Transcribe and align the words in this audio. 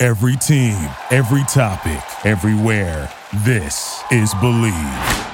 Every 0.00 0.36
team, 0.36 0.76
every 1.10 1.42
topic, 1.52 2.00
everywhere. 2.24 3.12
This 3.44 4.00
is 4.12 4.32
Bleav. 4.34 5.24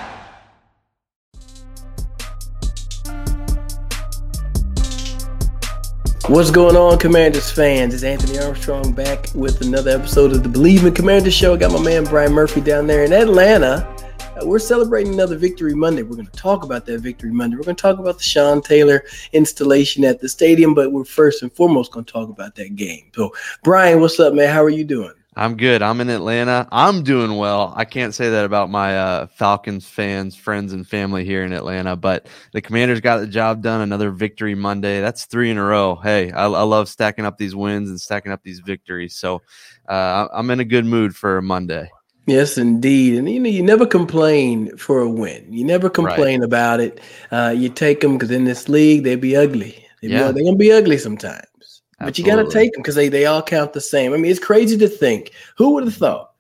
What's 6.31 6.51
going 6.51 6.77
on, 6.77 6.99
Commanders 6.99 7.51
fans? 7.51 7.93
It's 7.93 8.05
Anthony 8.05 8.39
Armstrong 8.39 8.93
back 8.93 9.27
with 9.35 9.61
another 9.61 9.91
episode 9.91 10.33
of 10.33 10.43
the 10.43 10.49
Bleav 10.49 10.87
in 10.87 10.95
Commanders 10.95 11.35
show. 11.35 11.53
I 11.53 11.59
got 11.59 11.71
my 11.71 11.83
man 11.83 12.05
Brian 12.05 12.33
Murphy 12.33 12.63
down 12.63 12.87
there 12.87 13.05
in 13.05 13.13
Atlanta. 13.13 13.94
We're 14.43 14.59
celebrating 14.59 15.15
another 15.15 15.37
Victory 15.37 15.75
Monday. 15.75 16.03
We're 16.03 16.17
going 16.17 16.27
to 16.27 16.33
talk 16.33 16.65
about 16.65 16.85
that 16.87 16.99
Victory 16.99 17.31
Monday. 17.31 17.57
We're 17.57 17.63
going 17.63 17.77
to 17.77 17.83
talk 17.83 17.99
about 17.99 18.19
the 18.19 18.25
Sean 18.25 18.61
Taylor 18.61 19.05
installation 19.33 20.05
at 20.05 20.21
the 20.21 20.29
stadium, 20.29 20.75
but 20.75 20.93
we're 20.93 21.05
first 21.05 21.43
and 21.43 21.53
foremost 21.53 21.93
going 21.93 22.05
to 22.05 22.13
talk 22.13 22.29
about 22.29 22.55
that 22.57 22.77
game. 22.77 23.11
So, 23.15 23.33
Brian, 23.63 24.01
what's 24.01 24.19
up, 24.19 24.35
man? 24.35 24.53
How 24.53 24.63
are 24.63 24.71
you 24.71 24.85
doing? 24.85 25.13
I'm 25.37 25.57
good. 25.57 25.83
I'm 25.83 26.01
in 26.01 26.11
Atlanta. 26.11 26.69
I'm 26.71 27.03
doing 27.03 27.37
well. 27.37 27.73
I 27.77 27.85
can't 27.85 28.15
say 28.15 28.31
that 28.31 28.45
about 28.45 28.71
my 28.71 28.97
uh, 28.97 29.27
Falcons 29.27 29.89
fans, 29.89 30.37
friends, 30.37 30.73
and 30.73 30.87
family 30.87 31.25
here 31.25 31.43
in 31.43 31.53
Atlanta, 31.53 31.97
but 31.97 32.29
the 32.53 32.61
Commanders 32.61 33.01
got 33.01 33.19
the 33.19 33.27
job 33.27 33.63
done. 33.63 33.81
Another 33.81 34.11
victory 34.11 34.55
Monday. 34.55 35.01
That's 35.01 35.25
three 35.25 35.51
in 35.51 35.59
a 35.59 35.65
row. 35.65 35.97
Hey, 35.97 36.31
I, 36.31 36.45
I 36.45 36.63
love 36.63 36.89
stacking 36.89 37.25
up 37.25 37.39
these 37.39 37.55
wins 37.55 37.89
and 37.89 38.01
stacking 38.01 38.31
up 38.31 38.43
these 38.43 38.61
victories. 38.61 39.17
So 39.17 39.43
uh, 39.89 40.29
I'm 40.33 40.51
in 40.51 40.61
a 40.61 40.65
good 40.65 40.85
mood 40.85 41.17
for 41.17 41.43
Monday. 41.43 41.91
Yes, 42.27 42.57
indeed. 42.57 43.19
And 43.19 43.29
you 43.29 43.39
know, 43.39 43.51
you 43.51 43.63
never 43.63 43.87
complain 43.87 44.75
for 44.77 45.01
a 45.01 45.09
win. 45.09 45.47
You 45.53 45.65
never 45.65 45.91
complain 45.91 46.41
right. 46.41 46.47
about 46.47 46.81
it. 46.81 47.01
Uh, 47.31 47.55
you 47.57 47.69
take 47.69 48.01
them 48.01 48.15
because 48.15 48.31
in 48.31 48.45
this 48.45 48.69
league, 48.69 49.05
they 49.05 49.15
be 49.15 49.37
ugly. 49.37 49.87
They 50.01 50.09
yeah. 50.09 50.33
they're 50.33 50.43
going 50.43 50.55
to 50.55 50.59
be 50.59 50.73
ugly 50.73 50.99
sometimes. 50.99 51.83
But 52.01 52.19
you 52.19 52.25
got 52.25 52.37
to 52.37 52.51
take 52.51 52.73
them 52.73 52.83
because 52.83 52.97
they, 52.97 53.09
they 53.09 53.27
all 53.27 53.43
count 53.43 53.73
the 53.73 53.81
same. 53.81 54.13
I 54.13 54.17
mean, 54.17 54.31
it's 54.31 54.41
crazy 54.41 54.77
to 54.79 54.89
think. 54.89 55.33
Who 55.57 55.75
would 55.75 55.85
have 55.85 55.95
thought 55.95 56.33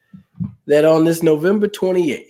that 0.67 0.85
on 0.85 1.05
this 1.05 1.23
November 1.23 1.69
28th 1.69 2.27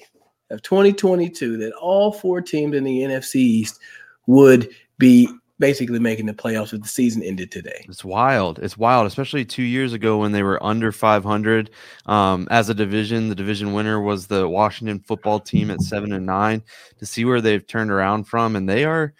of 0.50 0.62
2022, 0.62 1.56
that 1.58 1.72
all 1.72 2.12
four 2.12 2.40
teams 2.40 2.76
in 2.76 2.84
the 2.84 3.00
NFC 3.00 3.36
East 3.36 3.80
would 4.26 4.68
be 4.98 5.28
basically 5.58 5.98
making 5.98 6.26
the 6.26 6.34
playoffs 6.34 6.72
if 6.72 6.82
the 6.82 6.88
season 6.88 7.22
ended 7.22 7.50
today. 7.50 7.84
It's 7.88 8.04
wild. 8.04 8.58
It's 8.58 8.76
wild, 8.76 9.06
especially 9.06 9.44
two 9.44 9.62
years 9.62 9.92
ago 9.92 10.18
when 10.18 10.32
they 10.32 10.42
were 10.42 10.62
under 10.64 10.92
500 10.92 11.70
um, 12.06 12.48
as 12.50 12.68
a 12.68 12.74
division. 12.74 13.28
The 13.28 13.34
division 13.34 13.72
winner 13.72 14.00
was 14.00 14.26
the 14.26 14.48
Washington 14.48 15.00
football 15.00 15.40
team 15.40 15.70
at 15.70 15.80
seven 15.80 16.12
and 16.12 16.26
nine. 16.26 16.62
To 16.98 17.06
see 17.06 17.24
where 17.24 17.40
they've 17.40 17.66
turned 17.66 17.90
around 17.90 18.24
from, 18.24 18.56
and 18.56 18.68
they 18.68 18.84
are 18.84 19.14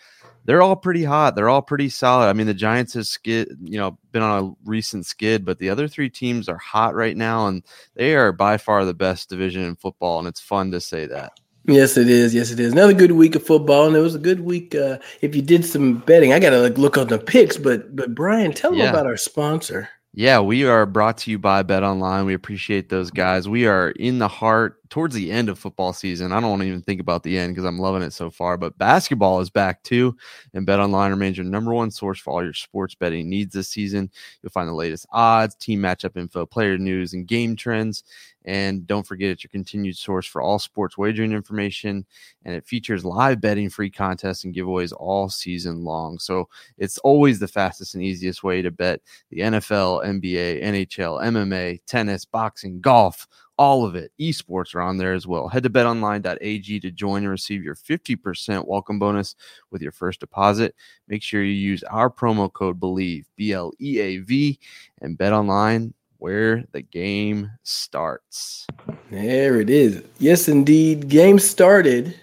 they're 0.44 0.62
all 0.62 0.76
pretty 0.76 1.04
hot. 1.04 1.34
They're 1.34 1.48
all 1.48 1.62
pretty 1.62 1.88
solid. 1.88 2.28
I 2.28 2.32
mean, 2.34 2.46
the 2.46 2.54
Giants 2.54 2.94
have 2.94 3.06
skid, 3.06 3.56
you 3.62 3.78
know, 3.78 3.98
been 4.12 4.22
on 4.22 4.44
a 4.44 4.68
recent 4.68 5.06
skid, 5.06 5.44
but 5.44 5.58
the 5.58 5.70
other 5.70 5.88
three 5.88 6.10
teams 6.10 6.48
are 6.48 6.58
hot 6.58 6.94
right 6.94 7.16
now, 7.16 7.46
and 7.46 7.62
they 7.94 8.14
are 8.14 8.32
by 8.32 8.58
far 8.58 8.84
the 8.84 8.94
best 8.94 9.30
division 9.30 9.62
in 9.62 9.76
football. 9.76 10.18
And 10.18 10.28
it's 10.28 10.40
fun 10.40 10.70
to 10.72 10.80
say 10.80 11.06
that. 11.06 11.32
Yes, 11.66 11.96
it 11.96 12.10
is. 12.10 12.34
Yes, 12.34 12.50
it 12.50 12.60
is. 12.60 12.72
Another 12.72 12.92
good 12.92 13.12
week 13.12 13.34
of 13.34 13.44
football, 13.44 13.86
and 13.86 13.96
it 13.96 14.00
was 14.00 14.14
a 14.14 14.18
good 14.18 14.40
week. 14.40 14.74
Uh, 14.74 14.98
if 15.22 15.34
you 15.34 15.40
did 15.40 15.64
some 15.64 15.98
betting, 16.00 16.32
I 16.32 16.38
got 16.38 16.50
to 16.50 16.60
like 16.60 16.76
look 16.76 16.98
up 16.98 17.08
the 17.08 17.18
picks. 17.18 17.56
But 17.56 17.96
but 17.96 18.14
Brian, 18.14 18.52
tell 18.52 18.70
them 18.70 18.80
yeah. 18.80 18.90
about 18.90 19.06
our 19.06 19.16
sponsor. 19.16 19.88
Yeah, 20.12 20.40
we 20.40 20.64
are 20.64 20.86
brought 20.86 21.18
to 21.18 21.30
you 21.30 21.38
by 21.38 21.62
Bet 21.62 21.82
Online. 21.82 22.24
We 22.24 22.34
appreciate 22.34 22.88
those 22.88 23.10
guys. 23.10 23.48
We 23.48 23.66
are 23.66 23.90
in 23.90 24.18
the 24.18 24.28
heart 24.28 24.83
towards 24.94 25.16
the 25.16 25.32
end 25.32 25.48
of 25.48 25.58
football 25.58 25.92
season. 25.92 26.30
I 26.30 26.38
don't 26.38 26.50
want 26.50 26.62
to 26.62 26.68
even 26.68 26.80
think 26.80 27.00
about 27.00 27.24
the 27.24 27.36
end 27.36 27.52
because 27.52 27.64
I'm 27.64 27.80
loving 27.80 28.02
it 28.02 28.12
so 28.12 28.30
far. 28.30 28.56
But 28.56 28.78
basketball 28.78 29.40
is 29.40 29.50
back 29.50 29.82
too, 29.82 30.16
and 30.52 30.64
Bet 30.64 30.78
Online 30.78 31.10
remains 31.10 31.36
your 31.36 31.46
number 31.46 31.74
one 31.74 31.90
source 31.90 32.20
for 32.20 32.30
all 32.30 32.44
your 32.44 32.52
sports 32.52 32.94
betting 32.94 33.28
needs 33.28 33.52
this 33.52 33.68
season. 33.68 34.08
You'll 34.40 34.52
find 34.52 34.68
the 34.68 34.72
latest 34.72 35.06
odds, 35.10 35.56
team 35.56 35.80
matchup 35.80 36.16
info, 36.16 36.46
player 36.46 36.78
news, 36.78 37.12
and 37.12 37.26
game 37.26 37.56
trends. 37.56 38.04
And 38.44 38.86
don't 38.86 39.06
forget, 39.06 39.30
it's 39.30 39.42
your 39.42 39.48
continued 39.48 39.96
source 39.96 40.26
for 40.26 40.42
all 40.42 40.58
sports 40.58 40.96
wagering 40.96 41.32
information. 41.32 42.06
And 42.44 42.54
it 42.54 42.66
features 42.66 43.04
live 43.04 43.40
betting, 43.40 43.70
free 43.70 43.90
contests, 43.90 44.44
and 44.44 44.54
giveaways 44.54 44.92
all 44.96 45.28
season 45.28 45.82
long. 45.82 46.20
So 46.20 46.48
it's 46.78 46.98
always 46.98 47.40
the 47.40 47.48
fastest 47.48 47.94
and 47.94 48.04
easiest 48.04 48.44
way 48.44 48.62
to 48.62 48.70
bet 48.70 49.00
the 49.30 49.38
NFL, 49.38 50.04
NBA, 50.04 50.62
NHL, 50.62 51.20
MMA, 51.24 51.80
tennis, 51.86 52.24
boxing, 52.24 52.80
golf 52.80 53.26
all 53.56 53.84
of 53.84 53.94
it. 53.94 54.12
Esports 54.20 54.74
are 54.74 54.80
on 54.80 54.96
there 54.96 55.12
as 55.12 55.26
well. 55.26 55.48
Head 55.48 55.62
to 55.62 55.70
betonline.ag 55.70 56.80
to 56.80 56.90
join 56.90 57.22
and 57.22 57.30
receive 57.30 57.62
your 57.62 57.74
50% 57.74 58.66
welcome 58.66 58.98
bonus 58.98 59.36
with 59.70 59.82
your 59.82 59.92
first 59.92 60.20
deposit. 60.20 60.74
Make 61.08 61.22
sure 61.22 61.42
you 61.42 61.52
use 61.52 61.82
our 61.84 62.10
promo 62.10 62.52
code 62.52 62.80
BLEAV, 62.80 63.24
B 63.36 63.52
L 63.52 63.72
E 63.80 64.00
A 64.00 64.18
V, 64.18 64.58
and 65.00 65.16
bet 65.16 65.32
online 65.32 65.94
where 66.18 66.64
the 66.72 66.82
game 66.82 67.50
starts. 67.62 68.66
There 69.10 69.60
it 69.60 69.68
is. 69.68 70.02
Yes, 70.18 70.48
indeed. 70.48 71.08
Game 71.08 71.38
started 71.38 72.18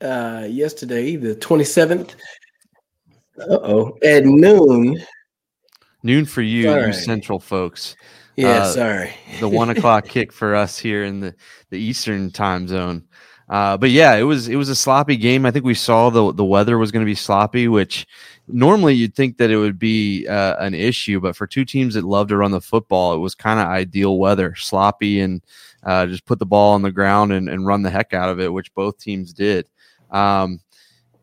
uh, 0.00 0.46
yesterday, 0.48 1.16
the 1.16 1.34
27th. 1.36 2.14
Uh 3.38 3.58
oh, 3.62 3.98
at 4.04 4.24
noon. 4.24 5.02
Noon 6.02 6.26
for 6.26 6.42
you, 6.42 6.70
you 6.70 6.92
central 6.92 7.40
folks. 7.40 7.96
Yeah, 8.36 8.62
uh, 8.62 8.72
sorry. 8.72 9.12
the 9.40 9.48
one 9.48 9.70
o'clock 9.76 10.06
kick 10.06 10.32
for 10.32 10.54
us 10.54 10.78
here 10.78 11.04
in 11.04 11.20
the, 11.20 11.34
the 11.70 11.78
Eastern 11.78 12.30
time 12.30 12.68
zone. 12.68 13.04
Uh, 13.48 13.76
but 13.76 13.90
yeah, 13.90 14.14
it 14.14 14.22
was 14.22 14.48
it 14.48 14.54
was 14.54 14.68
a 14.68 14.76
sloppy 14.76 15.16
game. 15.16 15.44
I 15.44 15.50
think 15.50 15.64
we 15.64 15.74
saw 15.74 16.08
the 16.08 16.32
the 16.32 16.44
weather 16.44 16.78
was 16.78 16.92
going 16.92 17.04
to 17.04 17.10
be 17.10 17.16
sloppy, 17.16 17.66
which 17.66 18.06
normally 18.46 18.94
you'd 18.94 19.16
think 19.16 19.38
that 19.38 19.50
it 19.50 19.56
would 19.56 19.78
be 19.78 20.26
uh, 20.28 20.54
an 20.60 20.72
issue, 20.72 21.18
but 21.18 21.34
for 21.34 21.48
two 21.48 21.64
teams 21.64 21.94
that 21.94 22.04
love 22.04 22.28
to 22.28 22.36
run 22.36 22.52
the 22.52 22.60
football, 22.60 23.12
it 23.12 23.18
was 23.18 23.34
kind 23.34 23.58
of 23.58 23.66
ideal 23.66 24.18
weather, 24.18 24.54
sloppy, 24.54 25.20
and 25.20 25.42
uh, 25.82 26.06
just 26.06 26.26
put 26.26 26.38
the 26.38 26.46
ball 26.46 26.74
on 26.74 26.82
the 26.82 26.92
ground 26.92 27.32
and, 27.32 27.48
and 27.48 27.66
run 27.66 27.82
the 27.82 27.90
heck 27.90 28.14
out 28.14 28.28
of 28.28 28.38
it, 28.38 28.52
which 28.52 28.72
both 28.74 28.98
teams 28.98 29.32
did. 29.32 29.68
Um, 30.12 30.60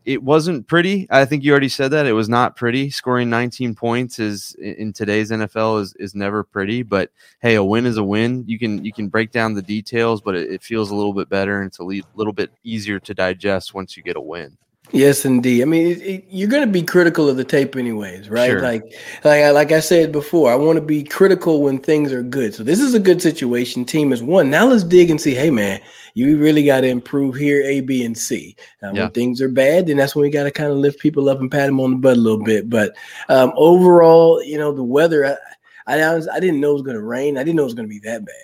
it 0.08 0.22
wasn't 0.22 0.66
pretty. 0.66 1.06
I 1.10 1.26
think 1.26 1.44
you 1.44 1.50
already 1.50 1.68
said 1.68 1.90
that 1.90 2.06
it 2.06 2.14
was 2.14 2.30
not 2.30 2.56
pretty. 2.56 2.88
Scoring 2.88 3.28
19 3.28 3.74
points 3.74 4.18
is 4.18 4.54
in 4.54 4.94
today's 4.94 5.30
NFL 5.30 5.82
is 5.82 5.94
is 5.98 6.14
never 6.14 6.42
pretty. 6.42 6.82
But 6.82 7.10
hey, 7.42 7.56
a 7.56 7.62
win 7.62 7.84
is 7.84 7.98
a 7.98 8.02
win. 8.02 8.42
You 8.46 8.58
can 8.58 8.82
you 8.82 8.90
can 8.90 9.08
break 9.08 9.32
down 9.32 9.52
the 9.52 9.60
details, 9.60 10.22
but 10.22 10.34
it, 10.34 10.50
it 10.50 10.62
feels 10.62 10.90
a 10.90 10.94
little 10.94 11.12
bit 11.12 11.28
better 11.28 11.60
and 11.60 11.68
it's 11.68 11.78
a 11.78 11.84
le- 11.84 12.00
little 12.14 12.32
bit 12.32 12.50
easier 12.64 12.98
to 13.00 13.12
digest 13.12 13.74
once 13.74 13.98
you 13.98 14.02
get 14.02 14.16
a 14.16 14.20
win. 14.20 14.56
Yes, 14.90 15.24
indeed. 15.24 15.62
I 15.62 15.64
mean, 15.66 15.88
it, 15.88 16.00
it, 16.00 16.24
you're 16.30 16.48
going 16.48 16.66
to 16.66 16.72
be 16.72 16.82
critical 16.82 17.28
of 17.28 17.36
the 17.36 17.44
tape, 17.44 17.76
anyways, 17.76 18.30
right? 18.30 18.50
Sure. 18.50 18.62
Like, 18.62 18.82
like, 19.24 19.52
like 19.52 19.72
I 19.72 19.80
said 19.80 20.12
before, 20.12 20.50
I 20.50 20.54
want 20.54 20.76
to 20.76 20.84
be 20.84 21.04
critical 21.04 21.62
when 21.62 21.78
things 21.78 22.12
are 22.12 22.22
good. 22.22 22.54
So 22.54 22.62
this 22.62 22.80
is 22.80 22.94
a 22.94 23.00
good 23.00 23.20
situation. 23.20 23.84
Team 23.84 24.12
is 24.12 24.22
one. 24.22 24.48
Now 24.50 24.66
let's 24.66 24.84
dig 24.84 25.10
and 25.10 25.20
see. 25.20 25.34
Hey, 25.34 25.50
man, 25.50 25.80
you 26.14 26.38
really 26.38 26.64
got 26.64 26.80
to 26.82 26.88
improve 26.88 27.34
here, 27.34 27.62
A, 27.62 27.80
B, 27.80 28.04
and 28.04 28.16
C. 28.16 28.56
yeah. 28.82 28.92
When 28.92 29.10
things 29.10 29.42
are 29.42 29.50
bad, 29.50 29.86
then 29.86 29.98
that's 29.98 30.16
when 30.16 30.22
we 30.22 30.30
got 30.30 30.44
to 30.44 30.50
kind 30.50 30.70
of 30.70 30.78
lift 30.78 31.00
people 31.00 31.28
up 31.28 31.40
and 31.40 31.50
pat 31.50 31.66
them 31.66 31.80
on 31.80 31.90
the 31.90 31.96
butt 31.96 32.16
a 32.16 32.20
little 32.20 32.42
bit. 32.42 32.70
But 32.70 32.94
um, 33.28 33.52
overall, 33.56 34.42
you 34.42 34.56
know, 34.56 34.72
the 34.72 34.82
weather, 34.82 35.38
I, 35.86 36.00
I, 36.00 36.16
I 36.16 36.40
didn't 36.40 36.60
know 36.60 36.70
it 36.70 36.74
was 36.74 36.82
going 36.82 36.96
to 36.96 37.02
rain. 37.02 37.36
I 37.36 37.44
didn't 37.44 37.56
know 37.56 37.62
it 37.62 37.66
was 37.66 37.74
going 37.74 37.88
to 37.88 37.94
be 37.94 38.00
that 38.00 38.24
bad. 38.24 38.34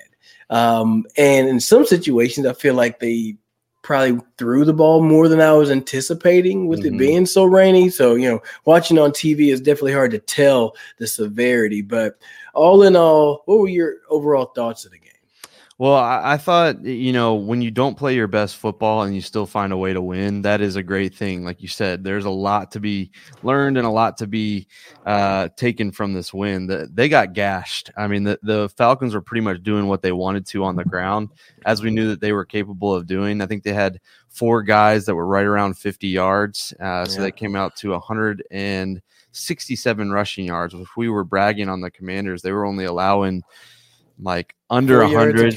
Um, 0.51 1.07
and 1.17 1.49
in 1.49 1.59
some 1.59 1.87
situations, 1.87 2.47
I 2.47 2.53
feel 2.53 2.75
like 2.75 3.01
they 3.01 3.37
probably 3.85 4.19
threw 4.39 4.65
the 4.65 4.73
ball 4.73 5.03
more 5.03 5.29
than 5.29 5.41
I 5.41 5.53
was 5.53 5.71
anticipating 5.71 6.67
with 6.67 6.81
mm-hmm. 6.81 6.97
it 6.97 6.99
being 6.99 7.27
so 7.27 7.45
rainy. 7.45 7.91
So, 7.91 8.17
you 8.17 8.29
know, 8.29 8.43
watching 8.65 8.99
on 8.99 9.13
TV 9.13 9.53
is 9.53 9.61
definitely 9.61 9.93
hard 9.93 10.11
to 10.13 10.19
tell 10.19 10.75
the 10.99 11.07
severity. 11.07 11.83
But 11.83 12.19
all 12.55 12.83
in 12.83 12.97
all, 12.97 13.43
what 13.45 13.61
were 13.61 13.69
your 13.69 13.97
overall 14.09 14.47
thoughts 14.47 14.85
of 14.85 14.91
the 14.91 14.99
game? 14.99 15.11
Well, 15.77 15.97
I, 15.97 16.35
I, 16.35 16.37
thought 16.37 16.85
you 16.85 17.13
know 17.13 17.35
when 17.35 17.61
you 17.61 17.73
don't 17.73 17.99
play 17.99 18.15
your 18.15 18.29
best 18.29 18.57
football 18.57 19.03
and 19.03 19.13
you 19.13 19.21
still 19.21 19.45
find 19.45 19.73
a 19.73 19.77
way 19.77 19.93
to 19.93 20.01
win, 20.01 20.43
that 20.43 20.61
is 20.61 20.77
a 20.77 20.85
great 20.85 21.17
thing. 21.17 21.45
Like 21.45 21.63
you 21.63 21.69
said, 21.69 22.05
there's 22.05 22.27
a 22.27 22.31
lot 22.31 22.71
to 22.73 22.81
be 22.81 23.11
learned 23.43 23.77
and 23.77 23.85
a 23.85 23.91
lot 23.91 24.17
to 24.19 24.29
be 24.29 24.69
uh, 25.05 25.49
taken 25.57 25.91
from 25.91 26.13
this 26.13 26.33
win. 26.33 26.69
The, 26.69 26.89
they 26.93 27.09
got 27.09 27.33
gashed. 27.33 27.91
I 27.97 28.07
mean, 28.07 28.23
the, 28.23 28.39
the 28.45 28.69
Falcons 28.77 29.15
were 29.15 29.21
pretty 29.21 29.41
much 29.41 29.65
doing 29.65 29.89
what 29.89 30.01
they 30.01 30.13
wanted 30.13 30.47
to 30.47 30.63
on 30.63 30.77
the 30.77 30.85
ground, 30.85 31.31
as 31.67 31.83
we 31.83 31.91
knew 31.91 32.07
that 32.11 32.21
they 32.21 32.33
were 32.33 32.45
capable 32.45 32.95
of 32.95 33.09
doing. 33.09 33.41
I 33.41 33.47
think 33.47 33.65
they 33.65 33.73
had 33.73 33.99
four 34.29 34.63
guys 34.63 35.07
that 35.07 35.17
were 35.17 35.27
right 35.27 35.45
around 35.45 35.77
50 35.77 36.07
yards, 36.07 36.73
uh, 36.79 37.05
so 37.05 37.21
they 37.21 37.33
came 37.33 37.57
out 37.57 37.75
to 37.77 37.91
167 37.91 40.11
rushing 40.13 40.47
yards. 40.47 40.73
If 40.73 40.97
we 40.97 41.09
were 41.09 41.25
bragging 41.25 41.69
on 41.69 41.81
the 41.81 41.91
Commanders, 41.91 42.43
they 42.43 42.53
were 42.53 42.65
only 42.65 42.85
allowing 42.85 43.43
like 44.21 44.55
under 44.71 45.01
a 45.03 45.09
hundred. 45.19 45.55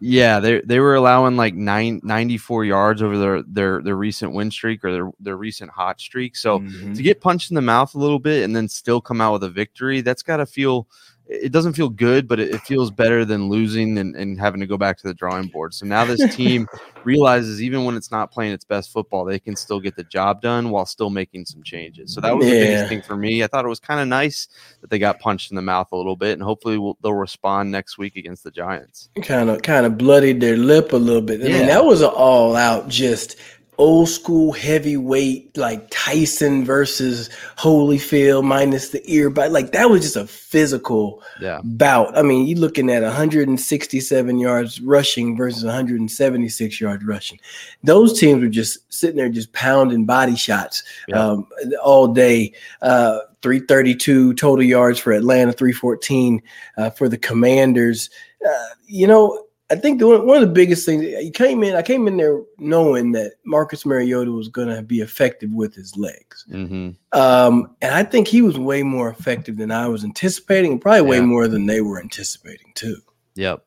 Yeah, 0.00 0.40
they 0.40 0.60
they 0.62 0.80
were 0.80 0.94
allowing 0.94 1.36
like 1.36 1.54
nine, 1.54 2.00
94 2.02 2.64
yards 2.64 3.02
over 3.02 3.18
their 3.18 3.42
their 3.42 3.82
their 3.82 3.96
recent 3.96 4.32
win 4.32 4.50
streak 4.50 4.84
or 4.84 4.92
their 4.92 5.10
their 5.20 5.36
recent 5.36 5.70
hot 5.70 6.00
streak. 6.00 6.36
So 6.36 6.60
Mhm. 6.60 6.94
to 6.96 7.02
get 7.02 7.20
punched 7.20 7.50
in 7.50 7.54
the 7.54 7.60
mouth 7.62 7.94
a 7.94 7.98
little 7.98 8.18
bit 8.18 8.44
and 8.44 8.54
then 8.56 8.68
still 8.68 9.00
come 9.00 9.20
out 9.20 9.34
with 9.34 9.44
a 9.44 9.50
victory, 9.50 10.00
that's 10.00 10.22
got 10.22 10.38
to 10.38 10.46
feel. 10.46 10.88
It 11.28 11.52
doesn't 11.52 11.74
feel 11.74 11.90
good, 11.90 12.26
but 12.26 12.40
it, 12.40 12.50
it 12.50 12.62
feels 12.62 12.90
better 12.90 13.24
than 13.24 13.48
losing 13.50 13.98
and, 13.98 14.16
and 14.16 14.40
having 14.40 14.60
to 14.60 14.66
go 14.66 14.78
back 14.78 14.96
to 14.98 15.06
the 15.06 15.12
drawing 15.12 15.48
board. 15.48 15.74
So 15.74 15.84
now 15.84 16.04
this 16.06 16.26
team 16.34 16.66
realizes 17.04 17.62
even 17.62 17.84
when 17.84 17.96
it's 17.96 18.10
not 18.10 18.32
playing 18.32 18.52
its 18.52 18.64
best 18.64 18.90
football, 18.92 19.24
they 19.24 19.38
can 19.38 19.54
still 19.54 19.78
get 19.78 19.94
the 19.94 20.04
job 20.04 20.40
done 20.40 20.70
while 20.70 20.86
still 20.86 21.10
making 21.10 21.44
some 21.44 21.62
changes. 21.62 22.12
So 22.12 22.20
that 22.22 22.34
was 22.34 22.46
the 22.46 22.54
Yeah. 22.54 22.60
biggest 22.60 22.88
thing 22.88 23.02
for 23.02 23.16
me. 23.16 23.44
I 23.44 23.46
thought 23.46 23.64
it 23.64 23.68
was 23.68 23.78
kind 23.80 24.00
of 24.00 24.08
nice 24.08 24.48
that 24.80 24.88
they 24.90 24.98
got 24.98 25.18
punched 25.20 25.50
in 25.50 25.54
the 25.56 25.62
mouth 25.62 25.88
a 25.92 25.96
little 25.96 26.16
bit, 26.16 26.32
and 26.32 26.42
hopefully 26.42 26.78
we'll, 26.78 26.96
they'll 27.02 27.12
respond 27.14 27.70
next 27.70 27.98
week 27.98 28.16
against 28.16 28.42
the 28.44 28.50
Giants. 28.50 29.10
kind 29.22 29.50
of 29.50 29.60
kind 29.62 29.84
of 29.84 29.98
bloodied 29.98 30.40
their 30.40 30.56
lip 30.56 30.92
a 30.92 30.96
little 30.96 31.22
bit. 31.22 31.42
I 31.42 31.48
Yeah. 31.48 31.58
mean, 31.58 31.66
that 31.66 31.84
was 31.84 32.00
an 32.00 32.08
all 32.08 32.56
out 32.56 32.88
just 32.88 33.36
old 33.78 34.08
school 34.08 34.52
heavyweight 34.52 35.56
like 35.56 35.86
Tyson 35.90 36.64
versus 36.64 37.30
Holyfield 37.56 38.44
minus 38.44 38.90
the 38.90 39.00
ear 39.10 39.30
bite. 39.30 39.52
Like 39.52 39.70
that 39.72 39.88
was 39.88 40.02
just 40.02 40.16
a 40.16 40.26
physical 40.26 41.22
Yeah, 41.40 41.60
bout. 41.62 42.16
I 42.18 42.22
mean, 42.22 42.46
you're 42.46 42.58
looking 42.58 42.90
at 42.90 43.02
167 43.04 44.38
yards 44.38 44.80
rushing 44.80 45.36
versus 45.36 45.64
176 45.64 46.80
yards 46.80 47.04
rushing. 47.04 47.38
Those 47.84 48.18
teams 48.18 48.42
were 48.42 48.48
just 48.48 48.92
sitting 48.92 49.16
there 49.16 49.28
just 49.28 49.52
pounding 49.52 50.04
body 50.04 50.34
shots 50.36 50.82
Yeah. 51.06 51.24
um, 51.24 51.46
all 51.82 52.08
day. 52.08 52.52
Uh, 52.82 53.20
332 53.42 54.34
total 54.34 54.64
yards 54.64 54.98
for 54.98 55.12
Atlanta, 55.12 55.52
314 55.52 56.42
uh, 56.76 56.90
for 56.90 57.08
the 57.08 57.16
Commanders. 57.16 58.10
Uh, 58.44 58.64
you 58.86 59.06
know, 59.06 59.44
I 59.70 59.76
think 59.76 59.98
the, 59.98 60.06
one 60.06 60.26
one 60.26 60.42
of 60.42 60.48
the 60.48 60.54
biggest 60.54 60.86
things 60.86 61.04
you 61.04 61.30
came 61.30 61.62
in, 61.62 61.74
I 61.76 61.82
came 61.82 62.08
in 62.08 62.16
there 62.16 62.40
knowing 62.58 63.12
that 63.12 63.34
Marcus 63.44 63.84
Mariota 63.84 64.32
was 64.32 64.48
going 64.48 64.68
to 64.74 64.80
be 64.82 65.00
effective 65.00 65.50
with 65.52 65.74
his 65.74 65.96
legs. 65.96 66.46
hmm 66.50 66.90
Um, 67.12 67.76
and 67.82 67.94
I 67.94 68.02
think 68.02 68.28
he 68.28 68.40
was 68.40 68.58
way 68.58 68.82
more 68.82 69.10
effective 69.10 69.56
than 69.58 69.70
I 69.70 69.86
was 69.88 70.04
anticipating, 70.04 70.72
and 70.72 70.80
probably 70.80 71.02
way 71.02 71.16
Yeah. 71.18 71.24
more 71.24 71.48
than 71.48 71.66
they 71.66 71.82
were 71.82 72.00
anticipating 72.00 72.72
too. 72.74 72.96
Yep. 73.34 73.62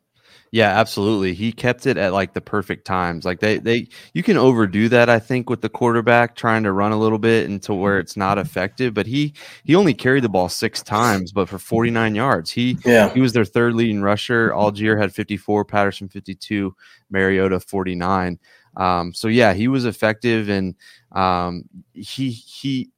Yeah, 0.53 0.77
absolutely. 0.77 1.33
He 1.33 1.53
kept 1.53 1.87
it 1.87 1.95
at 1.95 2.11
like 2.11 2.33
the 2.33 2.41
perfect 2.41 2.85
times. 2.85 3.23
Like 3.23 3.39
they 3.39 3.57
they 3.59 3.87
you 4.13 4.21
can 4.21 4.35
overdo 4.35 4.89
that 4.89 5.09
I 5.09 5.17
think 5.17 5.49
with 5.49 5.61
the 5.61 5.69
quarterback 5.69 6.35
trying 6.35 6.63
to 6.63 6.73
run 6.73 6.91
a 6.91 6.99
little 6.99 7.19
bit 7.19 7.49
into 7.49 7.73
where 7.73 7.99
it's 7.99 8.17
not 8.17 8.37
effective, 8.37 8.93
but 8.93 9.07
he 9.07 9.33
he 9.63 9.75
only 9.75 9.93
carried 9.93 10.25
the 10.25 10.29
ball 10.29 10.49
6 10.49 10.83
times 10.83 11.31
but 11.31 11.47
for 11.47 11.57
49 11.57 12.15
yards. 12.15 12.51
He 12.51 12.77
Yeah, 12.83 13.13
he 13.13 13.21
was 13.21 13.31
their 13.31 13.45
third 13.45 13.75
leading 13.75 14.01
rusher. 14.01 14.49
Allgeier 14.51 14.99
had 14.99 15.13
54, 15.15 15.63
Patterson 15.63 16.09
52, 16.09 16.75
Mariota 17.09 17.61
49. 17.61 18.37
Um, 18.75 19.13
so 19.13 19.29
yeah, 19.29 19.53
he 19.53 19.69
was 19.69 19.85
effective 19.85 20.49
and 20.49 20.75
um, 21.13 21.63
he 21.93 22.29
he 22.29 22.89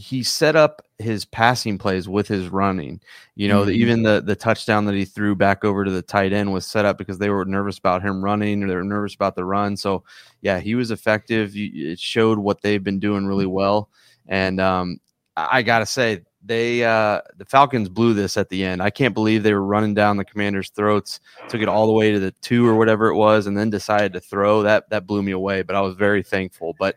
he 0.00 0.22
set 0.22 0.54
up 0.54 0.80
his 1.00 1.24
passing 1.24 1.76
plays 1.76 2.08
with 2.08 2.28
his 2.28 2.48
running. 2.48 3.00
You 3.34 3.48
know, 3.48 3.64
the, 3.64 3.72
Mhm. 3.72 3.76
even 3.76 4.02
the 4.04 4.22
the 4.24 4.36
touchdown 4.36 4.84
that 4.84 4.94
he 4.94 5.04
threw 5.04 5.34
back 5.34 5.64
over 5.64 5.84
to 5.84 5.90
the 5.90 6.02
tight 6.02 6.32
end 6.32 6.52
was 6.52 6.64
set 6.66 6.84
up 6.84 6.98
because 6.98 7.18
they 7.18 7.30
were 7.30 7.44
nervous 7.44 7.78
about 7.78 8.02
him 8.02 8.22
running 8.24 8.62
or 8.62 8.68
they 8.68 8.76
were 8.76 8.84
nervous 8.84 9.16
about 9.16 9.34
the 9.34 9.44
run. 9.44 9.76
So 9.76 10.04
yeah, 10.40 10.60
he 10.60 10.76
was 10.76 10.92
effective. 10.92 11.50
It 11.56 11.98
showed 11.98 12.38
what 12.38 12.62
they've 12.62 12.82
been 12.82 13.00
doing 13.00 13.26
really 13.26 13.46
well. 13.46 13.90
And 14.28 14.60
um, 14.60 15.00
I 15.36 15.62
gotta 15.62 15.86
say, 15.86 16.22
they 16.44 16.84
uh, 16.84 17.20
the 17.36 17.44
Falcons 17.44 17.88
blew 17.88 18.14
this 18.14 18.36
at 18.36 18.48
the 18.48 18.62
end. 18.64 18.80
I 18.80 18.90
can't 18.90 19.14
believe 19.14 19.42
they 19.42 19.52
were 19.52 19.64
running 19.64 19.94
down 19.94 20.16
the 20.16 20.24
Commanders' 20.24 20.70
throats, 20.70 21.18
took 21.48 21.60
it 21.60 21.68
all 21.68 21.88
the 21.88 21.92
way 21.92 22.12
to 22.12 22.20
the 22.20 22.30
two 22.40 22.66
or 22.66 22.76
whatever 22.76 23.08
it 23.08 23.16
was, 23.16 23.48
and 23.48 23.58
then 23.58 23.68
decided 23.70 24.12
to 24.12 24.20
throw. 24.20 24.62
That 24.62 24.88
that 24.90 25.06
blew 25.08 25.22
me 25.24 25.32
away. 25.32 25.62
But 25.62 25.74
I 25.74 25.80
was 25.80 25.96
very 25.96 26.22
thankful. 26.22 26.76
But 26.78 26.94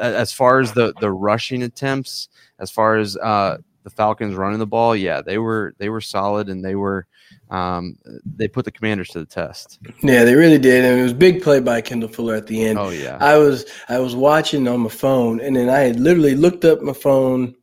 as 0.00 0.32
far 0.32 0.60
as 0.60 0.72
the 0.72 0.92
the 1.00 1.10
rushing 1.10 1.62
attempts, 1.62 2.28
as 2.58 2.70
far 2.70 2.96
as 2.96 3.16
uh, 3.16 3.58
the 3.84 3.90
Falcons 3.90 4.34
running 4.34 4.58
the 4.58 4.66
ball, 4.66 4.96
yeah, 4.96 5.20
they 5.22 5.38
were 5.38 5.74
they 5.78 5.88
were 5.88 6.00
solid 6.00 6.48
and 6.48 6.64
they 6.64 6.74
were 6.74 7.06
um, 7.50 7.96
they 8.36 8.48
put 8.48 8.64
the 8.64 8.70
Commanders 8.72 9.08
to 9.10 9.20
the 9.20 9.26
test. 9.26 9.78
yeah, 10.02 10.24
they 10.24 10.34
really 10.34 10.58
did, 10.58 10.84
and 10.84 11.00
it 11.00 11.02
was 11.02 11.12
big 11.12 11.42
play 11.42 11.60
by 11.60 11.80
Kendall 11.80 12.08
Fuller 12.08 12.34
at 12.34 12.46
the 12.46 12.64
end. 12.64 12.78
Oh 12.78 12.90
yeah, 12.90 13.18
I 13.20 13.36
was 13.38 13.66
I 13.88 13.98
was 13.98 14.14
watching 14.16 14.66
on 14.68 14.80
my 14.80 14.88
phone, 14.90 15.40
and 15.40 15.54
then 15.56 15.68
I 15.68 15.80
had 15.80 15.98
literally 16.00 16.34
looked 16.34 16.64
up 16.64 16.80
my 16.82 16.92
phone, 16.92 17.54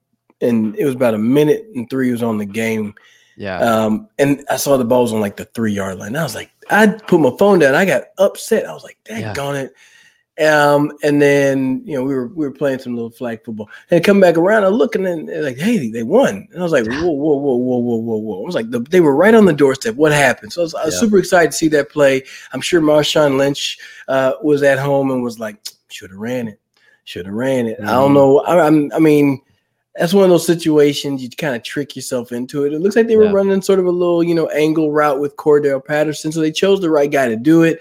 and 0.41 0.75
it 0.77 0.85
was 0.85 0.95
about 0.95 1.13
a 1.13 1.19
minute 1.19 1.65
and 1.75 1.89
three 1.89 2.11
was 2.11 2.23
on 2.23 2.37
the 2.37 2.45
game, 2.45 2.93
yeah, 3.37 3.59
um, 3.59 4.07
and 4.19 4.43
I 4.49 4.57
saw 4.57 4.77
the 4.77 4.85
ball 4.85 5.03
was 5.03 5.13
on 5.13 5.21
like 5.21 5.37
the 5.37 5.45
three 5.45 5.73
yard 5.73 5.99
line. 5.99 6.15
I 6.15 6.23
was 6.23 6.35
like, 6.35 6.51
I 6.69 6.87
put 6.87 7.19
my 7.21 7.31
phone 7.37 7.59
down. 7.59 7.75
I 7.75 7.85
got 7.85 8.03
upset. 8.17 8.65
I 8.65 8.73
was 8.73 8.83
like, 8.83 8.97
Yeah. 9.09 9.33
"Dang 9.33 9.45
on 9.45 9.55
it!" 9.55 9.73
Um, 10.45 10.91
and 11.03 11.19
then 11.19 11.81
you 11.83 11.95
know 11.95 12.03
we 12.03 12.13
were 12.13 12.27
we 12.27 12.45
were 12.45 12.51
playing 12.53 12.77
some 12.79 12.93
little 12.93 13.09
flag 13.09 13.43
football, 13.43 13.69
and 13.89 14.03
come 14.03 14.19
back 14.19 14.37
around. 14.37 14.63
I 14.65 14.67
look 14.67 14.93
and 14.93 15.05
then 15.05 15.25
they're 15.25 15.41
like, 15.41 15.57
"Hey, 15.57 15.89
they 15.89 16.03
won!" 16.03 16.47
And 16.51 16.59
I 16.59 16.63
was 16.63 16.71
like, 16.71 16.85
"Whoa, 16.85 17.11
whoa, 17.11 17.35
whoa, 17.37 17.55
whoa, 17.55 17.77
whoa, 17.77 17.95
whoa, 17.97 18.17
whoa!" 18.17 18.41
I 18.43 18.45
was 18.45 18.53
like, 18.55 18.69
the, 18.69 18.79
"They 18.81 19.01
were 19.01 19.15
right 19.15 19.33
on 19.33 19.45
the 19.45 19.53
doorstep. 19.53 19.95
What 19.95 20.11
happened?" 20.11 20.53
So 20.53 20.61
I 20.61 20.63
was, 20.63 20.75
I 20.75 20.85
was 20.85 20.93
Yeah. 20.93 20.99
super 20.99 21.17
excited 21.17 21.51
to 21.51 21.57
see 21.57 21.67
that 21.69 21.89
play. 21.89 22.23
I'm 22.53 22.61
sure 22.61 22.81
Marshawn 22.81 23.37
Lynch 23.37 23.79
uh, 24.07 24.33
was 24.43 24.61
at 24.61 24.77
home 24.77 25.09
and 25.09 25.23
was 25.23 25.39
like, 25.39 25.57
"Should 25.89 26.11
have 26.11 26.19
ran 26.19 26.47
it. 26.47 26.59
Should 27.03 27.25
have 27.25 27.33
ran 27.33 27.65
it." 27.65 27.79
I 27.81 27.85
don't 27.85 28.11
Mhm. 28.11 28.15
know. 28.15 28.39
I, 28.41 28.59
I'm. 28.67 28.91
I 28.93 28.99
mean 28.99 29.41
that's 29.99 30.13
one 30.13 30.23
of 30.25 30.29
those 30.29 30.45
situations 30.45 31.23
you 31.23 31.29
kind 31.31 31.55
of 31.55 31.63
trick 31.63 31.95
yourself 31.95 32.31
into 32.31 32.65
it. 32.65 32.73
It 32.73 32.81
looks 32.81 32.95
like 32.95 33.07
they 33.07 33.15
were 33.17 33.23
Yeah. 33.25 33.31
running 33.31 33.63
sort 33.63 33.79
of 33.79 33.87
a 33.87 33.89
little, 33.91 34.23
you 34.23 34.35
know, 34.35 34.45
angle 34.49 34.91
route 34.91 35.19
with 35.19 35.35
Cordarrelle 35.37 35.83
Patterson, 35.83 36.31
so 36.31 36.39
they 36.39 36.51
chose 36.51 36.79
the 36.79 36.91
right 36.91 37.09
guy 37.09 37.27
to 37.27 37.35
do 37.35 37.63
it. 37.63 37.79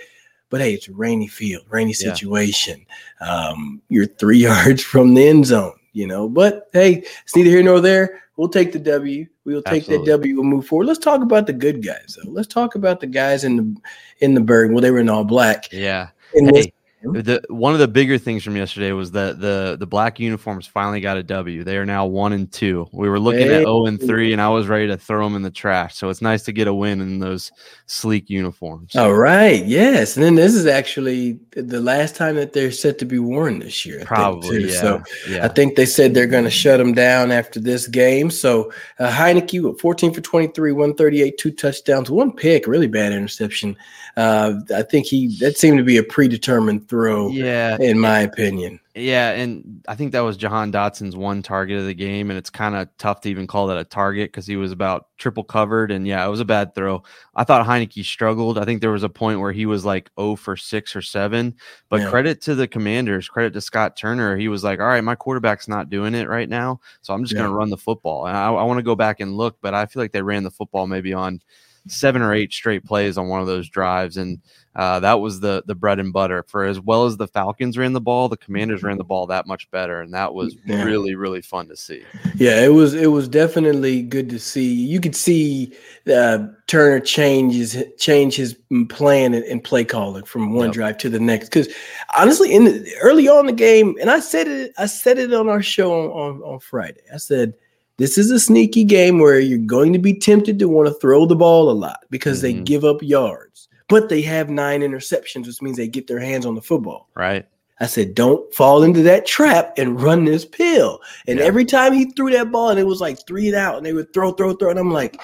But 0.50 0.60
hey, 0.60 0.74
it's 0.74 0.88
a 0.88 0.92
rainy 0.92 1.26
field, 1.28 1.64
rainy 1.68 1.94
Yeah. 1.98 2.12
situation. 2.12 2.86
Um, 3.20 3.82
you're 3.88 4.06
three 4.06 4.38
yards 4.50 4.82
from 4.82 5.14
the 5.14 5.26
end 5.28 5.46
zone, 5.46 5.74
you 5.92 6.06
know. 6.06 6.28
But 6.28 6.68
hey, 6.72 7.04
it's 7.24 7.34
neither 7.34 7.50
here 7.50 7.62
nor 7.62 7.80
there. 7.80 8.22
We'll 8.36 8.48
take 8.48 8.72
the 8.72 8.78
W. 8.78 9.26
We'll 9.44 9.62
take 9.62 9.82
Absolutely. 9.84 10.06
that 10.06 10.10
W. 10.12 10.34
We'll 10.36 10.44
move 10.44 10.66
forward. 10.66 10.86
Let's 10.86 10.98
talk 10.98 11.22
about 11.22 11.46
the 11.46 11.52
good 11.52 11.82
guys, 11.82 12.18
though. 12.22 12.30
Let's 12.30 12.48
talk 12.48 12.74
about 12.74 13.00
the 13.00 13.06
guys 13.06 13.44
in 13.44 13.56
the 13.56 13.76
in 14.18 14.34
the 14.34 14.40
bird. 14.40 14.72
Well, 14.72 14.82
they 14.82 14.90
were 14.90 14.98
in 14.98 15.08
all 15.08 15.24
black. 15.24 15.72
yeah. 15.72 16.08
This 16.34 16.66
Hey, 16.66 16.72
the 17.02 17.42
one 17.48 17.72
of 17.72 17.78
the 17.78 17.88
bigger 17.88 18.18
things 18.18 18.42
from 18.42 18.56
yesterday 18.56 18.92
was 18.92 19.10
that 19.12 19.40
the 19.40 19.76
the 19.78 19.86
black 19.86 20.18
uniforms 20.18 20.66
finally 20.66 21.00
got 21.00 21.16
a 21.16 21.22
W. 21.22 21.62
They 21.62 21.76
are 21.76 21.86
now 21.86 22.06
one 22.06 22.32
and 22.32 22.50
two. 22.50 22.86
We 22.92 23.08
were 23.08 23.20
looking 23.20 23.42
at 23.42 23.48
Hey. 23.48 23.58
zero 23.60 23.86
and 23.86 24.00
three, 24.00 24.32
and 24.32 24.40
I 24.40 24.48
was 24.48 24.66
ready 24.66 24.86
to 24.88 24.96
throw 24.96 25.24
them 25.24 25.36
in 25.36 25.42
the 25.42 25.50
trash. 25.50 25.96
So 25.96 26.08
it's 26.08 26.22
nice 26.22 26.42
to 26.44 26.52
get 26.52 26.68
a 26.68 26.74
win 26.74 27.00
in 27.00 27.18
those 27.18 27.52
sleek 27.86 28.30
uniforms. 28.30 28.96
All 28.96 29.14
right. 29.14 29.64
Yes. 29.64 30.16
And 30.16 30.24
then 30.24 30.34
this 30.34 30.54
is 30.54 30.66
actually 30.66 31.38
the 31.52 31.80
last 31.80 32.16
time 32.16 32.36
that 32.36 32.52
they're 32.52 32.72
set 32.72 32.98
to 32.98 33.04
be 33.04 33.18
worn 33.18 33.58
this 33.58 33.84
year. 33.84 34.00
I 34.00 34.04
Probably, 34.04 34.72
yeah. 34.72 34.80
So 34.80 35.02
I 35.42 35.48
think 35.48 35.76
they 35.76 35.86
said 35.86 36.14
they're 36.14 36.26
going 36.26 36.44
to 36.44 36.50
shut 36.50 36.78
them 36.78 36.92
down 36.92 37.30
after 37.30 37.60
this 37.60 37.86
game. 37.86 38.30
So 38.30 38.72
uh, 38.98 39.10
Heinicke, 39.10 39.62
with 39.62 39.80
14 39.80 40.12
for 40.12 40.20
23, 40.20 40.72
138, 40.72 41.38
two 41.38 41.52
touchdowns, 41.52 42.10
one 42.10 42.32
pick, 42.32 42.66
really 42.66 42.88
bad 42.88 43.12
interception. 43.12 43.76
Uh, 44.16 44.54
I 44.74 44.82
think 44.82 45.06
he 45.06 45.36
that 45.40 45.58
seemed 45.58 45.76
to 45.76 45.84
be 45.84 45.98
a 45.98 46.02
predetermined 46.02 46.85
throw, 46.88 47.28
yeah. 47.28 47.76
in 47.80 47.98
my 47.98 48.20
opinion. 48.20 48.80
Yeah, 48.94 49.32
and 49.32 49.84
I 49.88 49.94
think 49.94 50.12
that 50.12 50.20
was 50.20 50.38
Jahan 50.38 50.72
Dotson's 50.72 51.14
one 51.16 51.42
target 51.42 51.78
of 51.78 51.84
the 51.84 51.92
game, 51.92 52.30
and 52.30 52.38
it's 52.38 52.48
kind 52.48 52.74
of 52.74 52.88
tough 52.96 53.20
to 53.22 53.28
even 53.28 53.46
call 53.46 53.66
that 53.66 53.76
a 53.76 53.84
target 53.84 54.28
because 54.32 54.46
he 54.46 54.56
was 54.56 54.72
about 54.72 55.08
triple 55.18 55.44
covered, 55.44 55.90
and 55.90 56.06
yeah, 56.06 56.26
it 56.26 56.30
was 56.30 56.40
a 56.40 56.46
bad 56.46 56.74
throw. 56.74 57.02
I 57.34 57.44
thought 57.44 57.66
Heinicke 57.66 58.02
struggled. 58.04 58.56
I 58.58 58.64
think 58.64 58.80
there 58.80 58.90
was 58.92 59.02
a 59.02 59.08
point 59.10 59.40
where 59.40 59.52
he 59.52 59.66
was 59.66 59.84
like 59.84 60.10
0 60.18 60.36
for 60.36 60.56
six 60.56 60.96
or 60.96 61.02
seven, 61.02 61.54
but 61.90 62.00
Yeah. 62.00 62.08
credit 62.10 62.40
to 62.42 62.54
the 62.54 62.66
Commanders, 62.66 63.28
credit 63.28 63.52
to 63.52 63.60
Scott 63.60 63.96
Turner. 63.98 64.36
He 64.36 64.48
was 64.48 64.64
like, 64.64 64.80
"All 64.80 64.86
right, 64.86 65.04
my 65.04 65.14
quarterback's 65.14 65.68
not 65.68 65.90
doing 65.90 66.14
it 66.14 66.28
right 66.28 66.48
now, 66.48 66.80
so 67.02 67.12
I'm 67.12 67.22
just 67.22 67.34
Yeah. 67.34 67.40
going 67.40 67.50
to 67.50 67.56
run 67.56 67.68
the 67.68 67.76
football." 67.76 68.26
And 68.26 68.36
I, 68.36 68.46
I 68.48 68.62
want 68.62 68.78
to 68.78 68.82
go 68.82 68.96
back 68.96 69.20
and 69.20 69.36
look, 69.36 69.58
but 69.60 69.74
I 69.74 69.84
feel 69.84 70.02
like 70.02 70.12
they 70.12 70.22
ran 70.22 70.42
the 70.42 70.50
football 70.50 70.86
maybe 70.86 71.12
on 71.12 71.40
seven 71.86 72.22
or 72.22 72.34
eight 72.34 72.52
straight 72.52 72.84
plays 72.84 73.16
on 73.18 73.28
one 73.28 73.40
of 73.40 73.46
those 73.46 73.68
drives, 73.68 74.16
and 74.16 74.40
uh, 74.74 75.00
that 75.00 75.20
was 75.20 75.40
the 75.40 75.62
the 75.66 75.74
bread 75.74 75.98
and 75.98 76.12
butter. 76.12 76.42
For 76.48 76.64
as 76.64 76.78
well 76.80 77.06
as 77.06 77.16
the 77.16 77.26
Falcons 77.28 77.78
ran 77.78 77.92
the 77.92 78.00
ball, 78.00 78.28
the 78.28 78.36
Commanders 78.36 78.82
ran 78.82 78.98
the 78.98 79.04
ball 79.04 79.26
that 79.28 79.46
much 79.46 79.70
better, 79.70 80.00
and 80.02 80.12
that 80.14 80.34
was 80.34 80.56
Yeah. 80.66 80.82
really 80.84 81.14
really 81.14 81.40
fun 81.40 81.68
to 81.68 81.76
see. 81.76 82.02
Yeah, 82.36 82.62
it 82.64 82.72
was 82.72 82.94
it 82.94 83.06
was 83.06 83.28
definitely 83.28 84.02
good 84.02 84.28
to 84.30 84.38
see. 84.38 84.72
You 84.72 85.00
could 85.00 85.16
see 85.16 85.72
uh, 86.12 86.46
Turner 86.66 87.00
changes 87.00 87.76
change 87.98 88.36
his 88.36 88.56
plan 88.90 89.32
and, 89.34 89.44
and 89.44 89.64
play 89.64 89.84
calling 89.84 90.24
from 90.24 90.52
one 90.52 90.66
Yep. 90.66 90.74
drive 90.74 90.98
to 90.98 91.08
the 91.08 91.20
next. 91.20 91.48
Because 91.48 91.68
honestly, 92.16 92.52
in 92.54 92.64
the, 92.64 92.92
early 93.00 93.28
on 93.28 93.40
in 93.40 93.46
the 93.46 93.52
game, 93.52 93.96
and 94.00 94.10
I 94.10 94.20
said 94.20 94.48
it, 94.48 94.72
I 94.78 94.86
said 94.86 95.18
it 95.18 95.32
on 95.32 95.48
our 95.48 95.62
show 95.62 95.92
on, 95.92 96.10
on 96.10 96.42
on 96.42 96.60
Friday. 96.60 97.00
I 97.14 97.16
said 97.18 97.54
this 97.98 98.18
is 98.18 98.30
a 98.30 98.40
sneaky 98.40 98.84
game 98.84 99.18
where 99.18 99.40
you're 99.40 99.58
going 99.58 99.92
to 99.92 99.98
be 99.98 100.14
tempted 100.18 100.58
to 100.58 100.68
want 100.68 100.88
to 100.88 100.94
throw 100.94 101.26
the 101.26 101.36
ball 101.36 101.70
a 101.70 101.72
lot 101.72 102.00
because 102.10 102.40
they 102.42 102.54
Mhm. 102.54 102.64
give 102.64 102.84
up 102.84 103.02
yards, 103.02 103.68
but 103.88 104.08
they 104.08 104.22
have 104.22 104.50
nine 104.50 104.82
interceptions, 104.82 105.46
which 105.46 105.62
means 105.62 105.76
they 105.76 105.88
get 105.88 106.06
their 106.06 106.20
hands 106.20 106.44
on 106.46 106.54
the 106.54 106.62
football. 106.62 107.08
Right? 107.14 107.46
I 107.80 107.86
said, 107.86 108.14
don't 108.14 108.52
fall 108.54 108.82
into 108.82 109.02
that 109.02 109.26
trap 109.26 109.74
and 109.76 110.00
run 110.00 110.24
this 110.24 110.44
pill. 110.46 111.00
And 111.26 111.38
Yeah. 111.38 111.44
every 111.44 111.64
time 111.66 111.92
he 111.92 112.06
threw 112.06 112.30
that 112.30 112.50
ball, 112.50 112.70
and 112.70 112.80
it 112.80 112.86
was 112.86 113.00
like 113.00 113.18
three 113.26 113.48
and 113.48 113.56
out, 113.56 113.76
and 113.76 113.84
they 113.84 113.92
would 113.92 114.12
throw, 114.14 114.32
throw, 114.32 114.54
throw. 114.54 114.70
And 114.70 114.78
I'm 114.78 114.90
like, 114.92 115.20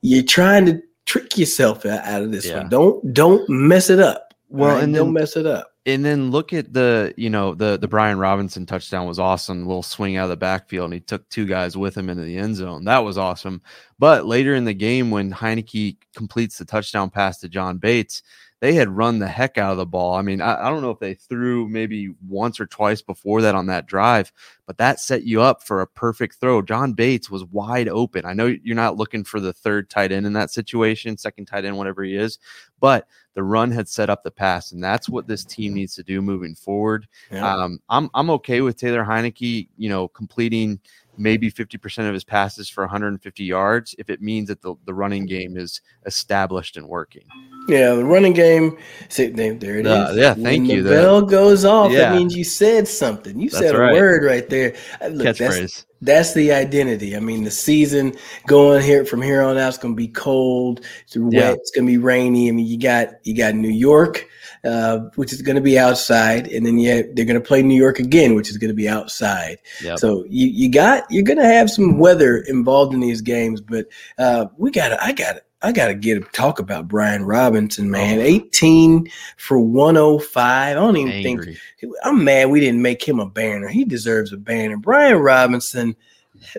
you're 0.00 0.22
trying 0.22 0.64
to 0.66 0.82
trick 1.04 1.36
yourself 1.36 1.84
out 1.84 2.22
of 2.22 2.32
this 2.32 2.46
yeah. 2.46 2.58
one. 2.58 2.68
Don't 2.70 3.12
don't 3.12 3.48
mess 3.48 3.90
it 3.90 4.00
up. 4.00 4.32
Well, 4.48 4.74
right? 4.74 4.84
and 4.84 4.94
don't 4.94 5.12
mess 5.12 5.36
it 5.36 5.46
up. 5.46 5.71
And 5.84 6.04
then 6.04 6.30
look 6.30 6.52
at 6.52 6.72
the, 6.72 7.12
you 7.16 7.28
know, 7.28 7.54
the 7.54 7.76
the 7.76 7.88
Brian 7.88 8.18
Robinson 8.18 8.66
touchdown 8.66 9.06
was 9.06 9.18
awesome. 9.18 9.66
little 9.66 9.82
swing 9.82 10.16
out 10.16 10.24
of 10.24 10.30
the 10.30 10.36
backfield, 10.36 10.84
and 10.84 10.94
he 10.94 11.00
took 11.00 11.28
two 11.28 11.44
guys 11.44 11.76
with 11.76 11.96
him 11.96 12.08
into 12.08 12.22
the 12.22 12.38
end 12.38 12.54
zone. 12.54 12.84
That 12.84 13.00
was 13.00 13.18
awesome. 13.18 13.62
But 13.98 14.24
later 14.24 14.54
in 14.54 14.64
the 14.64 14.74
game, 14.74 15.10
when 15.10 15.32
Heinicke 15.32 15.96
completes 16.14 16.56
the 16.58 16.64
touchdown 16.64 17.10
pass 17.10 17.38
to 17.40 17.48
John 17.48 17.78
Bates, 17.78 18.22
they 18.62 18.74
had 18.74 18.96
run 18.96 19.18
the 19.18 19.26
heck 19.26 19.58
out 19.58 19.72
of 19.72 19.76
the 19.76 19.84
ball. 19.84 20.14
I 20.14 20.22
mean, 20.22 20.40
I, 20.40 20.66
I, 20.66 20.70
don't 20.70 20.82
know 20.82 20.92
if 20.92 21.00
they 21.00 21.14
threw 21.14 21.68
maybe 21.68 22.14
once 22.28 22.60
or 22.60 22.66
twice 22.66 23.02
before 23.02 23.42
that 23.42 23.56
on 23.56 23.66
that 23.66 23.86
drive, 23.86 24.32
but 24.66 24.78
that 24.78 25.00
set 25.00 25.24
you 25.24 25.42
up 25.42 25.64
for 25.64 25.80
a 25.80 25.86
perfect 25.88 26.36
throw. 26.36 26.62
John 26.62 26.92
Bates 26.92 27.28
was 27.28 27.44
wide 27.44 27.88
open. 27.88 28.24
I 28.24 28.34
know 28.34 28.46
you're 28.46 28.76
not 28.76 28.96
looking 28.96 29.24
for 29.24 29.40
the 29.40 29.52
third 29.52 29.90
tight 29.90 30.12
end 30.12 30.26
in 30.26 30.34
that 30.34 30.52
situation, 30.52 31.18
second 31.18 31.46
tight 31.46 31.64
end, 31.64 31.76
whatever 31.76 32.04
he 32.04 32.14
is, 32.14 32.38
but 32.78 33.08
the 33.34 33.42
run 33.42 33.72
had 33.72 33.88
set 33.88 34.10
up 34.10 34.22
the 34.22 34.30
pass, 34.30 34.70
and 34.70 34.84
that's 34.84 35.08
what 35.08 35.26
this 35.26 35.44
team 35.44 35.74
needs 35.74 35.96
to 35.96 36.04
do 36.04 36.22
moving 36.22 36.54
forward. 36.54 37.08
Yeah. 37.32 37.52
Um, 37.52 37.80
I'm 37.88 38.10
I'm 38.14 38.30
okay 38.30 38.60
with 38.60 38.76
Taylor 38.76 39.04
Heinicke, 39.04 39.68
you 39.76 39.88
know, 39.88 40.06
completing 40.06 40.78
maybe 41.16 41.50
50% 41.50 42.08
of 42.08 42.14
his 42.14 42.24
passes 42.24 42.68
for 42.68 42.82
150 42.84 43.44
yards 43.44 43.94
if 43.98 44.08
it 44.08 44.22
means 44.22 44.48
that 44.48 44.62
the, 44.62 44.74
the 44.86 44.94
running 44.94 45.26
game 45.26 45.56
is 45.56 45.80
established 46.06 46.76
and 46.76 46.88
working. 46.88 47.24
Yeah, 47.68 47.94
the 47.94 48.04
running 48.04 48.32
game. 48.32 48.76
See, 49.08 49.28
there 49.28 49.78
it 49.78 49.86
uh, 49.86 50.08
is. 50.10 50.16
Yeah, 50.16 50.34
thank 50.34 50.44
when 50.44 50.64
you. 50.66 50.82
The 50.82 50.90
bell 50.90 51.22
goes 51.22 51.64
off. 51.64 51.92
Yeah. 51.92 52.10
That 52.10 52.16
means 52.16 52.34
you 52.34 52.44
said 52.44 52.88
something. 52.88 53.38
You 53.38 53.50
said 53.50 53.74
a 53.74 53.78
right. 53.78 53.92
word 53.92 54.24
right 54.24 54.48
there. 54.48 54.74
Uh, 55.00 55.08
look, 55.08 55.36
that's, 55.36 55.86
that's 56.00 56.34
the 56.34 56.52
identity. 56.52 57.16
I 57.16 57.20
mean, 57.20 57.44
the 57.44 57.50
season 57.50 58.14
going 58.46 58.82
here 58.82 59.04
from 59.04 59.22
here 59.22 59.42
on 59.42 59.58
out 59.58 59.68
is 59.68 59.78
going 59.78 59.94
to 59.94 59.96
be 59.96 60.08
cold. 60.08 60.84
It's 61.04 61.16
wet. 61.16 61.32
Yeah. 61.32 61.52
It's 61.52 61.70
going 61.70 61.86
to 61.86 61.92
be 61.92 61.98
rainy. 61.98 62.48
I 62.48 62.52
mean, 62.52 62.66
you 62.66 62.78
got 62.78 63.10
you 63.22 63.36
got 63.36 63.54
New 63.54 63.68
York, 63.68 64.28
uh, 64.64 64.98
which 65.16 65.32
is 65.32 65.42
going 65.42 65.56
to 65.56 65.62
be 65.62 65.78
outside, 65.78 66.48
and 66.48 66.64
then 66.64 66.78
yeah, 66.78 67.02
they're 67.14 67.24
going 67.24 67.40
to 67.40 67.40
play 67.40 67.62
New 67.62 67.76
York 67.76 67.98
again, 67.98 68.34
which 68.34 68.50
is 68.50 68.58
going 68.58 68.68
to 68.68 68.74
be 68.74 68.88
outside. 68.88 69.58
Yep. 69.82 69.98
So 69.98 70.24
you 70.28 70.46
you 70.46 70.70
got 70.70 71.04
you're 71.10 71.24
going 71.24 71.38
to 71.38 71.44
have 71.44 71.70
some 71.70 71.98
weather 71.98 72.38
involved 72.38 72.94
in 72.94 73.00
these 73.00 73.20
games, 73.20 73.60
but 73.60 73.86
uh, 74.18 74.46
we 74.56 74.70
got 74.70 75.00
I 75.00 75.12
got. 75.12 75.36
I 75.64 75.70
got 75.70 75.86
to 75.86 75.94
get 75.94 76.16
a 76.16 76.20
talk 76.32 76.58
about 76.58 76.88
Brian 76.88 77.24
Robinson, 77.24 77.88
man. 77.88 78.18
Oh. 78.18 78.22
18 78.22 79.08
for 79.36 79.60
105. 79.60 80.42
I 80.42 80.74
don't 80.74 80.96
even 80.96 81.12
Angry. 81.12 81.56
think 81.80 81.94
I'm 82.02 82.24
mad 82.24 82.50
we 82.50 82.58
didn't 82.58 82.82
make 82.82 83.06
him 83.06 83.20
a 83.20 83.26
banner. 83.26 83.68
He 83.68 83.84
deserves 83.84 84.32
a 84.32 84.36
banner. 84.36 84.76
Brian 84.76 85.18
Robinson– 85.18 85.94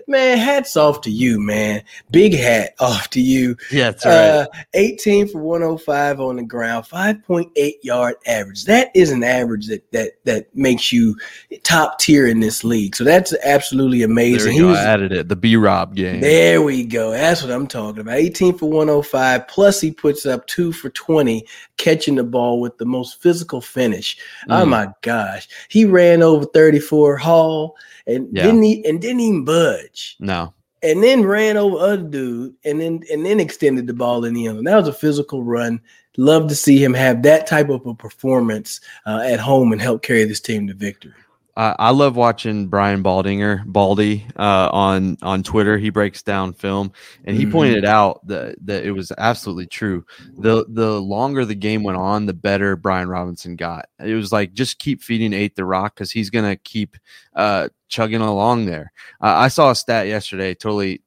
man, 0.06 0.38
hats 0.38 0.76
off 0.76 1.00
to 1.02 1.10
you, 1.10 1.40
man. 1.40 1.82
Big 2.10 2.34
hat 2.34 2.74
off 2.80 3.10
to 3.10 3.20
you. 3.20 3.56
Yeah, 3.70 3.90
that's 3.90 4.04
right. 4.04 4.12
Uh, 4.12 4.46
18 4.74 5.28
for 5.28 5.40
105 5.40 6.20
on 6.20 6.36
the 6.36 6.42
ground, 6.42 6.84
5.8 6.84 7.72
yard 7.82 8.16
average. 8.26 8.64
That 8.64 8.90
is 8.94 9.10
an 9.10 9.22
average 9.22 9.68
that 9.68 9.90
that 9.92 10.12
that 10.24 10.54
makes 10.54 10.92
you 10.92 11.16
top 11.62 11.98
tier 11.98 12.26
in 12.26 12.40
this 12.40 12.64
league. 12.64 12.96
So 12.96 13.04
that's 13.04 13.34
absolutely 13.44 14.02
amazing. 14.02 14.52
He 14.52 14.62
was, 14.62 14.78
I 14.78 14.84
added 14.84 15.12
it. 15.12 15.28
The 15.28 15.36
B 15.36 15.56
Rob 15.56 15.94
game. 15.94 16.20
There 16.20 16.62
we 16.62 16.84
go. 16.84 17.10
That's 17.12 17.42
what 17.42 17.52
I'm 17.52 17.66
talking 17.66 18.00
about. 18.00 18.16
18 18.16 18.58
for 18.58 18.68
105. 18.68 19.48
Plus 19.48 19.80
he 19.80 19.90
puts 19.90 20.26
up 20.26 20.46
two 20.46 20.72
for 20.72 20.90
20, 20.90 21.46
catching 21.76 22.16
the 22.16 22.24
ball 22.24 22.60
with 22.60 22.78
the 22.78 22.86
most 22.86 23.22
physical 23.22 23.60
finish. 23.60 24.16
Oh 24.48 24.54
mm. 24.54 24.64
Oh 24.64 24.66
my 24.66 24.88
gosh. 25.02 25.46
He 25.68 25.84
ran 25.84 26.22
over 26.22 26.46
34 26.46 27.18
Hall 27.18 27.76
and 28.06 28.28
yeah. 28.32 28.44
didn't 28.44 28.62
he, 28.62 28.84
and 28.84 29.00
didn't 29.00 29.20
even 29.20 29.44
budge. 29.44 30.16
No. 30.20 30.52
And 30.82 31.02
then 31.02 31.24
ran 31.24 31.56
over 31.56 31.78
other 31.78 32.02
dude 32.02 32.54
and 32.64 32.80
then 32.80 33.02
and 33.10 33.24
then 33.24 33.40
extended 33.40 33.86
the 33.86 33.94
ball 33.94 34.24
in 34.24 34.34
the 34.34 34.46
end. 34.46 34.66
That 34.66 34.76
was 34.76 34.88
a 34.88 34.92
physical 34.92 35.42
run. 35.42 35.80
Love 36.16 36.48
to 36.48 36.54
see 36.54 36.82
him 36.82 36.94
have 36.94 37.22
that 37.22 37.46
type 37.46 37.70
of 37.70 37.86
a 37.86 37.94
performance 37.94 38.80
uh, 39.06 39.22
at 39.24 39.40
home 39.40 39.72
and 39.72 39.80
help 39.80 40.02
carry 40.02 40.24
this 40.24 40.40
team 40.40 40.66
to 40.68 40.74
victory. 40.74 41.14
I, 41.56 41.76
I 41.78 41.90
love 41.90 42.16
watching 42.16 42.66
Brian 42.66 43.02
Baldinger, 43.02 43.64
Baldy, 43.66 44.26
uh, 44.36 44.68
on 44.72 45.16
on 45.22 45.42
Twitter. 45.42 45.78
He 45.78 45.90
breaks 45.90 46.22
down 46.22 46.52
film, 46.52 46.92
and 47.24 47.36
he 47.36 47.44
mm-hmm. 47.44 47.52
pointed 47.52 47.84
out 47.84 48.26
that 48.26 48.56
that 48.66 48.84
it 48.84 48.90
was 48.90 49.12
absolutely 49.18 49.66
true. 49.66 50.04
the 50.38 50.64
The 50.68 51.00
longer 51.00 51.44
the 51.44 51.54
game 51.54 51.84
went 51.84 51.98
on, 51.98 52.26
the 52.26 52.32
better 52.32 52.76
Brian 52.76 53.08
Robinson 53.08 53.54
got. 53.56 53.88
It 54.00 54.14
was 54.14 54.32
like 54.32 54.52
just 54.52 54.78
keep 54.78 55.02
feeding 55.02 55.32
eight 55.32 55.54
the 55.54 55.64
rock 55.64 55.94
because 55.94 56.10
he's 56.10 56.30
gonna 56.30 56.56
keep 56.56 56.96
uh, 57.36 57.68
chugging 57.88 58.20
along 58.20 58.66
there. 58.66 58.92
Uh, 59.20 59.34
I 59.36 59.48
saw 59.48 59.70
a 59.70 59.76
stat 59.76 60.08
yesterday, 60.08 60.54
totally 60.54 61.02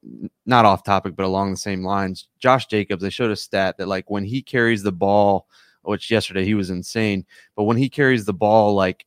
not 0.46 0.66
off 0.66 0.84
topic, 0.84 1.16
but 1.18 1.26
along 1.26 1.52
the 1.52 1.58
same 1.58 1.84
lines. 1.84 2.30
Josh 2.40 2.68
Jacobs, 2.68 3.04
they 3.04 3.10
showed 3.10 3.32
a 3.32 3.36
stat 3.36 3.78
that 3.78 3.90
like 3.90 4.10
when 4.10 4.24
he 4.24 4.42
carries 4.42 4.82
the 4.82 4.94
ball, 4.94 5.48
which 5.82 6.10
yesterday 6.10 6.46
he 6.46 6.54
was 6.54 6.70
insane, 6.70 7.26
but 7.58 7.64
when 7.64 7.76
he 7.76 7.90
carries 7.90 8.24
the 8.24 8.34
ball 8.34 8.74
like 8.74 9.06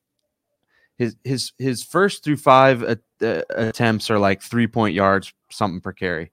his 1.01 1.15
his 1.23 1.51
his 1.57 1.83
first 1.83 2.23
through 2.23 2.37
five 2.37 2.83
uh, 2.83 3.41
attempts 3.49 4.11
are 4.11 4.19
like 4.19 4.41
three 4.41 4.67
point 4.67 4.93
yards 4.93 5.33
something 5.49 5.81
per 5.81 5.93
carry. 5.93 6.31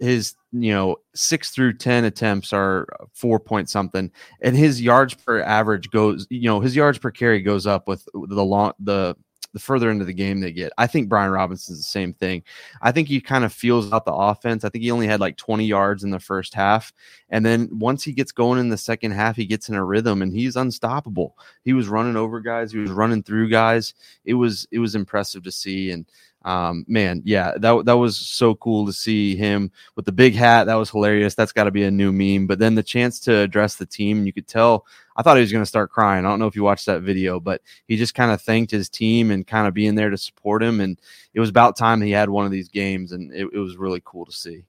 His 0.00 0.34
you 0.52 0.72
know 0.72 0.96
six 1.16 1.50
through 1.50 1.74
ten 1.74 2.04
attempts 2.04 2.52
are 2.52 2.86
four 3.12 3.40
point 3.40 3.68
something, 3.68 4.12
and 4.40 4.56
his 4.56 4.80
yards 4.80 5.14
per 5.14 5.40
average 5.40 5.90
goes 5.90 6.28
you 6.30 6.48
know 6.48 6.60
his 6.60 6.76
yards 6.76 6.98
per 6.98 7.10
carry 7.10 7.42
goes 7.42 7.66
up 7.66 7.88
with 7.88 8.04
the 8.14 8.44
long 8.44 8.72
the 8.78 9.16
the 9.54 9.60
further 9.60 9.90
into 9.90 10.04
the 10.04 10.12
game 10.12 10.40
they 10.40 10.52
get. 10.52 10.72
I 10.76 10.86
think 10.86 11.08
Brian 11.08 11.30
Robinson's 11.30 11.78
the 11.78 11.84
same 11.84 12.12
thing. 12.12 12.42
I 12.82 12.92
think 12.92 13.08
he 13.08 13.20
kind 13.20 13.44
of 13.44 13.52
feels 13.52 13.90
out 13.92 14.04
the 14.04 14.12
offense. 14.12 14.64
I 14.64 14.68
think 14.68 14.82
he 14.82 14.90
only 14.90 15.06
had 15.06 15.20
like 15.20 15.36
20 15.36 15.64
yards 15.64 16.04
in 16.04 16.10
the 16.10 16.20
first 16.20 16.52
half. 16.54 16.92
And 17.30 17.46
then 17.46 17.70
once 17.72 18.02
he 18.02 18.12
gets 18.12 18.32
going 18.32 18.58
in 18.58 18.68
the 18.68 18.76
second 18.76 19.12
half, 19.12 19.36
he 19.36 19.46
gets 19.46 19.68
in 19.68 19.76
a 19.76 19.84
rhythm 19.84 20.20
and 20.22 20.32
he's 20.32 20.56
unstoppable. 20.56 21.38
He 21.62 21.72
was 21.72 21.88
running 21.88 22.16
over 22.16 22.40
guys, 22.40 22.72
he 22.72 22.78
was 22.78 22.90
running 22.90 23.22
through 23.22 23.48
guys. 23.48 23.94
It 24.24 24.34
was 24.34 24.66
it 24.72 24.80
was 24.80 24.96
impressive 24.96 25.44
to 25.44 25.52
see. 25.52 25.92
And 25.92 26.04
um, 26.44 26.84
man, 26.86 27.22
yeah, 27.24 27.52
that 27.56 27.86
that 27.86 27.96
was 27.96 28.16
so 28.18 28.54
cool 28.54 28.84
to 28.86 28.92
see 28.92 29.34
him 29.34 29.70
with 29.96 30.04
the 30.04 30.12
big 30.12 30.34
hat. 30.34 30.64
That 30.64 30.74
was 30.74 30.90
hilarious. 30.90 31.34
That's 31.34 31.52
got 31.52 31.64
to 31.64 31.70
be 31.70 31.84
a 31.84 31.90
new 31.90 32.12
meme. 32.12 32.46
But 32.46 32.58
then 32.58 32.74
the 32.74 32.82
chance 32.82 33.18
to 33.20 33.38
address 33.38 33.76
the 33.76 33.86
team, 33.86 34.26
you 34.26 34.32
could 34.32 34.46
tell. 34.46 34.86
I 35.16 35.22
thought 35.22 35.36
he 35.36 35.42
was 35.42 35.52
going 35.52 35.62
to 35.62 35.66
start 35.66 35.90
crying. 35.90 36.26
I 36.26 36.28
don't 36.28 36.40
know 36.40 36.48
if 36.48 36.56
you 36.56 36.64
watched 36.64 36.86
that 36.86 37.02
video, 37.02 37.38
but 37.38 37.62
he 37.86 37.96
just 37.96 38.14
kind 38.14 38.32
of 38.32 38.42
thanked 38.42 38.72
his 38.72 38.88
team 38.88 39.30
and 39.30 39.46
kind 39.46 39.68
of 39.68 39.72
being 39.72 39.94
there 39.94 40.10
to 40.10 40.18
support 40.18 40.62
him. 40.62 40.80
And 40.80 41.00
it 41.34 41.40
was 41.40 41.48
about 41.48 41.76
time 41.76 42.02
he 42.02 42.10
had 42.10 42.28
one 42.28 42.46
of 42.46 42.52
these 42.52 42.68
games, 42.68 43.12
and 43.12 43.32
it, 43.32 43.48
it 43.52 43.58
was 43.58 43.76
really 43.76 44.02
cool 44.04 44.26
to 44.26 44.32
see. 44.32 44.64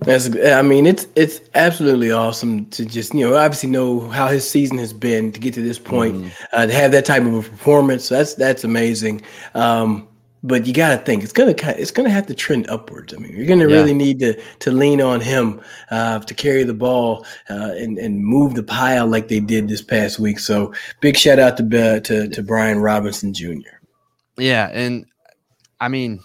That's, 0.00 0.30
I 0.46 0.62
mean, 0.62 0.86
it's 0.86 1.08
it's 1.14 1.40
absolutely 1.54 2.12
awesome 2.12 2.66
to 2.66 2.86
just 2.86 3.12
you 3.12 3.28
know 3.28 3.36
obviously 3.36 3.68
know 3.68 4.08
how 4.08 4.28
his 4.28 4.48
season 4.48 4.78
has 4.78 4.92
been 4.92 5.32
to 5.32 5.40
get 5.40 5.52
to 5.54 5.62
this 5.62 5.78
point, 5.78 6.16
mm-hmm. 6.16 6.28
uh, 6.52 6.66
to 6.66 6.72
have 6.72 6.92
that 6.92 7.04
type 7.04 7.24
of 7.24 7.34
a 7.34 7.42
performance. 7.42 8.08
That's 8.08 8.34
that's 8.34 8.64
amazing. 8.64 9.22
Um, 9.54 10.08
but 10.42 10.66
you 10.66 10.72
got 10.72 10.96
to 10.96 11.04
think 11.04 11.22
it's 11.22 11.32
gonna 11.32 11.54
it's 11.66 11.90
gonna 11.90 12.10
have 12.10 12.26
to 12.26 12.34
trend 12.34 12.68
upwards. 12.68 13.12
I 13.12 13.18
mean, 13.18 13.36
you're 13.36 13.46
gonna 13.46 13.68
yeah. 13.68 13.76
really 13.76 13.94
need 13.94 14.18
to 14.20 14.40
to 14.60 14.70
lean 14.70 15.00
on 15.00 15.20
him 15.20 15.60
uh, 15.90 16.20
to 16.20 16.34
carry 16.34 16.64
the 16.64 16.74
ball 16.74 17.26
uh, 17.50 17.72
and 17.76 17.98
and 17.98 18.24
move 18.24 18.54
the 18.54 18.62
pile 18.62 19.06
like 19.06 19.28
they 19.28 19.40
did 19.40 19.68
this 19.68 19.82
past 19.82 20.18
week. 20.18 20.38
So 20.38 20.72
big 21.00 21.16
shout 21.16 21.38
out 21.38 21.56
to 21.56 21.64
uh, 21.64 22.00
to 22.00 22.28
to 22.28 22.42
Brian 22.42 22.78
Robinson 22.78 23.34
Jr. 23.34 23.78
Yeah, 24.36 24.68
and 24.72 25.06
I 25.80 25.88
mean, 25.88 26.20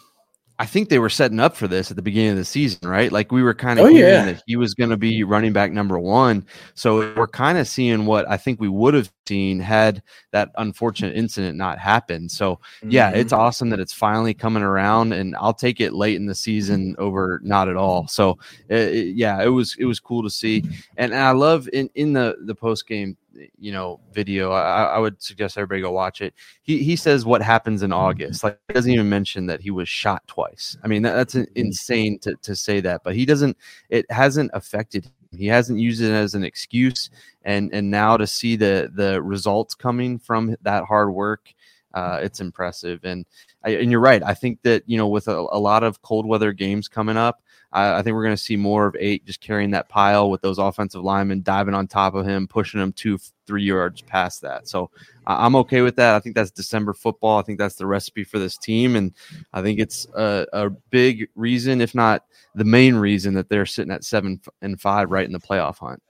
I 0.59 0.67
think 0.67 0.89
they 0.89 0.99
were 0.99 1.09
setting 1.09 1.39
up 1.39 1.55
for 1.55 1.67
this 1.67 1.89
at 1.89 1.95
the 1.95 2.03
beginning 2.03 2.31
of 2.31 2.37
the 2.37 2.45
season, 2.45 2.87
right? 2.87 3.11
Like 3.11 3.31
we 3.31 3.41
were 3.41 3.55
kind 3.55 3.79
of 3.79 3.87
oh, 3.87 3.89
hearing 3.89 4.13
yeah. 4.13 4.25
that 4.25 4.43
he 4.45 4.55
was 4.55 4.75
going 4.75 4.91
to 4.91 4.97
be 4.97 5.23
running 5.23 5.51
back 5.51 5.71
number 5.71 5.97
one. 5.97 6.45
So 6.75 7.13
we're 7.15 7.27
kind 7.27 7.57
of 7.57 7.67
seeing 7.67 8.05
what 8.05 8.29
I 8.29 8.37
think 8.37 8.61
we 8.61 8.69
would 8.69 8.93
have 8.93 9.11
seen 9.27 9.59
had 9.59 10.03
that 10.31 10.51
unfortunate 10.57 11.15
incident 11.15 11.57
not 11.57 11.79
happened. 11.79 12.31
So 12.31 12.59
yeah, 12.83 13.09
mm-hmm. 13.09 13.21
it's 13.21 13.33
awesome 13.33 13.69
that 13.71 13.79
it's 13.79 13.93
finally 13.93 14.35
coming 14.35 14.63
around, 14.63 15.13
and 15.13 15.35
I'll 15.37 15.55
take 15.55 15.81
it 15.81 15.93
late 15.93 16.17
in 16.17 16.27
the 16.27 16.35
season 16.35 16.95
over 16.99 17.41
not 17.43 17.67
at 17.67 17.75
all. 17.75 18.07
So 18.07 18.37
it, 18.69 18.95
it, 18.95 19.15
yeah, 19.15 19.41
it 19.41 19.47
was 19.47 19.75
it 19.79 19.85
was 19.85 19.99
cool 19.99 20.21
to 20.21 20.29
see, 20.29 20.63
and, 20.97 21.13
and 21.13 21.15
I 21.15 21.31
love 21.31 21.67
in 21.73 21.89
in 21.95 22.13
the 22.13 22.35
the 22.45 22.55
post 22.55 22.87
game 22.87 23.17
you 23.57 23.71
know 23.71 23.99
video 24.11 24.51
I, 24.51 24.83
I, 24.83 24.99
would 24.99 25.21
suggest 25.21 25.57
everybody 25.57 25.81
go 25.81 25.91
watch 25.91 26.21
it. 26.21 26.33
He 26.61 26.83
he 26.83 26.95
says 26.95 27.25
what 27.25 27.41
happens 27.41 27.83
in 27.83 27.91
august. 27.91 28.43
Like 28.43 28.59
he 28.67 28.73
doesn't 28.73 28.91
even 28.91 29.09
mention 29.09 29.45
that 29.47 29.61
he 29.61 29.71
was 29.71 29.89
shot 29.89 30.25
twice. 30.27 30.77
I 30.83 30.87
mean 30.87 31.01
that, 31.03 31.13
that's 31.13 31.35
insane 31.55 32.19
to, 32.19 32.35
to 32.35 32.55
say 32.55 32.79
that 32.81 33.01
but 33.03 33.15
he 33.15 33.25
doesn't 33.25 33.57
it 33.89 34.09
hasn't 34.11 34.51
affected 34.53 35.05
him. 35.05 35.11
He 35.35 35.47
hasn't 35.47 35.79
used 35.79 36.01
it 36.01 36.11
as 36.11 36.35
an 36.35 36.43
excuse. 36.43 37.09
And 37.43 37.73
and 37.73 37.89
now 37.89 38.17
to 38.17 38.27
see 38.27 38.55
the 38.55 38.91
the 38.93 39.21
results 39.21 39.75
coming 39.75 40.19
from 40.19 40.55
that 40.61 40.85
hard 40.85 41.13
work 41.13 41.53
uh, 41.93 42.19
it's 42.23 42.39
impressive. 42.39 43.01
And 43.03 43.25
I, 43.63 43.71
and 43.71 43.91
you're 43.91 43.99
right. 43.99 44.23
I 44.23 44.33
think 44.33 44.61
that 44.63 44.83
you 44.87 44.97
know 44.97 45.07
with 45.07 45.27
a, 45.27 45.37
a 45.51 45.59
lot 45.59 45.83
of 45.83 46.01
cold 46.01 46.25
weather 46.25 46.51
games 46.53 46.87
coming 46.87 47.17
up 47.17 47.41
I, 47.73 47.97
I 47.97 48.01
think 48.01 48.13
we're 48.13 48.23
going 48.23 48.35
to 48.35 48.41
see 48.41 48.55
more 48.55 48.85
of 48.85 48.95
eight 48.99 49.25
just 49.25 49.41
carrying 49.41 49.71
that 49.71 49.89
pile 49.89 50.29
with 50.29 50.41
those 50.41 50.59
offensive 50.59 51.03
linemen 51.03 51.41
diving 51.41 51.73
on 51.73 51.87
top 51.87 52.13
of 52.13 52.25
him, 52.25 52.47
pushing 52.47 52.79
him 52.79 52.93
two, 52.93 53.17
three 53.47 53.63
yards 53.63 54.01
past 54.01 54.41
that. 54.41 54.67
So 54.67 54.91
I'm 55.25 55.55
okay 55.57 55.81
with 55.81 55.95
that. 55.95 56.15
I 56.15 56.19
think 56.19 56.35
that's 56.35 56.51
December 56.51 56.93
football. 56.93 57.39
I 57.39 57.41
think 57.41 57.57
that's 57.57 57.75
the 57.75 57.87
recipe 57.87 58.23
for 58.23 58.39
this 58.39 58.57
team, 58.57 58.95
and 58.95 59.11
I 59.53 59.61
think 59.61 59.79
it's 59.79 60.07
a, 60.15 60.45
a 60.53 60.69
big 60.69 61.27
reason, 61.35 61.81
if 61.81 61.95
not 61.95 62.25
the 62.55 62.65
main 62.65 62.95
reason, 62.95 63.33
that 63.33 63.49
they're 63.49 63.65
sitting 63.65 63.91
at 63.91 64.03
seven 64.03 64.39
and 64.61 64.79
five 64.79 65.09
right 65.09 65.25
in 65.25 65.33
the 65.33 65.39
playoff 65.39 65.79
hunt. 65.79 66.01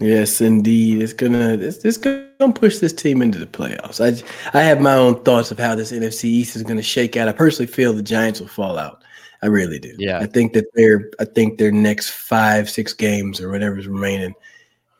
Yes, 0.00 0.40
indeed. 0.40 1.02
It's 1.02 1.12
gonna 1.12 1.58
it's, 1.60 1.84
it's 1.84 1.98
gonna 1.98 2.52
push 2.54 2.78
this 2.78 2.92
team 2.92 3.20
into 3.20 3.38
the 3.38 3.46
playoffs. 3.46 4.00
I 4.00 4.58
I 4.58 4.62
have 4.62 4.80
my 4.80 4.94
own 4.94 5.22
thoughts 5.24 5.50
of 5.50 5.58
how 5.58 5.74
this 5.74 5.92
NFC 5.92 6.24
East 6.24 6.56
is 6.56 6.62
gonna 6.62 6.82
shake 6.82 7.16
out. 7.16 7.28
I 7.28 7.32
personally 7.32 7.70
feel 7.70 7.92
the 7.92 8.02
Giants 8.02 8.40
will 8.40 8.48
fall 8.48 8.78
out. 8.78 9.04
I 9.42 9.46
really 9.46 9.78
do. 9.78 9.94
Yeah. 9.98 10.18
I 10.18 10.26
think 10.26 10.52
that 10.52 10.66
they're 10.74 11.10
I 11.18 11.24
think 11.24 11.58
their 11.58 11.72
next 11.72 12.10
five, 12.10 12.68
six 12.68 12.92
games 12.92 13.40
or 13.40 13.50
whatever's 13.50 13.86
remaining, 13.86 14.34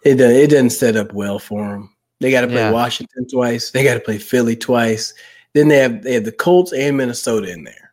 it 0.05 0.21
it 0.21 0.51
doesn't 0.51 0.71
set 0.71 0.97
up 0.97 1.13
well 1.13 1.39
for 1.39 1.69
them. 1.69 1.95
They 2.21 2.31
got 2.31 2.43
to 2.43 2.47
play 2.47 2.57
yeah. 2.57 2.71
Washington 2.71 3.27
twice. 3.29 3.71
They 3.71 3.83
got 3.83 3.95
to 3.95 4.01
play 4.01 4.19
Philly 4.19 4.57
twice. 4.57 5.15
Then 5.55 5.69
they 5.69 5.79
have 5.79 6.03
they 6.03 6.15
have 6.15 6.25
the 6.25 6.33
Colts 6.33 6.73
and 6.73 6.97
Minnesota 6.97 7.51
in 7.51 7.65
there. 7.65 7.93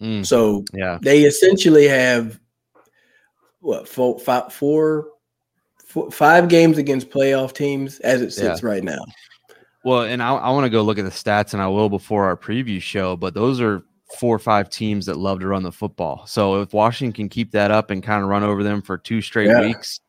Mm. 0.00 0.26
So 0.26 0.64
yeah, 0.72 0.98
they 1.02 1.22
essentially 1.22 1.86
have 1.88 2.40
what 3.60 3.88
four, 3.88 4.18
five, 4.18 4.52
four 4.52 5.08
five 6.10 6.48
games 6.48 6.78
against 6.78 7.10
playoff 7.10 7.52
teams 7.52 8.00
as 8.00 8.20
it 8.20 8.32
sits 8.32 8.62
yeah. 8.62 8.68
right 8.68 8.82
now. 8.82 9.04
Well, 9.84 10.02
and 10.02 10.22
I, 10.22 10.34
I 10.34 10.50
want 10.50 10.64
to 10.64 10.70
go 10.70 10.82
look 10.82 10.98
at 10.98 11.04
the 11.04 11.10
stats, 11.10 11.52
and 11.52 11.62
I 11.62 11.68
will 11.68 11.88
before 11.88 12.24
our 12.24 12.36
preview 12.36 12.80
show. 12.80 13.16
But 13.16 13.34
those 13.34 13.60
are 13.60 13.84
four 14.14 14.34
or 14.34 14.38
five 14.38 14.70
teams 14.70 15.06
that 15.06 15.16
love 15.16 15.40
to 15.40 15.46
run 15.46 15.62
the 15.62 15.72
football. 15.72 16.26
So 16.26 16.60
if 16.60 16.72
Washington 16.72 17.12
can 17.12 17.28
keep 17.28 17.52
that 17.52 17.70
up 17.70 17.90
and 17.90 18.02
kind 18.02 18.22
of 18.22 18.28
run 18.28 18.42
over 18.42 18.62
them 18.62 18.82
for 18.82 18.98
two 18.98 19.20
straight 19.20 19.48
yeah. 19.48 19.60
weeks, 19.60 20.00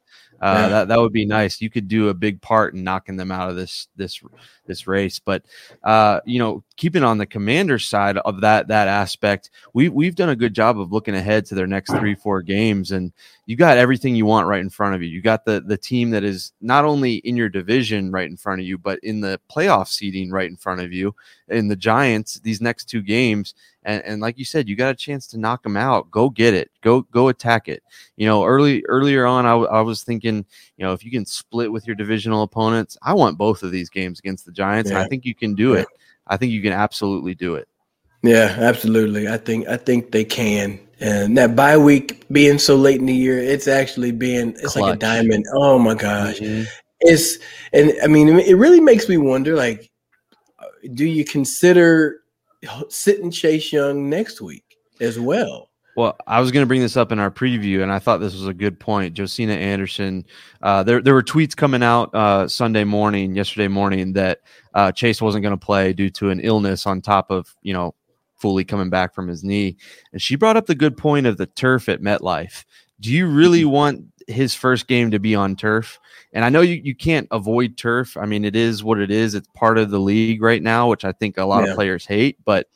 uh, 0.41 0.57
yeah. 0.57 0.67
that 0.69 0.87
that 0.89 0.99
would 0.99 1.13
be 1.13 1.25
nice. 1.25 1.61
You 1.61 1.69
could 1.69 1.87
do 1.87 2.09
a 2.09 2.13
big 2.13 2.41
part 2.41 2.73
in 2.73 2.83
knocking 2.83 3.15
them 3.15 3.31
out 3.31 3.49
of 3.49 3.55
this 3.55 3.87
this 3.95 4.21
this 4.65 4.87
race. 4.87 5.19
But 5.19 5.43
uh, 5.83 6.19
you 6.25 6.39
know, 6.39 6.63
keeping 6.75 7.03
on 7.03 7.17
the 7.17 7.25
commander 7.25 7.79
side 7.79 8.17
of 8.17 8.41
that 8.41 8.67
that 8.67 8.87
aspect, 8.87 9.51
we 9.73 9.89
we've 9.89 10.15
done 10.15 10.29
a 10.29 10.35
good 10.35 10.53
job 10.53 10.79
of 10.79 10.91
looking 10.91 11.15
ahead 11.15 11.45
to 11.47 11.55
their 11.55 11.67
next 11.67 11.91
three 11.93 12.15
four 12.15 12.41
games, 12.41 12.91
and 12.91 13.11
you 13.45 13.55
got 13.55 13.77
everything 13.77 14.15
you 14.15 14.25
want 14.25 14.47
right 14.47 14.61
in 14.61 14.69
front 14.69 14.95
of 14.95 15.01
you. 15.01 15.09
You 15.09 15.21
got 15.21 15.45
the 15.45 15.61
the 15.61 15.77
team 15.77 16.09
that 16.11 16.23
is 16.23 16.53
not 16.61 16.85
only 16.85 17.15
in 17.15 17.37
your 17.37 17.49
division 17.49 18.11
right 18.11 18.29
in 18.29 18.37
front 18.37 18.61
of 18.61 18.67
you, 18.67 18.77
but 18.77 18.99
in 19.03 19.21
the 19.21 19.39
playoff 19.49 19.87
seeding 19.87 20.31
right 20.31 20.49
in 20.49 20.57
front 20.57 20.81
of 20.81 20.91
you. 20.91 21.15
In 21.47 21.67
the 21.67 21.75
Giants, 21.75 22.39
these 22.39 22.59
next 22.59 22.85
two 22.85 23.03
games, 23.03 23.53
and, 23.83 24.03
and 24.03 24.21
like 24.21 24.37
you 24.39 24.45
said, 24.45 24.67
you 24.67 24.75
got 24.75 24.91
a 24.91 24.97
chance 24.97 25.27
to 25.27 25.37
knock 25.37 25.61
them 25.61 25.77
out. 25.77 26.09
Go 26.09 26.29
get 26.29 26.55
it. 26.55 26.71
Go 26.81 27.03
go 27.03 27.27
attack 27.27 27.67
it. 27.67 27.83
You 28.17 28.25
know, 28.25 28.43
early 28.43 28.83
earlier 28.87 29.25
on, 29.27 29.45
I, 29.45 29.51
w- 29.51 29.69
I 29.69 29.81
was 29.81 30.03
thinking, 30.03 30.43
you 30.77 30.85
know, 30.85 30.93
if 30.93 31.05
you 31.05 31.11
can 31.11 31.25
split 31.25 31.71
with 31.71 31.85
your 31.85 31.95
divisional 31.95 32.41
opponents, 32.41 32.97
I 33.03 33.13
want 33.13 33.37
both 33.37 33.61
of 33.61 33.71
these 33.71 33.89
games 33.89 34.19
against 34.19 34.45
the 34.45 34.51
Giants, 34.55 34.91
yeah. 34.91 35.01
I 35.01 35.07
think 35.07 35.25
you 35.25 35.35
can 35.35 35.53
do 35.55 35.73
it. 35.73 35.87
I 36.27 36.37
think 36.37 36.51
you 36.51 36.61
can 36.61 36.73
absolutely 36.73 37.35
do 37.35 37.55
it. 37.55 37.67
Yeah, 38.23 38.55
absolutely. 38.57 39.27
I 39.27 39.37
think 39.37 39.67
I 39.67 39.77
think 39.77 40.11
they 40.11 40.23
can. 40.23 40.79
And 40.99 41.37
that 41.37 41.55
bye 41.55 41.77
week 41.77 42.25
being 42.31 42.57
so 42.57 42.75
late 42.75 42.99
in 42.99 43.05
the 43.05 43.13
year, 43.13 43.37
it's 43.37 43.67
actually 43.67 44.11
being 44.11 44.49
it's 44.49 44.73
Clutch. 44.73 44.81
like 44.81 44.95
a 44.95 44.97
diamond. 44.97 45.45
Oh 45.53 45.77
my 45.77 45.93
gosh. 45.93 46.39
Mm-hmm. 46.39 46.63
It's 47.01 47.37
and 47.73 47.93
I 48.03 48.07
mean 48.07 48.29
it 48.39 48.55
really 48.55 48.79
makes 48.79 49.07
me 49.07 49.17
wonder 49.17 49.55
like 49.55 49.91
do 50.93 51.05
you 51.05 51.25
consider 51.25 52.21
sitting 52.89 53.31
Chase 53.31 53.71
Young 53.71 54.09
next 54.09 54.41
week 54.41 54.77
as 54.99 55.19
well? 55.19 55.64
Well, 55.95 56.17
I 56.27 56.41
was 56.41 56.51
going 56.51 56.63
to 56.63 56.67
bring 56.67 56.81
this 56.81 56.97
up 56.97 57.13
in 57.13 57.19
our 57.19 57.31
preview, 57.31 57.81
and 57.81 57.91
I 57.91 57.99
thought 57.99 58.17
this 58.17 58.33
was 58.33 58.47
a 58.47 58.53
good 58.53 58.79
point. 58.79 59.15
Josina 59.15 59.53
Anderson, 59.53 60.25
uh, 60.61 60.83
there 60.83 61.01
there 61.01 61.13
were 61.13 61.23
tweets 61.23 61.55
coming 61.55 61.81
out 61.81 62.13
uh, 62.13 62.49
Sunday 62.49 62.83
morning, 62.83 63.33
yesterday 63.33 63.69
morning, 63.69 64.11
that 64.13 64.39
uh, 64.73 64.91
Chase 64.91 65.21
wasn't 65.21 65.43
going 65.43 65.57
to 65.57 65.65
play 65.65 65.93
due 65.93 66.09
to 66.11 66.31
an 66.31 66.41
illness 66.41 66.85
on 66.85 67.01
top 67.01 67.31
of 67.31 67.55
you 67.61 67.73
know 67.73 67.95
fully 68.35 68.65
coming 68.65 68.89
back 68.89 69.15
from 69.15 69.29
his 69.29 69.43
knee, 69.43 69.77
and 70.11 70.21
she 70.21 70.35
brought 70.35 70.57
up 70.57 70.65
the 70.65 70.75
good 70.75 70.97
point 70.97 71.27
of 71.27 71.37
the 71.37 71.45
turf 71.45 71.87
at 71.87 72.01
MetLife. 72.01 72.65
Do 72.99 73.11
you 73.11 73.27
really 73.27 73.61
mm-hmm. 73.61 73.71
want 73.71 74.05
his 74.27 74.53
first 74.53 74.87
game 74.87 75.11
to 75.11 75.19
be 75.19 75.33
on 75.33 75.55
turf? 75.55 75.99
And 76.33 76.43
I 76.43 76.49
know 76.49 76.61
you, 76.61 76.81
you 76.83 76.95
can't 76.95 77.27
avoid 77.31 77.77
turf. 77.77 78.17
I 78.17 78.25
mean, 78.25 78.43
it 78.43 78.55
is 78.55 78.83
what 78.83 78.99
it 78.99 79.11
is. 79.11 79.33
It's 79.33 79.47
part 79.55 79.77
of 79.77 79.91
the 79.91 79.99
league 79.99 80.41
right 80.41 80.61
now, 80.61 80.89
which 80.89 81.05
I 81.05 81.13
think 81.13 81.37
a 81.37 81.45
lot 81.45 81.63
yeah. 81.63 81.69
of 81.69 81.75
players 81.75 82.05
hate, 82.05 82.37
but 82.43 82.67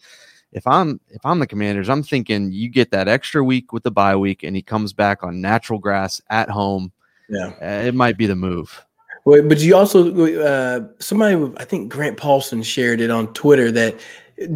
if 0.51 0.65
I'm 0.65 0.99
if 1.09 1.25
I'm 1.25 1.39
the 1.39 1.47
Commanders, 1.47 1.89
I'm 1.89 2.03
thinking 2.03 2.51
you 2.51 2.69
get 2.69 2.91
that 2.91 3.07
extra 3.07 3.43
week 3.43 3.71
with 3.73 3.83
the 3.83 3.91
bye 3.91 4.15
week, 4.15 4.43
and 4.43 4.55
he 4.55 4.61
comes 4.61 4.93
back 4.93 5.23
on 5.23 5.41
natural 5.41 5.79
grass 5.79 6.21
at 6.29 6.49
home. 6.49 6.91
Yeah, 7.29 7.51
uh, 7.61 7.87
it 7.87 7.93
might 7.93 8.17
be 8.17 8.25
the 8.25 8.35
move. 8.35 8.83
Wait, 9.25 9.47
but 9.47 9.59
you 9.59 9.75
also 9.75 10.43
uh, 10.43 10.87
somebody 10.99 11.53
I 11.57 11.65
think 11.65 11.91
Grant 11.91 12.17
Paulson 12.17 12.63
shared 12.63 13.01
it 13.01 13.11
on 13.11 13.31
Twitter 13.33 13.71
that 13.71 13.99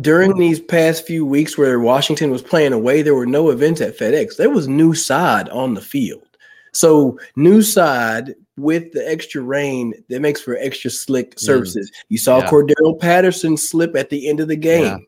during 0.01 0.37
these 0.37 0.59
past 0.59 1.05
few 1.05 1.25
weeks 1.25 1.57
where 1.57 1.79
Washington 1.79 2.31
was 2.31 2.41
playing 2.41 2.73
away, 2.73 3.01
there 3.01 3.15
were 3.15 3.25
no 3.25 3.49
events 3.49 3.81
at 3.81 3.97
FedEx. 3.97 4.37
There 4.37 4.49
was 4.49 4.67
new 4.67 4.93
side 4.93 5.49
on 5.49 5.73
the 5.73 5.81
field. 5.81 6.23
So 6.71 7.19
new 7.35 7.61
side 7.61 8.33
with 8.57 8.93
the 8.93 9.07
extra 9.07 9.41
rain 9.41 9.93
that 10.09 10.21
makes 10.21 10.41
for 10.41 10.57
extra 10.57 10.89
slick 10.89 11.35
mm. 11.35 11.39
surfaces. 11.39 11.89
Mm. 11.89 12.03
You 12.09 12.17
saw 12.17 12.39
yeah. 12.39 12.49
Cordarrelle 12.49 12.99
Patterson 12.99 13.57
slip 13.57 13.95
at 13.95 14.09
the 14.09 14.27
end 14.27 14.39
of 14.39 14.47
the 14.47 14.55
game. 14.55 15.05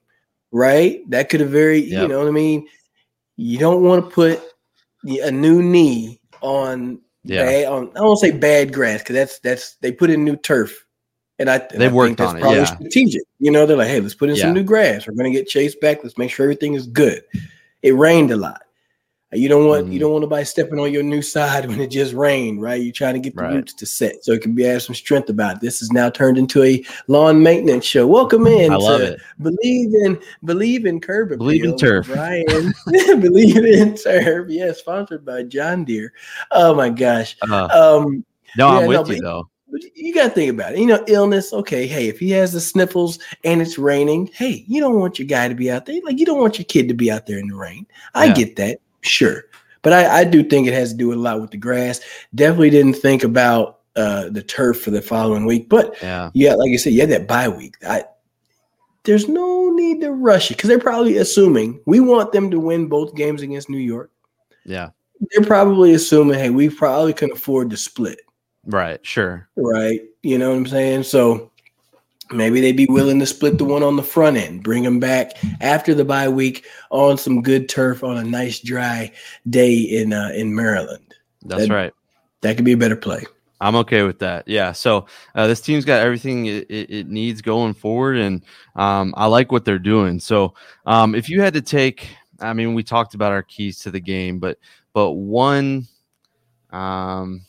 Right? 0.55 1.01
That 1.09 1.27
could 1.27 1.41
have 1.41 1.49
very, 1.49 1.79
yep. 1.79 2.03
you 2.03 2.07
know 2.07 2.19
what 2.19 2.29
I 2.29 2.31
mean? 2.31 2.69
You 3.35 3.59
don't 3.59 3.83
want 3.83 4.05
to 4.05 4.09
put 4.09 4.41
a 5.05 5.29
new 5.29 5.61
knee 5.61 6.21
on 6.41 7.01
yeah. 7.25 7.43
bad 7.43 7.65
on 7.65 7.89
I 7.89 7.99
don't 7.99 8.15
say 8.15 8.31
bad 8.31 8.71
grass 8.71 8.99
because 8.99 9.15
that's 9.15 9.39
that's 9.39 9.75
they 9.81 9.91
put 9.91 10.09
in 10.09 10.23
new 10.23 10.37
turf. 10.37 10.85
And 11.39 11.49
I, 11.49 11.57
they 11.57 11.89
worked 11.89 12.21
on 12.21 12.37
it. 12.37 12.41
Yeah. 12.41 12.63
strategic. 12.63 13.23
You 13.39 13.51
know, 13.51 13.65
they're 13.65 13.75
like, 13.75 13.89
hey, 13.89 13.99
let's 13.99 14.15
put 14.15 14.29
in 14.29 14.37
yeah. 14.37 14.43
some 14.43 14.53
new 14.53 14.63
grass. 14.63 15.05
We're 15.05 15.15
gonna 15.15 15.31
get 15.31 15.49
chased 15.49 15.81
back. 15.81 16.01
Let's 16.01 16.17
make 16.17 16.31
sure 16.31 16.45
everything 16.45 16.75
is 16.75 16.87
good. 16.87 17.23
It 17.81 17.91
rained 17.91 18.31
a 18.31 18.37
lot. 18.37 18.61
You 19.37 19.49
don't 19.49 19.67
want 19.67 19.87
mm. 19.87 19.93
you 19.93 19.99
don't 19.99 20.11
want 20.11 20.23
nobody 20.23 20.45
stepping 20.45 20.79
on 20.79 20.91
your 20.91 21.03
new 21.03 21.21
side 21.21 21.65
when 21.69 21.79
it 21.79 21.87
just 21.87 22.13
rained, 22.13 22.61
right? 22.61 22.81
You're 22.81 22.93
trying 22.93 23.15
to 23.15 23.19
get 23.19 23.35
the 23.35 23.43
right. 23.43 23.53
roots 23.53 23.73
to 23.73 23.85
set 23.85 24.23
so 24.23 24.31
it 24.31 24.41
can 24.41 24.53
be 24.53 24.63
have 24.63 24.83
some 24.83 24.95
strength 24.95 25.29
about 25.29 25.57
it. 25.57 25.61
This 25.61 25.81
is 25.81 25.91
now 25.91 26.09
turned 26.09 26.37
into 26.37 26.63
a 26.63 26.83
lawn 27.07 27.41
maintenance 27.41 27.85
show. 27.85 28.07
Welcome 28.07 28.47
in. 28.47 28.71
I 28.71 28.75
love 28.75 29.01
it. 29.01 29.19
Believe 29.41 29.93
in 29.93 30.19
believe 30.43 30.85
in 30.85 30.99
curb. 30.99 31.37
Believe 31.37 31.63
in 31.63 31.77
turf. 31.77 32.09
Ryan. 32.09 32.73
believe 33.21 33.65
in 33.65 33.95
turf. 33.95 34.47
Yeah, 34.49 34.71
sponsored 34.71 35.25
by 35.25 35.43
John 35.43 35.85
Deere. 35.85 36.13
Oh 36.51 36.73
my 36.73 36.89
gosh. 36.89 37.35
Uh-huh. 37.41 37.67
Um, 37.97 38.25
no, 38.57 38.71
yeah, 38.71 38.79
I'm 38.79 38.87
with 38.87 39.07
no, 39.07 39.13
you 39.13 39.21
though. 39.21 39.49
You 39.95 40.13
got 40.13 40.25
to 40.25 40.29
think 40.29 40.51
about 40.51 40.73
it. 40.73 40.79
You 40.79 40.85
know, 40.85 41.03
illness. 41.07 41.51
Okay, 41.51 41.85
hey, 41.87 42.07
if 42.07 42.19
he 42.19 42.31
has 42.31 42.53
the 42.53 42.61
sniffles 42.61 43.19
and 43.43 43.61
it's 43.61 43.77
raining, 43.77 44.27
hey, 44.33 44.63
you 44.67 44.79
don't 44.79 44.99
want 44.99 45.19
your 45.19 45.27
guy 45.27 45.47
to 45.47 45.55
be 45.55 45.69
out 45.69 45.85
there. 45.85 45.99
Like 46.03 46.17
you 46.19 46.25
don't 46.25 46.39
want 46.39 46.57
your 46.57 46.65
kid 46.65 46.87
to 46.87 46.93
be 46.93 47.11
out 47.11 47.25
there 47.25 47.39
in 47.39 47.47
the 47.47 47.55
rain. 47.55 47.85
I 48.13 48.25
yeah. 48.25 48.33
get 48.33 48.55
that. 48.57 48.79
Sure. 49.05 49.43
But 49.81 49.93
I, 49.93 50.21
I 50.21 50.23
do 50.23 50.43
think 50.43 50.67
it 50.67 50.73
has 50.73 50.91
to 50.91 50.97
do 50.97 51.13
a 51.13 51.15
lot 51.15 51.39
with 51.39 51.51
the 51.51 51.57
grass. 51.57 52.01
Definitely 52.33 52.71
didn't 52.71 52.95
think 52.95 53.23
about 53.23 53.81
uh, 53.95 54.29
the 54.29 54.41
turf 54.41 54.81
for 54.81 54.91
the 54.91 55.01
following 55.01 55.45
week. 55.45 55.69
But 55.69 55.95
yeah, 56.01 56.31
yeah, 56.33 56.55
like 56.55 56.71
I 56.71 56.75
said, 56.77 56.93
had 56.93 57.09
that 57.09 57.27
bye 57.27 57.47
week. 57.47 57.75
I, 57.87 58.03
there's 59.03 59.27
no 59.27 59.69
need 59.69 60.01
to 60.01 60.11
rush 60.11 60.49
it 60.49 60.57
because 60.57 60.67
they're 60.67 60.79
probably 60.79 61.17
assuming 61.17 61.79
we 61.85 61.99
want 61.99 62.31
them 62.31 62.49
to 62.51 62.59
win 62.59 62.87
both 62.87 63.15
games 63.15 63.41
against 63.41 63.69
New 63.69 63.77
York. 63.77 64.11
Yeah. 64.65 64.89
They're 65.31 65.45
probably 65.45 65.93
assuming, 65.93 66.39
hey, 66.39 66.49
we 66.49 66.69
probably 66.69 67.13
can 67.13 67.31
afford 67.31 67.69
to 67.69 67.77
split. 67.77 68.19
Right. 68.65 69.05
Sure. 69.05 69.47
Right. 69.55 70.01
You 70.23 70.39
know 70.39 70.49
what 70.49 70.57
I'm 70.57 70.65
saying? 70.65 71.03
So 71.03 71.51
Maybe 72.31 72.59
they'd 72.59 72.77
be 72.77 72.87
willing 72.87 73.19
to 73.19 73.25
split 73.25 73.57
the 73.57 73.65
one 73.65 73.83
on 73.83 73.97
the 73.97 74.03
front 74.03 74.37
end, 74.37 74.63
bring 74.63 74.83
them 74.83 74.99
back 74.99 75.33
after 75.61 75.93
the 75.93 76.05
bye 76.05 76.27
week 76.27 76.65
on 76.89 77.17
some 77.17 77.41
good 77.41 77.69
turf 77.69 78.03
on 78.03 78.17
a 78.17 78.23
nice 78.23 78.59
dry 78.59 79.11
day 79.49 79.75
in 79.75 80.11
uh, 80.11 80.31
in 80.33 80.55
Maryland. 80.55 81.13
That's 81.43 81.67
that, 81.67 81.73
right. 81.73 81.93
That 82.41 82.55
could 82.55 82.65
be 82.65 82.73
a 82.73 82.77
better 82.77 82.95
play. 82.95 83.25
I'm 83.61 83.75
okay 83.77 84.03
with 84.03 84.19
that. 84.19 84.47
Yeah. 84.47 84.71
So 84.73 85.05
uh, 85.33 85.47
this 85.47 85.61
team's 85.61 85.85
got 85.85 86.01
everything 86.01 86.47
it, 86.47 86.69
it, 86.69 87.07
needs 87.07 87.41
going 87.41 87.73
forward, 87.73 88.17
and 88.17 88.43
um, 88.75 89.13
I 89.17 89.27
like 89.27 89.51
what 89.51 89.63
they're 89.63 89.79
doing. 89.79 90.19
So 90.19 90.53
um, 90.85 91.15
if 91.15 91.29
you 91.29 91.41
had 91.41 91.53
to 91.53 91.61
take, 91.61 92.09
I 92.39 92.53
mean, 92.53 92.73
we 92.73 92.83
talked 92.83 93.13
about 93.13 93.31
our 93.31 93.43
keys 93.43 93.79
to 93.79 93.91
the 93.91 93.99
game, 93.99 94.39
but 94.39 94.57
but 94.93 95.11
one, 95.11 95.87
um, 96.71 97.45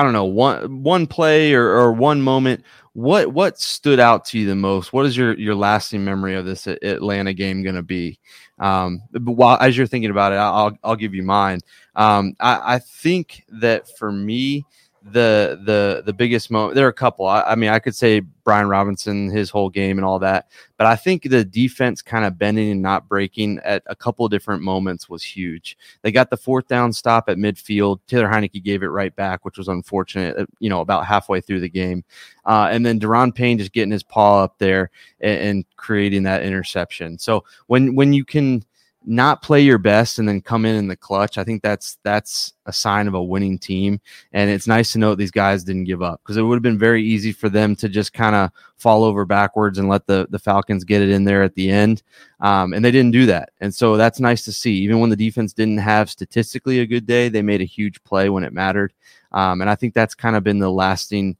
I 0.00 0.02
don't 0.02 0.14
know, 0.14 0.24
one 0.24 0.82
one 0.82 1.06
play 1.06 1.52
or, 1.52 1.68
or 1.68 1.92
one 1.92 2.22
moment 2.22 2.64
what 2.92 3.32
what 3.32 3.58
stood 3.60 4.00
out 4.00 4.24
to 4.26 4.38
you 4.38 4.46
the 4.46 4.56
most? 4.56 4.92
What 4.92 5.06
is 5.06 5.16
your 5.16 5.38
your 5.38 5.54
lasting 5.54 6.04
memory 6.04 6.34
of 6.34 6.44
this 6.44 6.66
Atlanta 6.66 7.32
game 7.32 7.62
going 7.62 7.76
to 7.76 7.82
be? 7.82 8.18
Um, 8.58 9.02
but 9.12 9.32
while 9.32 9.58
as 9.60 9.76
you're 9.76 9.86
thinking 9.86 10.10
about 10.10 10.32
it, 10.32 10.36
I'll 10.36 10.76
I'll 10.82 10.96
give 10.96 11.14
you 11.14 11.22
mine. 11.22 11.60
Um, 11.94 12.34
I, 12.40 12.74
I 12.74 12.78
think 12.78 13.44
that 13.48 13.96
for 13.96 14.10
me, 14.10 14.64
the 15.02 15.58
the 15.64 16.02
the 16.04 16.12
biggest 16.12 16.50
moment. 16.50 16.74
There 16.74 16.86
are 16.86 16.90
a 16.90 16.92
couple. 16.92 17.26
I, 17.26 17.42
I, 17.42 17.54
mean, 17.54 17.70
I 17.70 17.78
could 17.78 17.94
say 17.94 18.20
Brian 18.20 18.68
Robinson, 18.68 19.30
his 19.30 19.48
whole 19.48 19.70
game 19.70 19.96
and 19.96 20.04
all 20.04 20.18
that, 20.18 20.48
but 20.76 20.86
I 20.86 20.96
think 20.96 21.22
the 21.22 21.44
defense 21.44 22.02
kind 22.02 22.24
of 22.24 22.38
bending 22.38 22.70
and 22.70 22.82
not 22.82 23.08
breaking 23.08 23.60
at 23.64 23.82
a 23.86 23.96
couple 23.96 24.28
different 24.28 24.62
moments 24.62 25.08
was 25.08 25.22
huge. 25.22 25.76
They 26.02 26.12
got 26.12 26.30
the 26.30 26.36
fourth 26.36 26.68
down 26.68 26.92
stop 26.92 27.28
at 27.28 27.38
midfield. 27.38 28.00
Taylor 28.06 28.28
Heinicke 28.28 28.62
gave 28.62 28.82
it 28.82 28.88
right 28.88 29.14
back, 29.14 29.44
which 29.44 29.56
was 29.56 29.68
unfortunate. 29.68 30.36
Uh, 30.36 30.46
you 30.58 30.68
know, 30.68 30.80
about 30.80 31.06
halfway 31.06 31.40
through 31.40 31.60
the 31.60 31.68
game, 31.68 32.04
uh, 32.44 32.68
and 32.70 32.84
then 32.84 33.00
Daron 33.00 33.34
Payne 33.34 33.58
just 33.58 33.72
getting 33.72 33.92
his 33.92 34.02
paw 34.02 34.42
up 34.42 34.58
there 34.58 34.90
and, 35.20 35.40
and 35.40 35.76
creating 35.76 36.24
that 36.24 36.42
interception. 36.42 37.18
So 37.18 37.44
when 37.68 37.94
when 37.94 38.12
you 38.12 38.24
can 38.24 38.64
not 39.04 39.42
play 39.42 39.60
your 39.60 39.78
best 39.78 40.18
and 40.18 40.28
then 40.28 40.40
come 40.40 40.64
in 40.64 40.76
in 40.76 40.86
the 40.86 40.96
clutch 40.96 41.38
i 41.38 41.44
think 41.44 41.62
that's 41.62 41.98
that's 42.02 42.52
a 42.70 42.72
sign 42.72 43.06
of 43.06 43.14
a 43.14 43.22
winning 43.22 43.58
team. 43.58 44.00
And 44.32 44.48
it's 44.48 44.66
nice 44.66 44.92
to 44.92 44.98
know 44.98 45.14
these 45.14 45.30
guys 45.30 45.64
didn't 45.64 45.84
give 45.84 46.02
up 46.02 46.20
because 46.22 46.38
it 46.38 46.42
would 46.42 46.54
have 46.54 46.62
been 46.62 46.78
very 46.78 47.04
easy 47.04 47.32
for 47.32 47.50
them 47.50 47.76
to 47.76 47.88
just 47.88 48.14
kind 48.14 48.34
of 48.34 48.50
fall 48.76 49.04
over 49.04 49.26
backwards 49.26 49.76
and 49.78 49.90
let 49.90 50.06
the 50.06 50.26
the 50.30 50.38
falcons 50.38 50.84
get 50.84 51.02
it 51.02 51.10
in 51.10 51.24
there 51.24 51.42
at 51.42 51.54
the 51.54 51.70
end. 51.70 52.02
Um, 52.40 52.72
and 52.72 52.82
they 52.82 52.90
didn't 52.90 53.10
do 53.10 53.26
that. 53.26 53.50
And 53.60 53.74
so 53.74 53.98
that's 53.98 54.20
nice 54.20 54.44
to 54.46 54.52
see. 54.52 54.74
Even 54.78 55.00
when 55.00 55.10
the 55.10 55.16
defense 55.16 55.52
didn't 55.52 55.78
have 55.78 56.08
statistically 56.08 56.80
a 56.80 56.86
good 56.86 57.06
day 57.06 57.28
they 57.28 57.42
made 57.42 57.60
a 57.60 57.64
huge 57.64 58.02
play 58.04 58.30
when 58.30 58.44
it 58.44 58.54
mattered. 58.54 58.94
Um, 59.32 59.60
and 59.60 59.70
i 59.70 59.74
think 59.74 59.92
that's 59.94 60.14
kind 60.14 60.34
of 60.36 60.42
been 60.42 60.58
the 60.58 60.70
lasting 60.70 61.36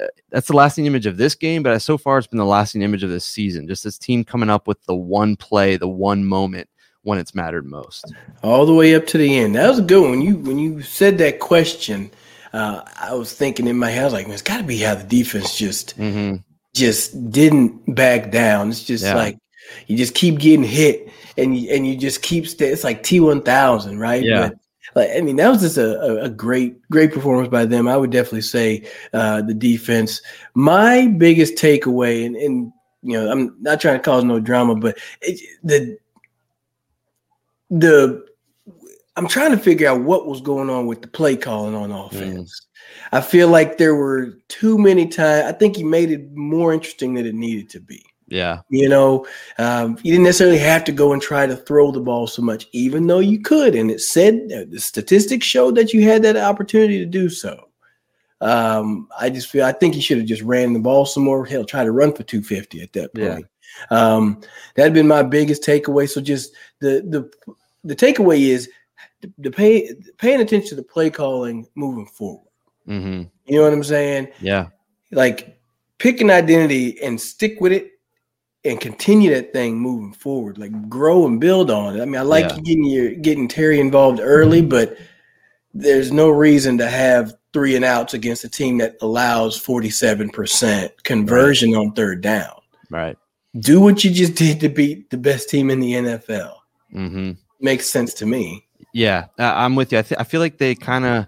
uh, 0.00 0.06
that's 0.30 0.48
the 0.48 0.56
lasting 0.56 0.86
image 0.86 1.04
of 1.04 1.18
this 1.18 1.34
game, 1.34 1.62
but 1.62 1.78
so 1.80 1.98
far 1.98 2.16
it's 2.16 2.26
been 2.26 2.38
the 2.38 2.46
lasting 2.46 2.80
image 2.80 3.02
of 3.02 3.10
this 3.10 3.26
season. 3.26 3.68
Just 3.68 3.84
this 3.84 3.98
team 3.98 4.24
coming 4.24 4.48
up 4.48 4.66
with 4.66 4.82
the 4.84 4.94
one 4.94 5.36
play, 5.36 5.76
the 5.76 5.86
one 5.86 6.24
moment 6.24 6.66
when 7.02 7.18
it's 7.18 7.34
mattered 7.34 7.66
most. 7.66 8.12
All 8.42 8.66
the 8.66 8.74
way 8.74 8.94
up 8.94 9.06
to 9.08 9.18
the 9.18 9.38
end. 9.38 9.54
That 9.54 9.68
was 9.68 9.78
a 9.78 9.82
good 9.82 10.08
one. 10.08 10.22
You 10.22 10.36
when 10.36 10.58
you 10.58 10.82
said 10.82 11.18
that 11.18 11.40
question, 11.40 12.10
uh, 12.52 12.82
I 13.00 13.14
was 13.14 13.32
thinking 13.32 13.66
in 13.66 13.78
my 13.78 13.90
head, 13.90 14.02
I 14.02 14.04
was 14.04 14.12
like, 14.12 14.28
it's 14.28 14.42
got 14.42 14.58
to 14.58 14.64
be 14.64 14.78
how 14.78 14.94
the 14.94 15.04
defense 15.04 15.56
just 15.56 15.98
mm-hmm. 15.98 16.36
just 16.74 17.30
didn't 17.30 17.94
back 17.94 18.30
down. 18.30 18.70
It's 18.70 18.84
just 18.84 19.04
yeah. 19.04 19.14
like 19.14 19.38
you 19.86 19.96
just 19.96 20.14
keep 20.14 20.38
getting 20.38 20.64
hit, 20.64 21.08
and 21.36 21.56
you, 21.56 21.74
and 21.74 21.86
you 21.86 21.96
just 21.96 22.22
keep 22.22 22.46
stay. 22.46 22.68
It's 22.68 22.84
like 22.84 23.02
T 23.02 23.20
one 23.20 23.42
thousand, 23.42 23.98
right? 23.98 24.22
Yeah. 24.22 24.48
But, 24.48 24.58
like, 24.94 25.10
I 25.16 25.20
mean, 25.22 25.36
that 25.36 25.48
was 25.48 25.62
just 25.62 25.78
a, 25.78 26.24
a, 26.24 26.28
great, 26.28 26.86
great 26.90 27.12
performance 27.14 27.48
by 27.48 27.64
them. 27.64 27.88
I 27.88 27.96
would 27.96 28.10
definitely 28.10 28.42
say 28.42 28.86
uh, 29.14 29.40
the 29.40 29.54
defense. 29.54 30.20
My 30.54 31.06
biggest 31.06 31.54
takeaway, 31.54 32.26
and, 32.26 32.36
and 32.36 32.72
you 33.02 33.14
know, 33.14 33.30
I'm 33.30 33.56
not 33.60 33.80
trying 33.80 33.96
to 33.96 34.02
cause 34.02 34.22
no 34.22 34.38
drama, 34.38 34.74
but 34.74 34.98
it, 35.22 35.40
the 35.64 35.98
the 37.72 38.26
I'm 39.16 39.28
trying 39.28 39.50
to 39.50 39.58
figure 39.58 39.88
out 39.88 40.02
what 40.02 40.26
was 40.26 40.40
going 40.40 40.70
on 40.70 40.86
with 40.86 41.02
the 41.02 41.08
play 41.08 41.36
calling 41.36 41.74
on 41.74 41.90
offense. 41.90 42.66
Mm. 43.12 43.18
I 43.18 43.20
feel 43.20 43.48
like 43.48 43.76
there 43.76 43.94
were 43.94 44.38
too 44.48 44.78
many 44.78 45.06
times. 45.06 45.46
I 45.46 45.52
think 45.52 45.76
he 45.76 45.84
made 45.84 46.10
it 46.10 46.32
more 46.34 46.72
interesting 46.72 47.14
than 47.14 47.26
it 47.26 47.34
needed 47.34 47.68
to 47.70 47.80
be. 47.80 48.02
Yeah. 48.28 48.60
You 48.70 48.88
know, 48.88 49.26
um, 49.58 49.98
you 50.02 50.12
didn't 50.12 50.24
necessarily 50.24 50.58
have 50.58 50.84
to 50.84 50.92
go 50.92 51.12
and 51.12 51.20
try 51.20 51.46
to 51.46 51.56
throw 51.56 51.90
the 51.90 52.00
ball 52.00 52.26
so 52.26 52.40
much, 52.40 52.66
even 52.72 53.06
though 53.06 53.18
you 53.18 53.40
could. 53.40 53.74
And 53.74 53.90
it 53.90 54.00
said 54.00 54.50
uh, 54.54 54.64
the 54.70 54.80
statistics 54.80 55.46
showed 55.46 55.74
that 55.74 55.92
you 55.92 56.02
had 56.02 56.22
that 56.22 56.38
opportunity 56.38 56.98
to 56.98 57.06
do 57.06 57.28
so. 57.28 57.68
Um, 58.40 59.08
I 59.20 59.28
just 59.28 59.48
feel 59.48 59.64
I 59.64 59.72
think 59.72 59.94
he 59.94 60.00
should 60.00 60.18
have 60.18 60.26
just 60.26 60.42
ran 60.42 60.72
the 60.72 60.78
ball 60.78 61.04
some 61.04 61.24
more. 61.24 61.44
He'll 61.44 61.66
try 61.66 61.84
to 61.84 61.92
run 61.92 62.12
for 62.12 62.22
250 62.22 62.80
at 62.80 62.92
that 62.94 63.14
point. 63.14 63.46
Yeah. 63.90 63.96
Um, 64.14 64.40
that'd 64.74 64.94
been 64.94 65.06
my 65.06 65.22
biggest 65.22 65.62
takeaway. 65.62 66.08
So 66.08 66.20
just 66.20 66.54
the 66.80 67.02
the 67.06 67.54
the 67.84 67.96
takeaway 67.96 68.40
is 68.48 68.70
the 69.38 69.50
pay 69.50 69.94
paying 70.18 70.40
attention 70.40 70.68
to 70.70 70.74
the 70.74 70.82
play 70.82 71.10
calling 71.10 71.66
moving 71.74 72.06
forward. 72.06 72.48
Mm-hmm. 72.88 73.22
You 73.46 73.56
know 73.56 73.62
what 73.62 73.72
I'm 73.72 73.84
saying? 73.84 74.28
Yeah. 74.40 74.68
Like 75.10 75.60
pick 75.98 76.20
an 76.20 76.30
identity 76.30 77.00
and 77.02 77.20
stick 77.20 77.60
with 77.60 77.72
it 77.72 77.92
and 78.64 78.80
continue 78.80 79.30
that 79.34 79.52
thing 79.52 79.78
moving 79.78 80.12
forward. 80.12 80.58
Like 80.58 80.88
grow 80.88 81.26
and 81.26 81.40
build 81.40 81.70
on 81.70 81.96
it. 81.96 82.02
I 82.02 82.04
mean, 82.04 82.16
I 82.16 82.22
like 82.22 82.50
yeah. 82.50 82.60
getting 82.60 82.84
your 82.84 83.14
getting 83.14 83.48
Terry 83.48 83.80
involved 83.80 84.20
early, 84.20 84.62
but 84.62 84.96
there's 85.74 86.12
no 86.12 86.28
reason 86.30 86.78
to 86.78 86.88
have 86.88 87.34
three 87.52 87.76
and 87.76 87.84
outs 87.84 88.14
against 88.14 88.44
a 88.44 88.48
team 88.48 88.78
that 88.78 88.96
allows 89.02 89.60
47% 89.60 90.90
conversion 91.04 91.72
right. 91.72 91.78
on 91.78 91.92
third 91.92 92.20
down. 92.22 92.54
Right. 92.90 93.16
Do 93.58 93.80
what 93.80 94.02
you 94.02 94.10
just 94.10 94.34
did 94.34 94.60
to 94.60 94.70
beat 94.70 95.10
the 95.10 95.18
best 95.18 95.50
team 95.50 95.70
in 95.70 95.80
the 95.80 95.92
NFL. 95.92 96.54
Mm-hmm 96.94 97.32
makes 97.62 97.90
sense 97.90 98.14
to 98.14 98.26
me. 98.26 98.66
Yeah, 98.92 99.26
I'm 99.38 99.74
with 99.74 99.92
you. 99.92 99.98
I, 99.98 100.02
th- 100.02 100.20
I 100.20 100.24
feel 100.24 100.40
like 100.40 100.58
they 100.58 100.74
kind 100.74 101.04
of 101.04 101.26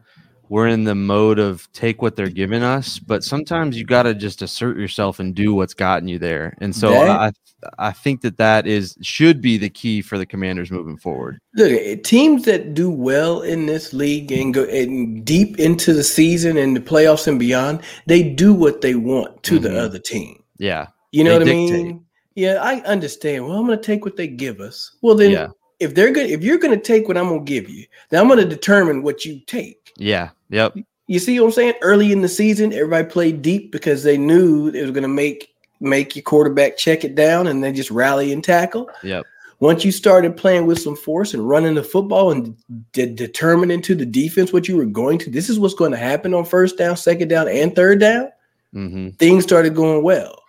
were 0.48 0.68
in 0.68 0.84
the 0.84 0.94
mode 0.94 1.38
of 1.38 1.70
take 1.72 2.02
what 2.02 2.16
they're 2.16 2.28
giving 2.28 2.62
us, 2.62 2.98
but 2.98 3.24
sometimes 3.24 3.78
you 3.78 3.84
got 3.84 4.02
to 4.02 4.14
just 4.14 4.42
assert 4.42 4.76
yourself 4.76 5.18
and 5.18 5.34
do 5.34 5.54
what's 5.54 5.74
gotten 5.74 6.06
you 6.06 6.18
there. 6.18 6.56
And 6.60 6.76
so 6.76 6.94
I, 6.94 7.32
I 7.78 7.92
think 7.92 8.20
that 8.20 8.36
that 8.36 8.66
is 8.66 8.96
should 9.00 9.40
be 9.40 9.56
the 9.56 9.70
key 9.70 10.02
for 10.02 10.18
the 10.18 10.26
Commanders 10.26 10.70
moving 10.70 10.98
forward. 10.98 11.40
Look, 11.54 12.02
teams 12.04 12.44
that 12.44 12.74
do 12.74 12.90
well 12.90 13.40
in 13.40 13.66
this 13.66 13.94
league 13.94 14.30
and 14.30 14.52
go 14.52 14.64
and 14.64 15.24
deep 15.24 15.58
into 15.58 15.94
the 15.94 16.04
season 16.04 16.58
and 16.58 16.76
the 16.76 16.80
playoffs 16.80 17.26
and 17.26 17.38
beyond, 17.38 17.80
they 18.06 18.22
do 18.22 18.52
what 18.52 18.82
they 18.82 18.94
want 18.94 19.42
to 19.44 19.54
mm-hmm. 19.54 19.64
the 19.64 19.80
other 19.80 19.98
team. 19.98 20.42
Yeah, 20.58 20.88
you 21.12 21.24
know 21.24 21.38
what 21.38 21.46
dictate. 21.46 21.72
I 21.72 21.82
mean. 21.82 22.04
Yeah, 22.34 22.54
I 22.60 22.80
understand. 22.82 23.46
Well, 23.46 23.56
I'm 23.56 23.66
going 23.66 23.78
to 23.78 23.84
take 23.84 24.04
what 24.04 24.16
they 24.16 24.26
give 24.26 24.60
us. 24.60 24.96
Well, 25.02 25.14
then 25.14 25.30
yeah 25.30 25.48
if 25.80 25.94
they're 25.94 26.12
good, 26.12 26.30
if 26.30 26.42
you're 26.42 26.58
going 26.58 26.76
to 26.76 26.82
take 26.82 27.08
what 27.08 27.16
I'm 27.16 27.28
going 27.28 27.44
to 27.44 27.50
give 27.50 27.68
you, 27.68 27.86
then 28.10 28.20
I'm 28.20 28.28
going 28.28 28.40
to 28.40 28.48
determine 28.48 29.02
what 29.02 29.24
you 29.24 29.40
take. 29.46 29.92
Yeah. 29.96 30.30
Yep. 30.50 30.78
You 31.06 31.18
see 31.18 31.38
what 31.38 31.46
I'm 31.46 31.52
saying? 31.52 31.74
Early 31.82 32.12
in 32.12 32.22
the 32.22 32.28
season, 32.28 32.72
everybody 32.72 33.06
played 33.06 33.42
deep 33.42 33.70
because 33.70 34.02
they 34.02 34.16
knew 34.16 34.68
it 34.68 34.82
was 34.82 34.90
going 34.90 35.02
to 35.02 35.08
make 35.08 35.54
make 35.80 36.16
your 36.16 36.22
quarterback 36.22 36.78
check 36.78 37.04
it 37.04 37.14
down 37.14 37.46
and 37.46 37.62
then 37.62 37.74
just 37.74 37.90
rally 37.90 38.32
and 38.32 38.42
tackle. 38.42 38.88
Yep. 39.02 39.26
Once 39.60 39.84
you 39.84 39.92
started 39.92 40.36
playing 40.36 40.66
with 40.66 40.78
some 40.80 40.96
force 40.96 41.34
and 41.34 41.48
running 41.48 41.74
the 41.74 41.82
football 41.82 42.30
and 42.30 42.56
de- 42.92 43.06
determining 43.06 43.82
to 43.82 43.94
the 43.94 44.06
defense 44.06 44.52
what 44.52 44.66
you 44.66 44.76
were 44.76 44.84
going 44.84 45.18
to, 45.18 45.30
this 45.30 45.48
is 45.48 45.58
what's 45.58 45.74
going 45.74 45.92
to 45.92 45.96
happen 45.96 46.34
on 46.34 46.44
first 46.44 46.76
down, 46.76 46.96
second 46.96 47.28
down, 47.28 47.48
and 47.48 47.74
third 47.74 48.00
down. 48.00 48.30
Mm-hmm. 48.74 49.10
Things 49.10 49.44
started 49.44 49.74
going 49.74 50.02
well. 50.02 50.42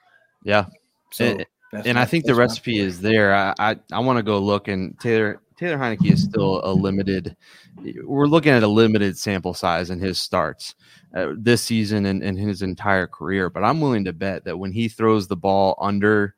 Yeah. 0.44 0.66
So, 1.12 1.38
that's 1.72 1.88
and 1.88 1.98
I 2.00 2.06
think 2.06 2.26
the 2.26 2.36
recipe 2.36 2.80
is 2.80 3.02
there. 3.02 3.34
I 3.34 3.54
I, 3.60 3.76
I 3.92 4.00
want 4.00 4.18
to 4.18 4.24
go 4.24 4.40
look 4.40 4.68
and 4.68 5.00
Taylor 5.00 5.42
Taylor 5.58 5.78
Heinicke 5.78 6.12
is 6.12 6.24
still 6.24 6.62
a 6.64 6.72
limited. 6.74 7.36
We're 8.04 8.28
looking 8.28 8.52
at 8.52 8.64
a 8.64 8.68
limited 8.68 9.18
sample 9.18 9.54
size 9.54 9.90
in 9.90 10.00
his 10.00 10.20
starts 10.20 10.76
uh, 11.16 11.34
this 11.38 11.62
season 11.62 12.06
and, 12.08 12.22
and 12.22 12.38
his 12.38 12.62
entire 12.62 13.08
career. 13.08 13.50
But 13.50 13.64
I'm 13.64 13.80
willing 13.80 14.06
to 14.06 14.14
bet 14.14 14.44
that 14.46 14.58
when 14.58 14.72
he 14.72 14.90
throws 14.90 15.28
the 15.28 15.38
ball 15.38 15.78
under 15.80 16.36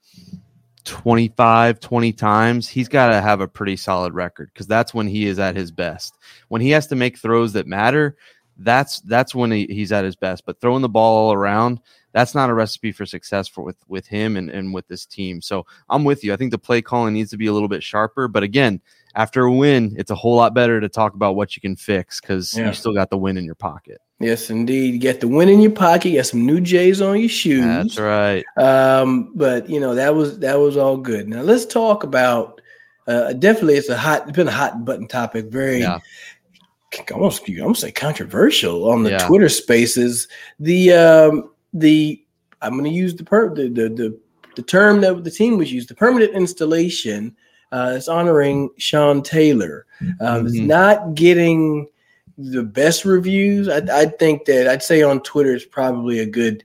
25, 0.84 1.80
20 1.80 2.14
times, 2.14 2.68
he's 2.68 2.88
got 2.88 3.10
to 3.10 3.22
have 3.22 3.42
a 3.42 3.48
pretty 3.48 3.76
solid 3.76 4.14
record 4.14 4.52
because 4.54 4.68
that's 4.68 4.94
when 4.94 5.08
he 5.08 5.26
is 5.26 5.40
at 5.40 5.56
his 5.56 5.72
best. 5.72 6.16
When 6.50 6.62
he 6.62 6.70
has 6.72 6.88
to 6.88 6.96
make 6.96 7.18
throws 7.18 7.54
that 7.54 7.68
matter, 7.68 8.18
that's 8.60 9.02
that's 9.02 9.36
when 9.36 9.52
he, 9.52 9.66
he's 9.66 9.92
at 9.92 10.06
his 10.06 10.16
best. 10.16 10.46
But 10.46 10.62
throwing 10.62 10.82
the 10.82 10.90
ball 10.90 11.28
all 11.28 11.34
around, 11.34 11.80
that's 12.18 12.34
not 12.34 12.50
a 12.50 12.54
recipe 12.56 12.92
for 12.92 13.06
success 13.06 13.48
for 13.48 13.62
with 13.62 13.78
with 13.88 14.08
him 14.08 14.38
and, 14.38 14.50
and 14.50 14.74
with 14.74 14.88
this 14.88 15.06
team. 15.06 15.40
So 15.40 15.68
I'm 15.88 16.04
with 16.04 16.24
you. 16.24 16.34
I 16.34 16.36
think 16.36 16.50
the 16.50 16.58
play 16.58 16.82
calling 16.82 17.14
needs 17.14 17.30
to 17.30 17.38
be 17.38 17.46
a 17.46 17.54
little 17.54 17.68
bit 17.68 17.84
sharper. 17.84 18.28
But 18.28 18.42
again, 18.42 18.82
after 19.14 19.44
a 19.44 19.54
win, 19.54 19.94
it's 20.00 20.10
a 20.10 20.16
whole 20.16 20.36
lot 20.36 20.56
better 20.56 20.82
to 20.82 20.90
talk 20.90 21.14
about 21.14 21.36
what 21.36 21.56
you 21.56 21.62
can 21.62 21.76
fix 21.76 22.20
because 22.20 22.58
yeah. 22.58 22.68
you 22.68 22.74
still 22.74 22.94
got 22.94 23.12
the 23.12 23.20
win 23.20 23.38
in 23.38 23.46
your 23.46 23.54
pocket. 23.54 24.02
Yes, 24.20 24.50
indeed. 24.50 24.96
You 24.96 25.00
got 25.00 25.20
the 25.20 25.28
win 25.28 25.48
in 25.48 25.62
your 25.62 25.72
pocket. 25.72 26.10
You 26.10 26.16
got 26.18 26.26
some 26.26 26.44
new 26.44 26.60
J's 26.60 27.02
on 27.02 27.20
your 27.20 27.30
shoes. 27.30 27.64
That's 27.64 28.00
right. 28.00 28.44
Um, 28.58 29.32
but 29.36 29.70
you 29.70 29.80
know 29.80 29.94
that 29.94 30.16
was 30.16 30.40
that 30.40 30.58
was 30.58 30.76
all 30.76 30.98
good. 30.98 31.30
Now 31.30 31.42
let's 31.42 31.68
talk 31.68 32.04
about. 32.04 32.62
Uh, 33.06 33.32
definitely, 33.34 33.76
it's 33.76 33.90
a 33.90 33.98
hot. 33.98 34.24
It's 34.24 34.36
been 34.36 34.48
a 34.48 34.52
hot 34.52 34.84
button 34.84 35.08
topic. 35.08 35.46
Very. 35.46 35.82
Yeah. 35.82 36.00
Almost, 37.14 37.48
I'm 37.48 37.58
gonna 37.58 37.76
say 37.76 37.92
controversial 37.92 38.90
on 38.90 39.04
the 39.04 39.12
yeah. 39.12 39.28
Twitter 39.28 39.50
Spaces. 39.50 40.28
The 40.60 40.94
um, 40.94 41.50
the 41.80 42.24
I'm 42.62 42.74
going 42.74 42.86
to 42.86 42.90
use 42.90 43.16
the, 43.16 43.24
per, 43.24 43.54
the, 43.54 43.70
the 43.70 43.90
the 43.90 44.20
the 44.56 44.62
term 44.64 45.02
that 45.02 45.24
the 45.24 45.32
team 45.32 45.58
was 45.58 45.72
used. 45.72 45.90
The 45.90 45.96
permanent 45.96 46.34
installation 46.34 47.36
uh, 47.72 47.94
is 47.96 48.08
honoring 48.08 48.70
Sean 48.78 49.22
Taylor. 49.22 49.86
Um, 50.02 50.18
mm-hmm. 50.20 50.48
It's 50.48 50.58
not 50.58 51.14
getting 51.14 51.88
the 52.38 52.64
best 52.64 53.06
reviews. 53.06 53.70
I, 53.70 53.82
I 53.92 54.06
think 54.06 54.46
that 54.46 54.68
I'd 54.68 54.84
say 54.84 55.04
on 55.04 55.22
Twitter 55.22 55.54
it's 55.54 55.66
probably 55.66 56.20
a 56.20 56.26
good 56.26 56.64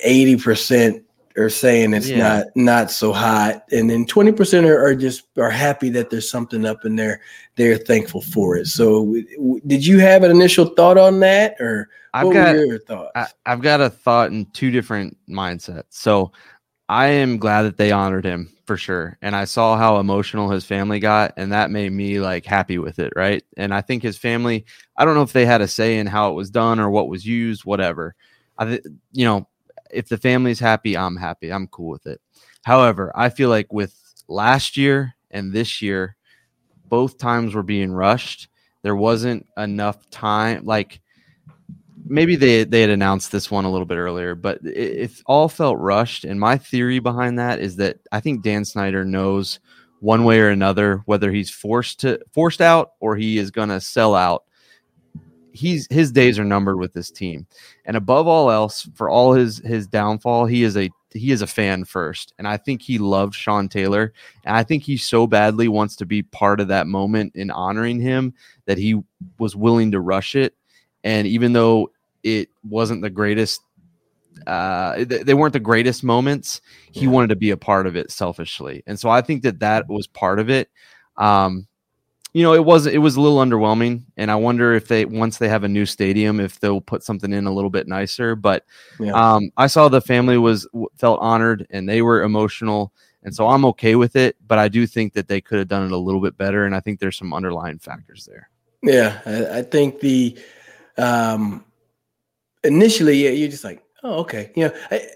eighty 0.00 0.36
percent 0.36 1.02
are 1.38 1.48
saying 1.48 1.94
it's 1.94 2.08
yeah. 2.08 2.18
not 2.18 2.46
not 2.54 2.90
so 2.90 3.12
hot, 3.12 3.64
and 3.70 3.88
then 3.88 4.04
twenty 4.04 4.32
percent 4.32 4.66
are, 4.66 4.84
are, 4.84 4.94
just 4.94 5.26
are 5.38 5.50
happy 5.50 5.88
that 5.90 6.10
there's 6.10 6.30
something 6.30 6.66
up 6.66 6.84
in 6.84 6.96
there. 6.96 7.20
They're 7.56 7.78
thankful 7.78 8.22
for 8.22 8.56
it. 8.56 8.66
So, 8.66 9.04
w- 9.04 9.60
did 9.66 9.86
you 9.86 9.98
have 10.00 10.22
an 10.24 10.30
initial 10.30 10.66
thought 10.66 10.98
on 10.98 11.20
that, 11.20 11.56
or 11.60 11.88
I've 12.12 12.32
got 12.32 12.56
your 12.56 12.80
thoughts? 12.80 13.12
I, 13.14 13.26
I've 13.46 13.62
got 13.62 13.80
a 13.80 13.88
thought 13.88 14.30
in 14.30 14.46
two 14.52 14.70
different 14.70 15.16
mindsets. 15.28 15.84
So, 15.90 16.32
I 16.88 17.06
am 17.06 17.38
glad 17.38 17.62
that 17.62 17.76
they 17.76 17.92
honored 17.92 18.24
him 18.24 18.52
for 18.66 18.76
sure. 18.76 19.16
And 19.22 19.34
I 19.34 19.44
saw 19.44 19.76
how 19.76 19.98
emotional 19.98 20.50
his 20.50 20.64
family 20.64 21.00
got, 21.00 21.34
and 21.36 21.52
that 21.52 21.70
made 21.70 21.92
me 21.92 22.20
like 22.20 22.44
happy 22.44 22.78
with 22.78 22.98
it, 22.98 23.12
right? 23.16 23.42
And 23.56 23.72
I 23.72 23.80
think 23.80 24.02
his 24.02 24.18
family, 24.18 24.66
I 24.96 25.04
don't 25.04 25.14
know 25.14 25.22
if 25.22 25.32
they 25.32 25.46
had 25.46 25.60
a 25.60 25.68
say 25.68 25.98
in 25.98 26.06
how 26.06 26.30
it 26.30 26.34
was 26.34 26.50
done 26.50 26.78
or 26.78 26.90
what 26.90 27.08
was 27.08 27.24
used, 27.24 27.64
whatever. 27.64 28.14
I, 28.58 28.80
you 29.12 29.24
know, 29.24 29.48
if 29.90 30.08
the 30.08 30.18
family's 30.18 30.60
happy, 30.60 30.96
I'm 30.96 31.16
happy. 31.16 31.52
I'm 31.52 31.66
cool 31.68 31.90
with 31.90 32.06
it. 32.06 32.20
However, 32.64 33.12
I 33.14 33.30
feel 33.30 33.48
like 33.48 33.72
with 33.72 33.94
last 34.28 34.76
year 34.76 35.14
and 35.30 35.52
this 35.52 35.80
year, 35.82 36.16
both 36.86 37.18
times 37.18 37.54
were 37.54 37.62
being 37.62 37.92
rushed. 37.92 38.48
There 38.82 38.96
wasn't 38.96 39.46
enough 39.56 40.08
time, 40.10 40.64
like 40.64 41.00
maybe 42.08 42.36
they 42.36 42.64
they 42.64 42.80
had 42.80 42.90
announced 42.90 43.30
this 43.30 43.50
one 43.50 43.64
a 43.64 43.70
little 43.70 43.86
bit 43.86 43.98
earlier, 43.98 44.34
but 44.34 44.60
it, 44.64 45.10
it, 45.10 45.22
all 45.26 45.48
felt 45.48 45.78
rushed. 45.78 46.24
And 46.24 46.40
my 46.40 46.56
theory 46.56 46.98
behind 46.98 47.38
that 47.38 47.58
is 47.60 47.76
that 47.76 47.98
I 48.12 48.20
think 48.20 48.42
Dan 48.42 48.64
Snyder 48.64 49.04
knows 49.04 49.60
one 50.00 50.24
way 50.24 50.40
or 50.40 50.48
another 50.48 51.02
whether 51.06 51.30
he's 51.30 51.50
forced 51.50 52.00
to 52.00 52.20
forced 52.32 52.60
out 52.60 52.92
or 53.00 53.16
he 53.16 53.38
is 53.38 53.50
going 53.50 53.68
to 53.68 53.80
sell 53.80 54.14
out. 54.14 54.44
He's 55.58 55.88
his 55.90 56.12
days 56.12 56.38
are 56.38 56.44
numbered 56.44 56.78
with 56.78 56.92
this 56.92 57.10
team, 57.10 57.46
and 57.84 57.96
above 57.96 58.28
all 58.28 58.50
else, 58.50 58.88
for 58.94 59.10
all 59.10 59.32
his 59.32 59.58
his 59.58 59.86
downfall, 59.86 60.46
he 60.46 60.62
is 60.62 60.76
a 60.76 60.88
he 61.12 61.32
is 61.32 61.42
a 61.42 61.46
fan 61.46 61.84
first, 61.84 62.32
and 62.38 62.46
I 62.46 62.56
think 62.56 62.80
he 62.80 62.98
loved 62.98 63.34
Sean 63.34 63.68
Taylor, 63.68 64.12
and 64.44 64.56
I 64.56 64.62
think 64.62 64.84
he 64.84 64.96
so 64.96 65.26
badly 65.26 65.66
wants 65.66 65.96
to 65.96 66.06
be 66.06 66.22
part 66.22 66.60
of 66.60 66.68
that 66.68 66.86
moment 66.86 67.34
in 67.34 67.50
honoring 67.50 68.00
him 68.00 68.34
that 68.66 68.78
he 68.78 69.02
was 69.38 69.56
willing 69.56 69.90
to 69.92 70.00
rush 70.00 70.36
it. 70.36 70.54
And 71.02 71.26
even 71.26 71.52
though 71.52 71.90
it 72.22 72.50
wasn't 72.62 73.02
the 73.02 73.10
greatest 73.10 73.62
uh, 74.46 75.04
they 75.04 75.34
weren't 75.34 75.52
the 75.52 75.60
greatest 75.60 76.04
moments. 76.04 76.60
He 76.92 77.06
yeah. 77.06 77.10
wanted 77.10 77.28
to 77.28 77.36
be 77.36 77.50
a 77.50 77.56
part 77.56 77.86
of 77.88 77.96
it 77.96 78.12
selfishly, 78.12 78.84
and 78.86 78.98
so 78.98 79.10
I 79.10 79.20
think 79.20 79.42
that 79.42 79.58
that 79.58 79.88
was 79.88 80.06
part 80.06 80.38
of 80.38 80.48
it. 80.48 80.70
Um, 81.16 81.66
you 82.32 82.42
know, 82.42 82.54
it 82.54 82.64
was 82.64 82.86
it 82.86 82.98
was 82.98 83.16
a 83.16 83.20
little 83.20 83.38
underwhelming, 83.38 84.02
and 84.16 84.30
I 84.30 84.36
wonder 84.36 84.74
if 84.74 84.88
they 84.88 85.04
once 85.04 85.38
they 85.38 85.48
have 85.48 85.64
a 85.64 85.68
new 85.68 85.86
stadium, 85.86 86.40
if 86.40 86.60
they'll 86.60 86.80
put 86.80 87.02
something 87.02 87.32
in 87.32 87.46
a 87.46 87.52
little 87.52 87.70
bit 87.70 87.88
nicer. 87.88 88.36
But 88.36 88.64
yeah. 89.00 89.12
um, 89.12 89.50
I 89.56 89.66
saw 89.66 89.88
the 89.88 90.00
family 90.00 90.38
was 90.38 90.68
felt 90.96 91.20
honored, 91.20 91.66
and 91.70 91.88
they 91.88 92.02
were 92.02 92.22
emotional, 92.22 92.92
and 93.22 93.34
so 93.34 93.48
I'm 93.48 93.64
okay 93.66 93.94
with 93.94 94.14
it. 94.14 94.36
But 94.46 94.58
I 94.58 94.68
do 94.68 94.86
think 94.86 95.14
that 95.14 95.28
they 95.28 95.40
could 95.40 95.58
have 95.58 95.68
done 95.68 95.84
it 95.84 95.92
a 95.92 95.96
little 95.96 96.20
bit 96.20 96.36
better, 96.36 96.66
and 96.66 96.74
I 96.74 96.80
think 96.80 97.00
there's 97.00 97.16
some 97.16 97.32
underlying 97.32 97.78
factors 97.78 98.28
there. 98.30 98.50
Yeah, 98.82 99.20
I, 99.24 99.58
I 99.58 99.62
think 99.62 100.00
the 100.00 100.38
um, 100.98 101.64
initially, 102.62 103.24
yeah, 103.24 103.30
you're 103.30 103.48
just 103.48 103.64
like, 103.64 103.82
oh, 104.02 104.20
okay. 104.20 104.52
You 104.54 104.68
know, 104.68 104.74
I, 104.90 105.08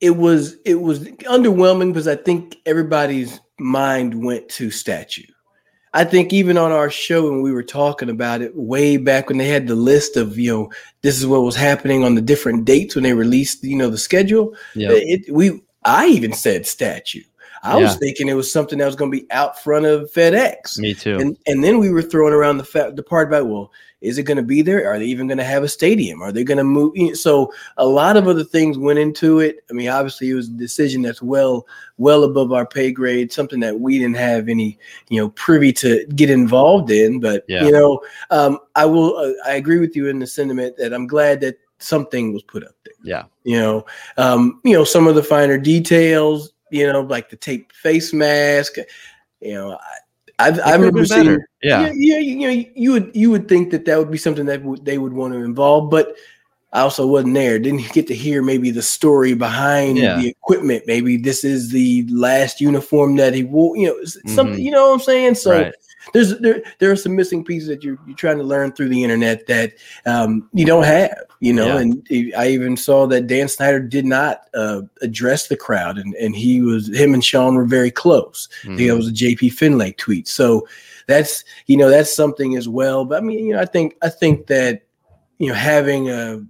it 0.00 0.16
was 0.16 0.56
it 0.64 0.76
was 0.76 1.00
underwhelming 1.00 1.92
because 1.92 2.08
I 2.08 2.16
think 2.16 2.56
everybody's 2.64 3.40
mind 3.58 4.24
went 4.24 4.48
to 4.50 4.70
statue. 4.70 5.26
I 5.92 6.04
think 6.04 6.32
even 6.32 6.56
on 6.56 6.70
our 6.70 6.90
show 6.90 7.28
when 7.28 7.42
we 7.42 7.52
were 7.52 7.64
talking 7.64 8.10
about 8.10 8.42
it 8.42 8.54
way 8.54 8.96
back 8.96 9.28
when 9.28 9.38
they 9.38 9.48
had 9.48 9.66
the 9.66 9.74
list 9.74 10.16
of 10.16 10.38
you 10.38 10.52
know 10.52 10.72
this 11.02 11.18
is 11.18 11.26
what 11.26 11.42
was 11.42 11.56
happening 11.56 12.04
on 12.04 12.14
the 12.14 12.20
different 12.20 12.64
dates 12.64 12.94
when 12.94 13.04
they 13.04 13.12
released 13.12 13.64
you 13.64 13.76
know 13.76 13.90
the 13.90 13.98
schedule. 13.98 14.54
Yeah, 14.74 14.90
it, 14.92 15.32
we 15.32 15.60
I 15.84 16.06
even 16.06 16.32
said 16.32 16.66
statue. 16.66 17.22
I 17.62 17.78
yeah. 17.78 17.84
was 17.84 17.96
thinking 17.96 18.28
it 18.28 18.34
was 18.34 18.50
something 18.50 18.78
that 18.78 18.86
was 18.86 18.96
going 18.96 19.10
to 19.10 19.16
be 19.16 19.30
out 19.30 19.62
front 19.62 19.86
of 19.86 20.10
FedEx. 20.12 20.78
Me 20.78 20.94
too. 20.94 21.18
And 21.18 21.36
and 21.46 21.62
then 21.62 21.78
we 21.78 21.90
were 21.90 22.02
throwing 22.02 22.32
around 22.32 22.58
the 22.58 22.64
fact 22.64 22.96
the 22.96 23.02
part 23.02 23.28
about 23.28 23.48
well, 23.48 23.70
is 24.00 24.16
it 24.16 24.22
going 24.22 24.38
to 24.38 24.42
be 24.42 24.62
there? 24.62 24.90
Are 24.90 24.98
they 24.98 25.04
even 25.04 25.26
going 25.26 25.38
to 25.38 25.44
have 25.44 25.62
a 25.62 25.68
stadium? 25.68 26.22
Are 26.22 26.32
they 26.32 26.42
going 26.42 26.58
to 26.58 26.64
move? 26.64 27.16
So 27.18 27.52
a 27.76 27.86
lot 27.86 28.16
of 28.16 28.28
other 28.28 28.44
things 28.44 28.78
went 28.78 28.98
into 28.98 29.40
it. 29.40 29.62
I 29.68 29.74
mean, 29.74 29.88
obviously 29.88 30.30
it 30.30 30.34
was 30.34 30.48
a 30.48 30.52
decision 30.52 31.02
that's 31.02 31.20
well 31.20 31.66
well 31.98 32.24
above 32.24 32.52
our 32.52 32.66
pay 32.66 32.92
grade, 32.92 33.32
something 33.32 33.60
that 33.60 33.78
we 33.78 33.98
didn't 33.98 34.16
have 34.16 34.48
any 34.48 34.78
you 35.08 35.20
know 35.20 35.30
privy 35.30 35.72
to 35.74 36.06
get 36.14 36.30
involved 36.30 36.90
in. 36.90 37.20
But 37.20 37.44
yeah. 37.46 37.64
you 37.64 37.72
know, 37.72 38.00
um, 38.30 38.58
I 38.74 38.86
will 38.86 39.16
uh, 39.16 39.32
I 39.46 39.54
agree 39.54 39.80
with 39.80 39.94
you 39.94 40.08
in 40.08 40.18
the 40.18 40.26
sentiment 40.26 40.76
that 40.78 40.94
I'm 40.94 41.06
glad 41.06 41.40
that 41.42 41.58
something 41.80 42.32
was 42.32 42.42
put 42.42 42.64
up 42.64 42.74
there. 42.84 42.94
Yeah. 43.02 43.24
You 43.44 43.58
know, 43.58 43.86
um, 44.16 44.60
you 44.64 44.72
know, 44.72 44.84
some 44.84 45.06
of 45.06 45.14
the 45.14 45.22
finer 45.22 45.58
details, 45.58 46.52
you 46.70 46.90
know, 46.92 47.02
like 47.02 47.30
the 47.30 47.36
tape 47.36 47.72
face 47.72 48.12
mask. 48.12 48.76
You 49.40 49.54
know, 49.54 49.78
I, 50.38 50.48
I, 50.48 50.60
I 50.60 50.74
remember 50.74 51.04
seeing, 51.04 51.38
yeah, 51.62 51.90
yeah, 51.94 52.18
you 52.18 52.48
know, 52.48 52.64
you 52.74 52.92
would 52.92 53.10
you 53.14 53.30
would 53.30 53.48
think 53.48 53.70
that 53.70 53.84
that 53.86 53.98
would 53.98 54.10
be 54.10 54.18
something 54.18 54.46
that 54.46 54.62
w- 54.62 54.82
they 54.82 54.98
would 54.98 55.12
want 55.12 55.34
to 55.34 55.40
involve, 55.40 55.90
but 55.90 56.16
I 56.72 56.80
also 56.80 57.06
wasn't 57.06 57.34
there. 57.34 57.58
Didn't 57.58 57.92
get 57.92 58.06
to 58.08 58.14
hear 58.14 58.42
maybe 58.42 58.70
the 58.70 58.82
story 58.82 59.34
behind 59.34 59.98
yeah. 59.98 60.16
the 60.16 60.28
equipment. 60.28 60.84
Maybe 60.86 61.16
this 61.16 61.44
is 61.44 61.70
the 61.70 62.06
last 62.08 62.60
uniform 62.60 63.16
that 63.16 63.34
he 63.34 63.44
wore. 63.44 63.76
You 63.76 63.88
know, 63.88 64.04
something. 64.04 64.54
Mm-hmm. 64.54 64.62
You 64.62 64.70
know 64.70 64.88
what 64.88 64.94
I'm 64.94 65.00
saying? 65.00 65.34
So. 65.36 65.52
Right 65.52 65.74
there's 66.12 66.38
there 66.38 66.62
there 66.78 66.90
are 66.90 66.96
some 66.96 67.14
missing 67.14 67.44
pieces 67.44 67.68
that 67.68 67.82
you're 67.82 67.98
you're 68.06 68.16
trying 68.16 68.38
to 68.38 68.44
learn 68.44 68.72
through 68.72 68.88
the 68.88 69.02
internet 69.02 69.46
that 69.46 69.74
um, 70.06 70.48
you 70.52 70.64
don't 70.64 70.84
have, 70.84 71.16
you 71.40 71.52
know. 71.52 71.66
Yeah. 71.66 71.80
And 71.80 72.08
I 72.36 72.48
even 72.48 72.76
saw 72.76 73.06
that 73.08 73.26
Dan 73.26 73.48
Snyder 73.48 73.80
did 73.80 74.06
not 74.06 74.42
uh, 74.54 74.82
address 75.02 75.48
the 75.48 75.56
crowd, 75.56 75.98
and 75.98 76.14
and 76.14 76.34
he 76.34 76.62
was 76.62 76.88
him 76.88 77.14
and 77.14 77.24
Sean 77.24 77.54
were 77.54 77.64
very 77.64 77.90
close. 77.90 78.48
Mm-hmm. 78.62 78.72
I 78.72 78.76
think 78.76 78.88
it 78.88 78.94
was 78.94 79.08
a 79.08 79.12
JP 79.12 79.52
Finlay 79.52 79.92
tweet. 79.92 80.28
So 80.28 80.66
that's 81.06 81.44
you 81.66 81.76
know 81.76 81.90
that's 81.90 82.14
something 82.14 82.56
as 82.56 82.68
well. 82.68 83.04
But 83.04 83.18
I 83.18 83.20
mean, 83.20 83.46
you 83.46 83.54
know, 83.54 83.60
I 83.60 83.66
think 83.66 83.96
I 84.02 84.08
think 84.08 84.46
that 84.46 84.82
you 85.38 85.48
know 85.48 85.54
having 85.54 86.08
a 86.10 86.44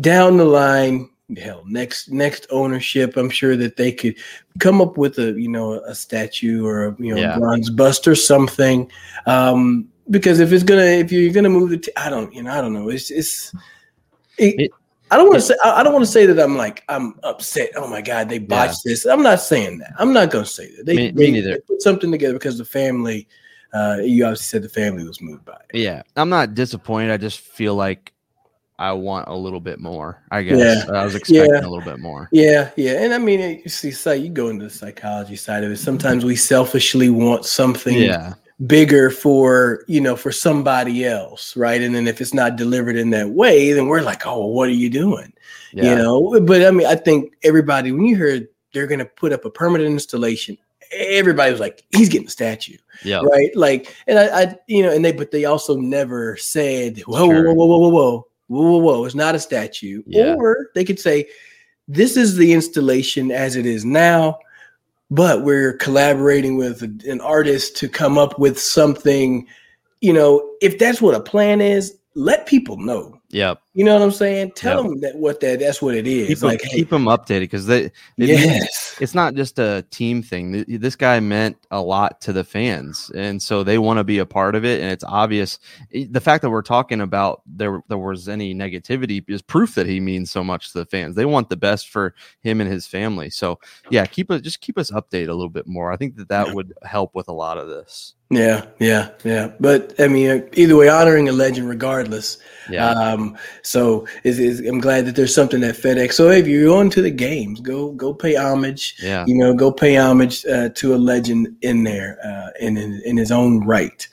down 0.00 0.36
the 0.36 0.44
line 0.44 1.08
hell 1.36 1.62
next 1.66 2.10
next 2.10 2.46
ownership 2.50 3.16
i'm 3.16 3.30
sure 3.30 3.56
that 3.56 3.76
they 3.76 3.92
could 3.92 4.16
come 4.58 4.80
up 4.80 4.96
with 4.96 5.18
a 5.18 5.32
you 5.40 5.48
know 5.48 5.74
a 5.84 5.94
statue 5.94 6.64
or 6.64 6.86
a 6.86 6.96
you 6.98 7.14
know 7.14 7.20
yeah. 7.20 7.38
bronze 7.38 7.70
bust 7.70 8.06
or 8.06 8.14
something 8.14 8.90
um 9.26 9.88
because 10.10 10.40
if 10.40 10.52
it's 10.52 10.64
gonna 10.64 10.82
if 10.82 11.10
you're 11.10 11.32
gonna 11.32 11.48
move 11.48 11.70
the 11.70 11.78
t- 11.78 11.92
i 11.96 12.08
don't 12.10 12.32
you 12.34 12.42
know 12.42 12.50
i 12.50 12.60
don't 12.60 12.72
know 12.72 12.88
it's 12.88 13.10
it's 13.10 13.54
it, 14.38 14.60
it, 14.60 14.70
i 15.10 15.16
don't 15.16 15.26
want 15.26 15.36
to 15.36 15.40
say 15.40 15.54
i 15.64 15.82
don't 15.82 15.92
want 15.92 16.04
to 16.04 16.10
say 16.10 16.26
that 16.26 16.42
i'm 16.42 16.56
like 16.56 16.82
i'm 16.88 17.18
upset 17.22 17.70
oh 17.76 17.88
my 17.88 18.00
god 18.02 18.28
they 18.28 18.38
botched 18.38 18.80
yeah. 18.84 18.92
this 18.92 19.06
i'm 19.06 19.22
not 19.22 19.40
saying 19.40 19.78
that 19.78 19.92
i'm 19.98 20.12
not 20.12 20.30
gonna 20.30 20.44
say 20.44 20.74
that 20.76 20.86
they, 20.86 20.96
me, 20.96 21.10
they, 21.10 21.30
me. 21.30 21.40
They 21.40 21.58
put 21.60 21.82
something 21.82 22.10
together 22.10 22.34
because 22.34 22.58
the 22.58 22.64
family 22.64 23.28
uh 23.72 23.98
you 24.02 24.24
obviously 24.24 24.44
said 24.44 24.62
the 24.62 24.68
family 24.68 25.04
was 25.04 25.20
moved 25.20 25.44
by 25.44 25.58
it. 25.70 25.78
yeah 25.78 26.02
i'm 26.16 26.28
not 26.28 26.54
disappointed 26.54 27.10
i 27.10 27.16
just 27.16 27.40
feel 27.40 27.74
like 27.74 28.13
I 28.78 28.92
want 28.92 29.28
a 29.28 29.34
little 29.34 29.60
bit 29.60 29.78
more. 29.78 30.20
I 30.32 30.42
guess 30.42 30.58
yeah. 30.58 30.92
I 30.92 31.04
was 31.04 31.14
expecting 31.14 31.54
yeah. 31.54 31.60
a 31.60 31.68
little 31.68 31.80
bit 31.80 32.00
more. 32.00 32.28
Yeah, 32.32 32.70
yeah, 32.76 33.04
and 33.04 33.14
I 33.14 33.18
mean, 33.18 33.60
you 33.62 33.68
see, 33.68 33.92
so 33.92 34.12
you 34.12 34.30
go 34.30 34.48
into 34.48 34.64
the 34.64 34.70
psychology 34.70 35.36
side 35.36 35.62
of 35.62 35.70
it. 35.70 35.76
Sometimes 35.76 36.24
we 36.24 36.34
selfishly 36.34 37.08
want 37.08 37.44
something 37.44 37.96
yeah. 37.96 38.34
bigger 38.66 39.10
for 39.10 39.84
you 39.86 40.00
know 40.00 40.16
for 40.16 40.32
somebody 40.32 41.04
else, 41.04 41.56
right? 41.56 41.80
And 41.80 41.94
then 41.94 42.08
if 42.08 42.20
it's 42.20 42.34
not 42.34 42.56
delivered 42.56 42.96
in 42.96 43.10
that 43.10 43.30
way, 43.30 43.72
then 43.72 43.86
we're 43.86 44.02
like, 44.02 44.26
oh, 44.26 44.46
what 44.46 44.68
are 44.68 44.72
you 44.72 44.90
doing? 44.90 45.32
Yeah. 45.72 45.90
You 45.90 45.96
know. 45.96 46.40
But 46.40 46.66
I 46.66 46.72
mean, 46.72 46.88
I 46.88 46.96
think 46.96 47.34
everybody 47.44 47.92
when 47.92 48.06
you 48.06 48.16
heard 48.16 48.48
they're 48.72 48.88
going 48.88 48.98
to 48.98 49.04
put 49.04 49.32
up 49.32 49.44
a 49.44 49.50
permanent 49.50 49.90
installation 49.90 50.58
everybody 50.96 51.50
was 51.50 51.60
like, 51.60 51.82
he's 51.90 52.08
getting 52.08 52.28
a 52.28 52.30
statue. 52.30 52.76
Yeah. 53.02 53.20
Right. 53.20 53.50
Like, 53.56 53.96
and 54.06 54.16
I, 54.16 54.42
I, 54.42 54.56
you 54.68 54.80
know, 54.80 54.92
and 54.92 55.04
they, 55.04 55.10
but 55.10 55.32
they 55.32 55.44
also 55.44 55.76
never 55.76 56.36
said, 56.36 57.00
whoa, 57.00 57.26
sure. 57.26 57.46
whoa, 57.46 57.52
whoa, 57.52 57.66
whoa, 57.66 57.78
whoa, 57.78 57.88
whoa 57.88 58.26
whoa, 58.48 58.62
whoa, 58.62 58.78
whoa, 58.78 59.04
it's 59.04 59.14
not 59.14 59.34
a 59.34 59.38
statue. 59.38 60.02
Yeah. 60.06 60.34
Or 60.34 60.68
they 60.74 60.84
could 60.84 61.00
say, 61.00 61.26
this 61.88 62.16
is 62.16 62.36
the 62.36 62.52
installation 62.52 63.30
as 63.30 63.56
it 63.56 63.66
is 63.66 63.84
now, 63.84 64.38
but 65.10 65.42
we're 65.42 65.74
collaborating 65.74 66.56
with 66.56 66.82
an 66.82 67.20
artist 67.20 67.76
to 67.78 67.88
come 67.88 68.16
up 68.16 68.38
with 68.38 68.58
something. 68.58 69.46
You 70.00 70.12
know, 70.12 70.50
if 70.60 70.78
that's 70.78 71.02
what 71.02 71.14
a 71.14 71.20
plan 71.20 71.60
is, 71.60 71.96
let 72.14 72.46
people 72.46 72.76
know. 72.78 73.20
Yep. 73.30 73.60
You 73.76 73.84
know 73.84 73.94
what 73.94 74.02
I'm 74.02 74.12
saying? 74.12 74.52
Tell 74.52 74.82
yep. 74.82 74.90
them 74.90 75.00
that 75.00 75.16
what 75.16 75.40
that 75.40 75.58
that's 75.58 75.82
what 75.82 75.96
it 75.96 76.06
is. 76.06 76.28
Keep 76.28 76.42
like 76.42 76.60
them, 76.60 76.70
hey, 76.70 76.76
keep 76.76 76.90
them 76.90 77.06
updated 77.06 77.40
because 77.40 77.66
they, 77.66 77.90
they 78.16 78.26
yes. 78.26 78.96
it's 79.00 79.16
not 79.16 79.34
just 79.34 79.58
a 79.58 79.84
team 79.90 80.22
thing. 80.22 80.64
This 80.68 80.94
guy 80.94 81.18
meant 81.18 81.56
a 81.72 81.82
lot 81.82 82.20
to 82.20 82.32
the 82.32 82.44
fans, 82.44 83.10
and 83.16 83.42
so 83.42 83.64
they 83.64 83.78
want 83.78 83.98
to 83.98 84.04
be 84.04 84.18
a 84.18 84.26
part 84.26 84.54
of 84.54 84.64
it. 84.64 84.80
And 84.80 84.92
it's 84.92 85.02
obvious 85.02 85.58
the 85.90 86.20
fact 86.20 86.42
that 86.42 86.50
we're 86.50 86.62
talking 86.62 87.00
about 87.00 87.42
there 87.46 87.82
there 87.88 87.98
was 87.98 88.28
any 88.28 88.54
negativity 88.54 89.24
is 89.28 89.42
proof 89.42 89.74
that 89.74 89.88
he 89.88 89.98
means 89.98 90.30
so 90.30 90.44
much 90.44 90.70
to 90.70 90.78
the 90.78 90.86
fans. 90.86 91.16
They 91.16 91.26
want 91.26 91.48
the 91.48 91.56
best 91.56 91.88
for 91.88 92.14
him 92.42 92.60
and 92.60 92.70
his 92.70 92.86
family. 92.86 93.28
So 93.28 93.58
yeah, 93.90 94.06
keep 94.06 94.30
us 94.30 94.40
just 94.40 94.60
keep 94.60 94.78
us 94.78 94.92
updated 94.92 95.30
a 95.30 95.34
little 95.34 95.48
bit 95.48 95.66
more. 95.66 95.90
I 95.90 95.96
think 95.96 96.14
that 96.16 96.28
that 96.28 96.54
would 96.54 96.74
help 96.84 97.16
with 97.16 97.26
a 97.26 97.32
lot 97.32 97.58
of 97.58 97.66
this. 97.66 98.14
Yeah, 98.30 98.66
yeah, 98.78 99.10
yeah. 99.22 99.52
But 99.60 99.94
I 99.98 100.08
mean, 100.08 100.48
either 100.54 100.76
way, 100.76 100.88
honoring 100.88 101.28
a 101.28 101.32
legend 101.32 101.68
regardless. 101.68 102.38
Yeah. 102.70 102.88
Um, 102.88 103.36
so 103.64 104.06
is, 104.24 104.38
is 104.38 104.60
I'm 104.60 104.80
glad 104.80 105.06
that 105.06 105.16
there's 105.16 105.34
something 105.34 105.64
at 105.64 105.74
FedEx. 105.74 106.12
So 106.12 106.30
if 106.30 106.46
you're 106.46 106.66
going 106.66 106.90
to 106.90 107.02
the 107.02 107.10
games, 107.10 107.60
go 107.60 107.92
go 107.92 108.12
pay 108.14 108.36
homage. 108.36 108.96
Yeah. 109.02 109.24
You 109.26 109.36
know, 109.36 109.54
go 109.54 109.72
pay 109.72 109.96
homage 109.96 110.44
uh, 110.46 110.68
to 110.70 110.94
a 110.94 110.96
legend 110.96 111.56
in 111.62 111.84
there, 111.84 112.18
uh, 112.24 112.50
in, 112.60 112.76
in 112.76 113.00
in 113.04 113.16
his 113.16 113.32
own 113.32 113.64
right. 113.64 114.06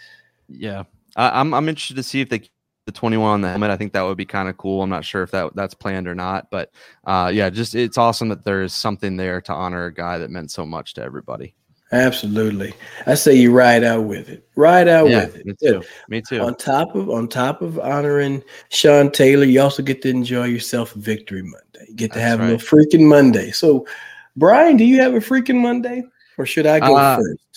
Yeah, 0.48 0.84
I, 1.16 1.40
I'm 1.40 1.54
I'm 1.54 1.70
interested 1.70 1.96
to 1.96 2.04
see 2.04 2.22
if 2.22 2.30
they 2.30 2.50
the 2.86 2.92
21 2.92 3.30
on 3.30 3.42
the 3.42 3.50
helmet. 3.50 3.70
I 3.70 3.78
think 3.78 3.94
that 3.94 4.02
would 4.02 4.18
be 4.18 4.26
kind 4.26 4.50
of 4.50 4.58
cool. 4.58 4.82
I'm 4.82 4.90
not 4.90 5.06
sure 5.06 5.24
if 5.24 5.32
that 5.32 5.56
that's 5.56 5.74
planned 5.74 6.08
or 6.08 6.16
not, 6.16 6.50
but 6.50 6.72
uh, 7.06 7.32
yeah, 7.34 7.50
just 7.50 7.76
it's 7.76 7.98
awesome 7.98 8.30
that 8.30 8.44
there 8.44 8.64
is 8.64 8.74
something 8.74 9.18
there 9.18 9.42
to 9.42 9.54
honor 9.54 9.86
a 9.86 9.94
guy 9.94 10.18
that 10.18 10.32
meant 10.32 10.52
so 10.52 10.66
much 10.66 10.94
to 10.96 11.04
everybody. 11.04 11.56
Absolutely. 11.92 12.74
I 13.06 13.16
say 13.16 13.36
you 13.36 13.52
ride 13.52 13.84
out 13.84 14.06
with 14.06 14.30
it. 14.30 14.48
Ride 14.56 14.88
out 14.88 15.10
yeah, 15.10 15.26
with 15.26 15.36
it. 15.38 15.46
Me 15.46 15.54
too. 15.62 15.84
Me 16.08 16.22
too. 16.22 16.42
On 16.42 16.56
top 16.56 16.96
of 16.96 17.10
on 17.10 17.28
top 17.28 17.62
of 17.62 17.80
honoring 17.80 18.44
Sean 18.70 19.12
Taylor, 19.12 19.44
you 19.44 19.62
also 19.62 19.84
get 19.84 20.02
to 20.04 20.10
enjoy 20.10 20.46
yourself 20.46 20.94
Victory 20.94 21.44
Monday. 21.44 21.86
You 21.90 21.96
get 21.96 22.14
to 22.14 22.20
That's 22.20 22.30
have 22.30 22.40
right. 22.40 22.54
a 22.54 22.58
freaking 22.58 23.08
Monday. 23.08 23.52
So, 23.52 23.86
Brian, 24.38 24.78
do 24.78 24.86
you 24.86 25.02
have 25.02 25.16
a 25.16 25.20
freaking 25.20 25.62
Monday? 25.62 26.04
Or 26.38 26.46
should 26.46 26.66
I 26.66 26.80
go 26.80 26.96
uh, 26.96 27.18
first? 27.18 27.51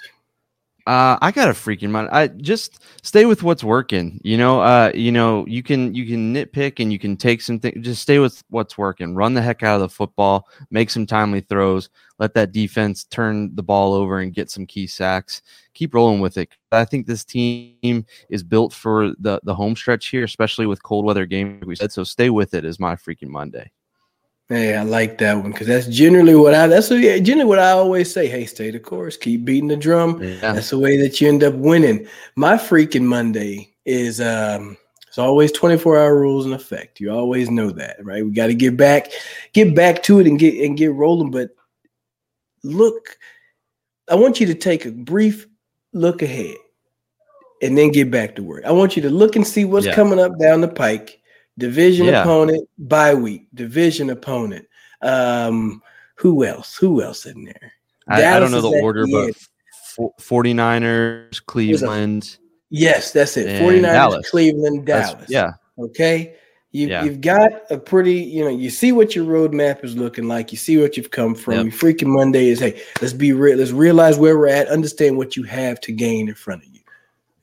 Uh, 0.87 1.17
I 1.23 1.31
got 1.31 1.49
a 1.49 1.53
freaking 1.53 1.91
mind. 1.91 2.11
I 2.13 2.29
just 2.29 2.83
stay 3.03 3.25
with 3.25 3.43
what's 3.43 3.65
working. 3.65 4.21
You 4.23 4.37
know, 4.37 4.61
uh, 4.61 4.93
you 4.95 5.13
know, 5.13 5.47
you 5.47 5.63
can 5.63 5.95
you 5.95 6.07
can 6.07 6.35
nitpick 6.35 6.79
and 6.79 6.93
you 6.93 6.99
can 6.99 7.17
take 7.17 7.41
some 7.41 7.59
things. 7.59 7.83
Just 7.83 8.03
stay 8.03 8.19
with 8.19 8.45
what's 8.51 8.77
working. 8.77 9.15
Run 9.15 9.33
the 9.33 9.41
heck 9.41 9.63
out 9.63 9.77
of 9.77 9.81
the 9.81 9.89
football. 9.89 10.47
Make 10.71 10.91
some 10.91 11.07
timely 11.07 11.41
throws. 11.41 11.89
Let 12.19 12.35
that 12.35 12.53
defense 12.53 13.05
turn 13.05 13.55
the 13.55 13.63
ball 13.63 13.95
over 13.95 14.19
and 14.19 14.35
get 14.35 14.51
some 14.51 14.67
key 14.67 14.87
sacks. 14.87 15.41
Keep 15.73 15.95
rolling 15.95 16.21
with 16.21 16.37
it. 16.37 16.51
I 16.71 16.85
think 16.85 17.07
this 17.07 17.25
team 17.25 18.05
is 18.29 18.43
built 18.43 18.75
for 18.75 19.15
the 19.19 19.41
the 19.43 19.55
home 19.55 19.77
stretch 19.77 20.09
here, 20.09 20.25
especially 20.25 20.67
with 20.67 20.83
cold 20.83 21.07
weather 21.07 21.25
games. 21.25 21.65
We 21.65 21.77
said 21.77 21.93
so. 21.93 22.05
Stay 22.05 22.29
with 22.29 22.53
it. 22.53 22.67
Is 22.67 22.79
my 22.79 22.95
freaking 22.95 23.29
Monday. 23.29 23.71
Hey, 24.49 24.77
I 24.77 24.83
like 24.83 25.17
that 25.19 25.39
one 25.39 25.53
because 25.53 25.67
that's 25.67 25.87
generally 25.87 26.35
what 26.35 26.53
I 26.53 26.67
that's 26.67 26.91
generally 26.91 27.45
what 27.45 27.59
I 27.59 27.71
always 27.71 28.13
say. 28.13 28.27
Hey, 28.27 28.45
stay 28.45 28.71
the 28.71 28.79
course, 28.79 29.17
keep 29.17 29.45
beating 29.45 29.69
the 29.69 29.77
drum. 29.77 30.23
Yeah. 30.23 30.53
That's 30.53 30.71
the 30.71 30.79
way 30.79 31.01
that 31.01 31.21
you 31.21 31.29
end 31.29 31.43
up 31.43 31.55
winning. 31.55 32.07
My 32.37 32.57
freaking 32.57 33.05
Monday 33.05 33.75
is 33.87 34.21
um 34.21 34.77
it's 35.09 35.19
always 35.19 35.51
24 35.53 35.97
hour 35.97 36.19
rules 36.19 36.45
in 36.45 36.53
effect. 36.53 37.01
You 37.01 37.11
always 37.11 37.49
know 37.49 37.71
that, 37.71 38.05
right? 38.05 38.25
We 38.25 38.33
got 38.33 38.49
to 38.49 38.55
get 38.55 38.77
back, 38.77 39.13
get 39.53 39.75
back 39.75 40.03
to 40.05 40.19
it 40.19 40.27
and 40.27 40.39
get 40.39 40.63
and 40.63 40.77
get 40.77 40.93
rolling. 40.93 41.31
But 41.31 41.51
look, 42.65 43.17
I 44.11 44.17
want 44.17 44.41
you 44.41 44.47
to 44.49 44.55
take 44.55 44.85
a 44.85 44.91
brief 44.91 45.47
look 45.95 46.21
ahead 46.21 46.57
and 47.63 47.79
then 47.79 47.93
get 47.93 48.11
back 48.11 48.35
to 48.37 48.43
work. 48.43 48.65
I 48.67 48.73
want 48.73 48.95
you 48.95 49.03
to 49.03 49.11
look 49.11 49.37
and 49.37 49.47
see 49.47 49.65
what's 49.65 49.87
yeah. 49.87 49.95
coming 49.95 50.19
up 50.19 50.39
down 50.39 50.61
the 50.61 50.69
pike 50.69 51.23
division 51.59 52.07
yeah. 52.07 52.23
opponent, 52.23 52.69
bye 52.79 53.15
week, 53.15 53.47
division 53.55 54.11
opponent. 54.11 54.67
Um, 55.03 55.83
who 56.17 56.45
else? 56.45 56.77
Who 56.77 57.03
else 57.03 57.27
in 57.27 57.45
there? 57.45 57.73
I, 58.09 58.37
I 58.37 58.39
don't 58.39 58.51
know 58.51 58.61
the 58.61 58.81
order, 58.83 59.07
the 59.07 59.35
but 59.97 60.19
49ers, 60.21 61.45
Cleveland. 61.47 62.39
Yes, 62.71 63.13
that's 63.13 63.37
it. 63.37 63.63
49ers, 63.63 63.83
Dallas. 63.83 64.31
Cleveland, 64.31 64.87
Dallas. 64.87 65.15
That's, 65.15 65.31
yeah. 65.31 65.53
Okay. 65.79 66.37
You, 66.73 66.89
yeah. 66.89 67.05
You've 67.05 67.21
got 67.21 67.53
a 67.71 67.79
pretty, 67.79 68.15
you 68.15 68.43
know, 68.43 68.51
you 68.51 68.69
see 68.69 68.91
what 68.91 69.15
your 69.15 69.25
roadmap 69.25 69.85
is 69.85 69.97
looking 69.97 70.27
like. 70.27 70.51
You 70.51 70.59
see 70.59 70.77
what 70.77 70.97
you've 70.97 71.13
come 71.13 71.37
from. 71.37 71.67
Yep. 71.67 71.75
Freaking 71.75 72.09
Monday 72.09 72.49
is, 72.49 72.59
hey, 72.59 72.83
let's 73.01 73.15
be 73.15 73.33
real. 73.33 73.57
Let's 73.57 73.71
realize 73.71 74.19
where 74.19 74.37
we're 74.37 74.49
at. 74.49 74.67
Understand 74.67 75.17
what 75.17 75.37
you 75.37 75.45
have 75.45 75.81
to 75.83 75.93
gain 75.93 76.29
in 76.29 76.35
front 76.35 76.65
of 76.65 76.69
you. 76.75 76.81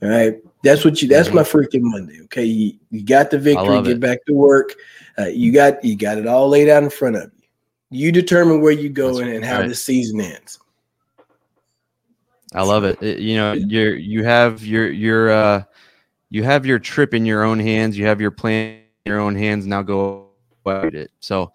All 0.03 0.09
right. 0.09 0.37
That's 0.63 0.85
what 0.85 1.01
you. 1.01 1.07
That's 1.07 1.29
mm-hmm. 1.29 1.37
my 1.37 1.43
freaking 1.43 1.81
Monday. 1.81 2.21
Okay, 2.23 2.45
you, 2.45 2.73
you 2.89 3.03
got 3.03 3.31
the 3.31 3.39
victory. 3.39 3.81
Get 3.81 3.93
it. 3.93 3.99
back 3.99 4.23
to 4.25 4.33
work. 4.33 4.75
Uh, 5.17 5.25
you 5.25 5.51
got 5.51 5.83
you 5.83 5.95
got 5.95 6.17
it 6.17 6.27
all 6.27 6.49
laid 6.49 6.69
out 6.69 6.83
in 6.83 6.89
front 6.89 7.15
of 7.15 7.23
you. 7.23 8.05
You 8.05 8.11
determine 8.11 8.61
where 8.61 8.71
you 8.71 8.89
go 8.89 9.19
and, 9.19 9.29
and, 9.29 9.43
how 9.43 9.59
right. 9.59 9.67
the 9.67 9.75
season 9.75 10.21
ends. 10.21 10.59
I 12.53 12.63
love 12.63 12.83
it. 12.83 13.01
it. 13.01 13.19
You 13.19 13.35
know, 13.37 13.53
you're 13.53 13.95
you 13.95 14.23
have 14.23 14.65
your 14.65 14.89
your 14.89 15.31
uh 15.31 15.63
you 16.29 16.43
have 16.43 16.65
your 16.65 16.79
trip 16.79 17.13
in 17.13 17.25
your 17.25 17.43
own 17.43 17.59
hands. 17.59 17.97
You 17.97 18.05
have 18.05 18.21
your 18.21 18.31
plan 18.31 18.77
in 19.05 19.09
your 19.11 19.19
own 19.19 19.35
hands. 19.35 19.65
Now 19.65 19.81
go 19.81 20.29
about 20.63 20.93
it. 20.95 21.11
So 21.19 21.51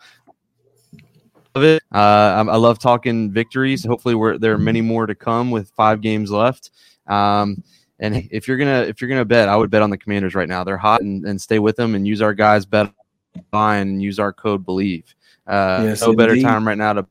love 1.54 1.64
it. 1.64 1.82
Uh, 1.92 1.98
I, 1.98 2.40
I 2.40 2.56
love 2.56 2.78
talking 2.78 3.32
victories. 3.32 3.84
Hopefully, 3.84 4.38
there 4.38 4.52
are 4.52 4.58
many 4.58 4.80
more 4.80 5.06
to 5.06 5.14
come 5.14 5.50
with 5.50 5.70
five 5.70 6.00
games 6.00 6.30
left. 6.30 6.70
Um, 7.06 7.62
and 7.98 8.28
if 8.30 8.46
you're 8.46 8.56
gonna 8.56 8.82
if 8.82 9.00
you're 9.00 9.08
gonna 9.08 9.24
bet, 9.24 9.48
I 9.48 9.56
would 9.56 9.70
bet 9.70 9.82
on 9.82 9.90
the 9.90 9.98
Commanders 9.98 10.34
right 10.34 10.48
now. 10.48 10.64
They're 10.64 10.76
hot 10.76 11.02
and, 11.02 11.24
and 11.24 11.40
stay 11.40 11.58
with 11.58 11.76
them 11.76 11.94
and 11.94 12.06
use 12.06 12.20
our 12.22 12.34
guys 12.34 12.66
bet 12.66 12.92
fine 13.50 13.88
and 13.88 14.02
use 14.02 14.18
our 14.18 14.32
code 14.32 14.64
Bleav. 14.64 15.04
Uh, 15.46 15.82
yes, 15.84 16.00
no 16.00 16.08
indeed. 16.08 16.16
better 16.16 16.40
time 16.40 16.66
right 16.66 16.78
now 16.78 16.92
to 16.94 17.06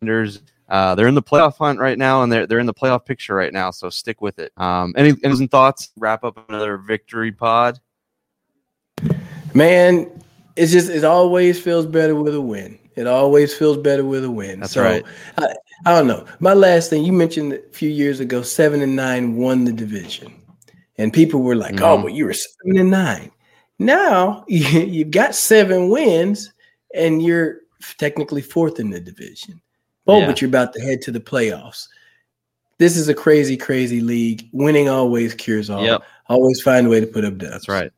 Commanders. 0.00 0.42
Uh, 0.68 0.94
they're 0.94 1.08
in 1.08 1.14
the 1.14 1.22
playoff 1.22 1.58
hunt 1.58 1.78
right 1.78 1.98
now, 1.98 2.22
and 2.22 2.32
they're 2.32 2.46
they're 2.46 2.58
in 2.58 2.66
the 2.66 2.74
playoff 2.74 3.04
picture 3.04 3.34
right 3.34 3.52
now. 3.52 3.70
So 3.70 3.90
stick 3.90 4.20
with 4.20 4.38
it. 4.38 4.52
Um, 4.56 4.94
any, 4.96 5.14
any 5.22 5.46
thoughts? 5.46 5.90
Wrap 5.98 6.24
up 6.24 6.48
another 6.48 6.78
victory 6.78 7.32
pod. 7.32 7.78
Man, 9.54 10.10
it's 10.56 10.72
just 10.72 10.88
it 10.88 11.04
always 11.04 11.60
feels 11.60 11.86
better 11.86 12.14
with 12.14 12.34
a 12.34 12.40
win. 12.40 12.78
It 12.96 13.06
always 13.06 13.54
feels 13.54 13.78
better 13.78 14.04
with 14.04 14.24
a 14.24 14.30
win. 14.30 14.60
That's 14.60 14.72
so 14.72 14.82
right. 14.82 15.04
I, 15.38 15.54
I 15.86 15.92
don't 15.92 16.06
know. 16.06 16.26
My 16.40 16.52
last 16.52 16.90
thing 16.90 17.04
you 17.04 17.12
mentioned 17.12 17.52
a 17.52 17.60
few 17.72 17.88
years 17.88 18.20
ago, 18.20 18.42
seven 18.42 18.82
and 18.82 18.94
nine 18.94 19.36
won 19.36 19.64
the 19.64 19.72
division, 19.72 20.32
and 20.98 21.12
people 21.12 21.42
were 21.42 21.56
like, 21.56 21.74
oh, 21.74 21.76
mm-hmm. 21.76 21.84
"Oh, 21.84 22.02
but 22.02 22.12
you 22.12 22.26
were 22.26 22.34
seven 22.34 22.78
and 22.78 22.90
nine. 22.90 23.30
Now 23.78 24.44
you've 24.48 25.10
got 25.10 25.34
seven 25.34 25.88
wins, 25.88 26.52
and 26.94 27.22
you're 27.22 27.58
technically 27.98 28.42
fourth 28.42 28.78
in 28.78 28.90
the 28.90 29.00
division. 29.00 29.60
Oh, 30.06 30.20
yeah. 30.20 30.26
but 30.26 30.40
you're 30.40 30.48
about 30.48 30.72
to 30.74 30.80
head 30.80 31.00
to 31.02 31.10
the 31.12 31.20
playoffs. 31.20 31.86
This 32.78 32.96
is 32.96 33.08
a 33.08 33.14
crazy, 33.14 33.56
crazy 33.56 34.00
league. 34.00 34.48
Winning 34.52 34.88
always 34.88 35.34
cures 35.34 35.70
all. 35.70 35.84
Yep. 35.84 36.02
Always 36.28 36.60
find 36.60 36.86
a 36.86 36.90
way 36.90 37.00
to 37.00 37.06
put 37.06 37.24
up 37.24 37.38
dubs. 37.38 37.52
That's 37.52 37.68
right. 37.68 37.92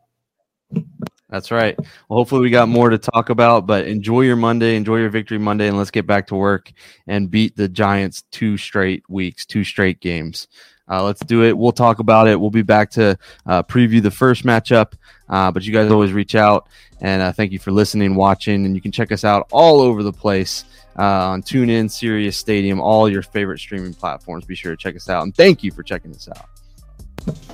That's 1.30 1.50
right. 1.50 1.76
Well, 1.78 2.18
hopefully 2.18 2.42
we 2.42 2.50
got 2.50 2.68
more 2.68 2.90
to 2.90 2.98
talk 2.98 3.30
about, 3.30 3.66
but 3.66 3.87
enjoy 3.87 4.22
your 4.22 4.37
Monday, 4.37 4.76
enjoy 4.76 4.98
your 4.98 5.08
victory 5.08 5.38
Monday, 5.38 5.68
and 5.68 5.76
let's 5.76 5.90
get 5.90 6.06
back 6.06 6.26
to 6.28 6.34
work 6.34 6.70
and 7.06 7.30
beat 7.30 7.56
the 7.56 7.68
Giants 7.68 8.24
two 8.30 8.56
straight 8.56 9.02
weeks, 9.08 9.46
two 9.46 9.64
straight 9.64 10.00
games. 10.00 10.48
Uh, 10.88 11.02
let's 11.02 11.24
do 11.24 11.42
it. 11.44 11.56
We'll 11.56 11.72
talk 11.72 11.98
about 11.98 12.28
it. 12.28 12.38
We'll 12.38 12.50
be 12.50 12.62
back 12.62 12.90
to 12.90 13.18
uh, 13.46 13.62
preview 13.62 14.02
the 14.02 14.10
first 14.10 14.44
matchup, 14.44 14.92
uh, 15.30 15.50
but 15.50 15.64
you 15.64 15.72
guys 15.72 15.90
always 15.90 16.12
reach 16.12 16.34
out. 16.34 16.68
And 17.00 17.22
uh, 17.22 17.32
thank 17.32 17.52
you 17.52 17.58
for 17.58 17.72
listening, 17.72 18.14
watching, 18.14 18.66
and 18.66 18.74
you 18.74 18.82
can 18.82 18.92
check 18.92 19.10
us 19.10 19.24
out 19.24 19.48
all 19.50 19.80
over 19.80 20.02
the 20.02 20.12
place 20.12 20.64
uh, 20.98 21.02
on 21.02 21.42
TuneIn, 21.42 21.90
Sirius 21.90 22.37
Stadium, 22.37 22.80
all 22.80 23.08
your 23.08 23.22
favorite 23.22 23.58
streaming 23.58 23.94
platforms. 23.94 24.44
Be 24.44 24.54
sure 24.54 24.72
to 24.72 24.76
check 24.76 24.94
us 24.94 25.08
out. 25.08 25.22
And 25.22 25.34
thank 25.34 25.62
you 25.62 25.72
for 25.72 25.82
checking 25.82 26.14
us 26.14 26.28
out. 26.28 26.48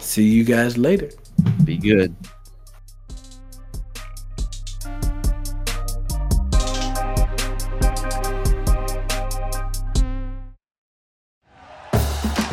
See 0.03 0.25
you 0.25 0.43
guys 0.45 0.77
later. 0.77 1.11
Be 1.65 1.77
good. 1.77 2.15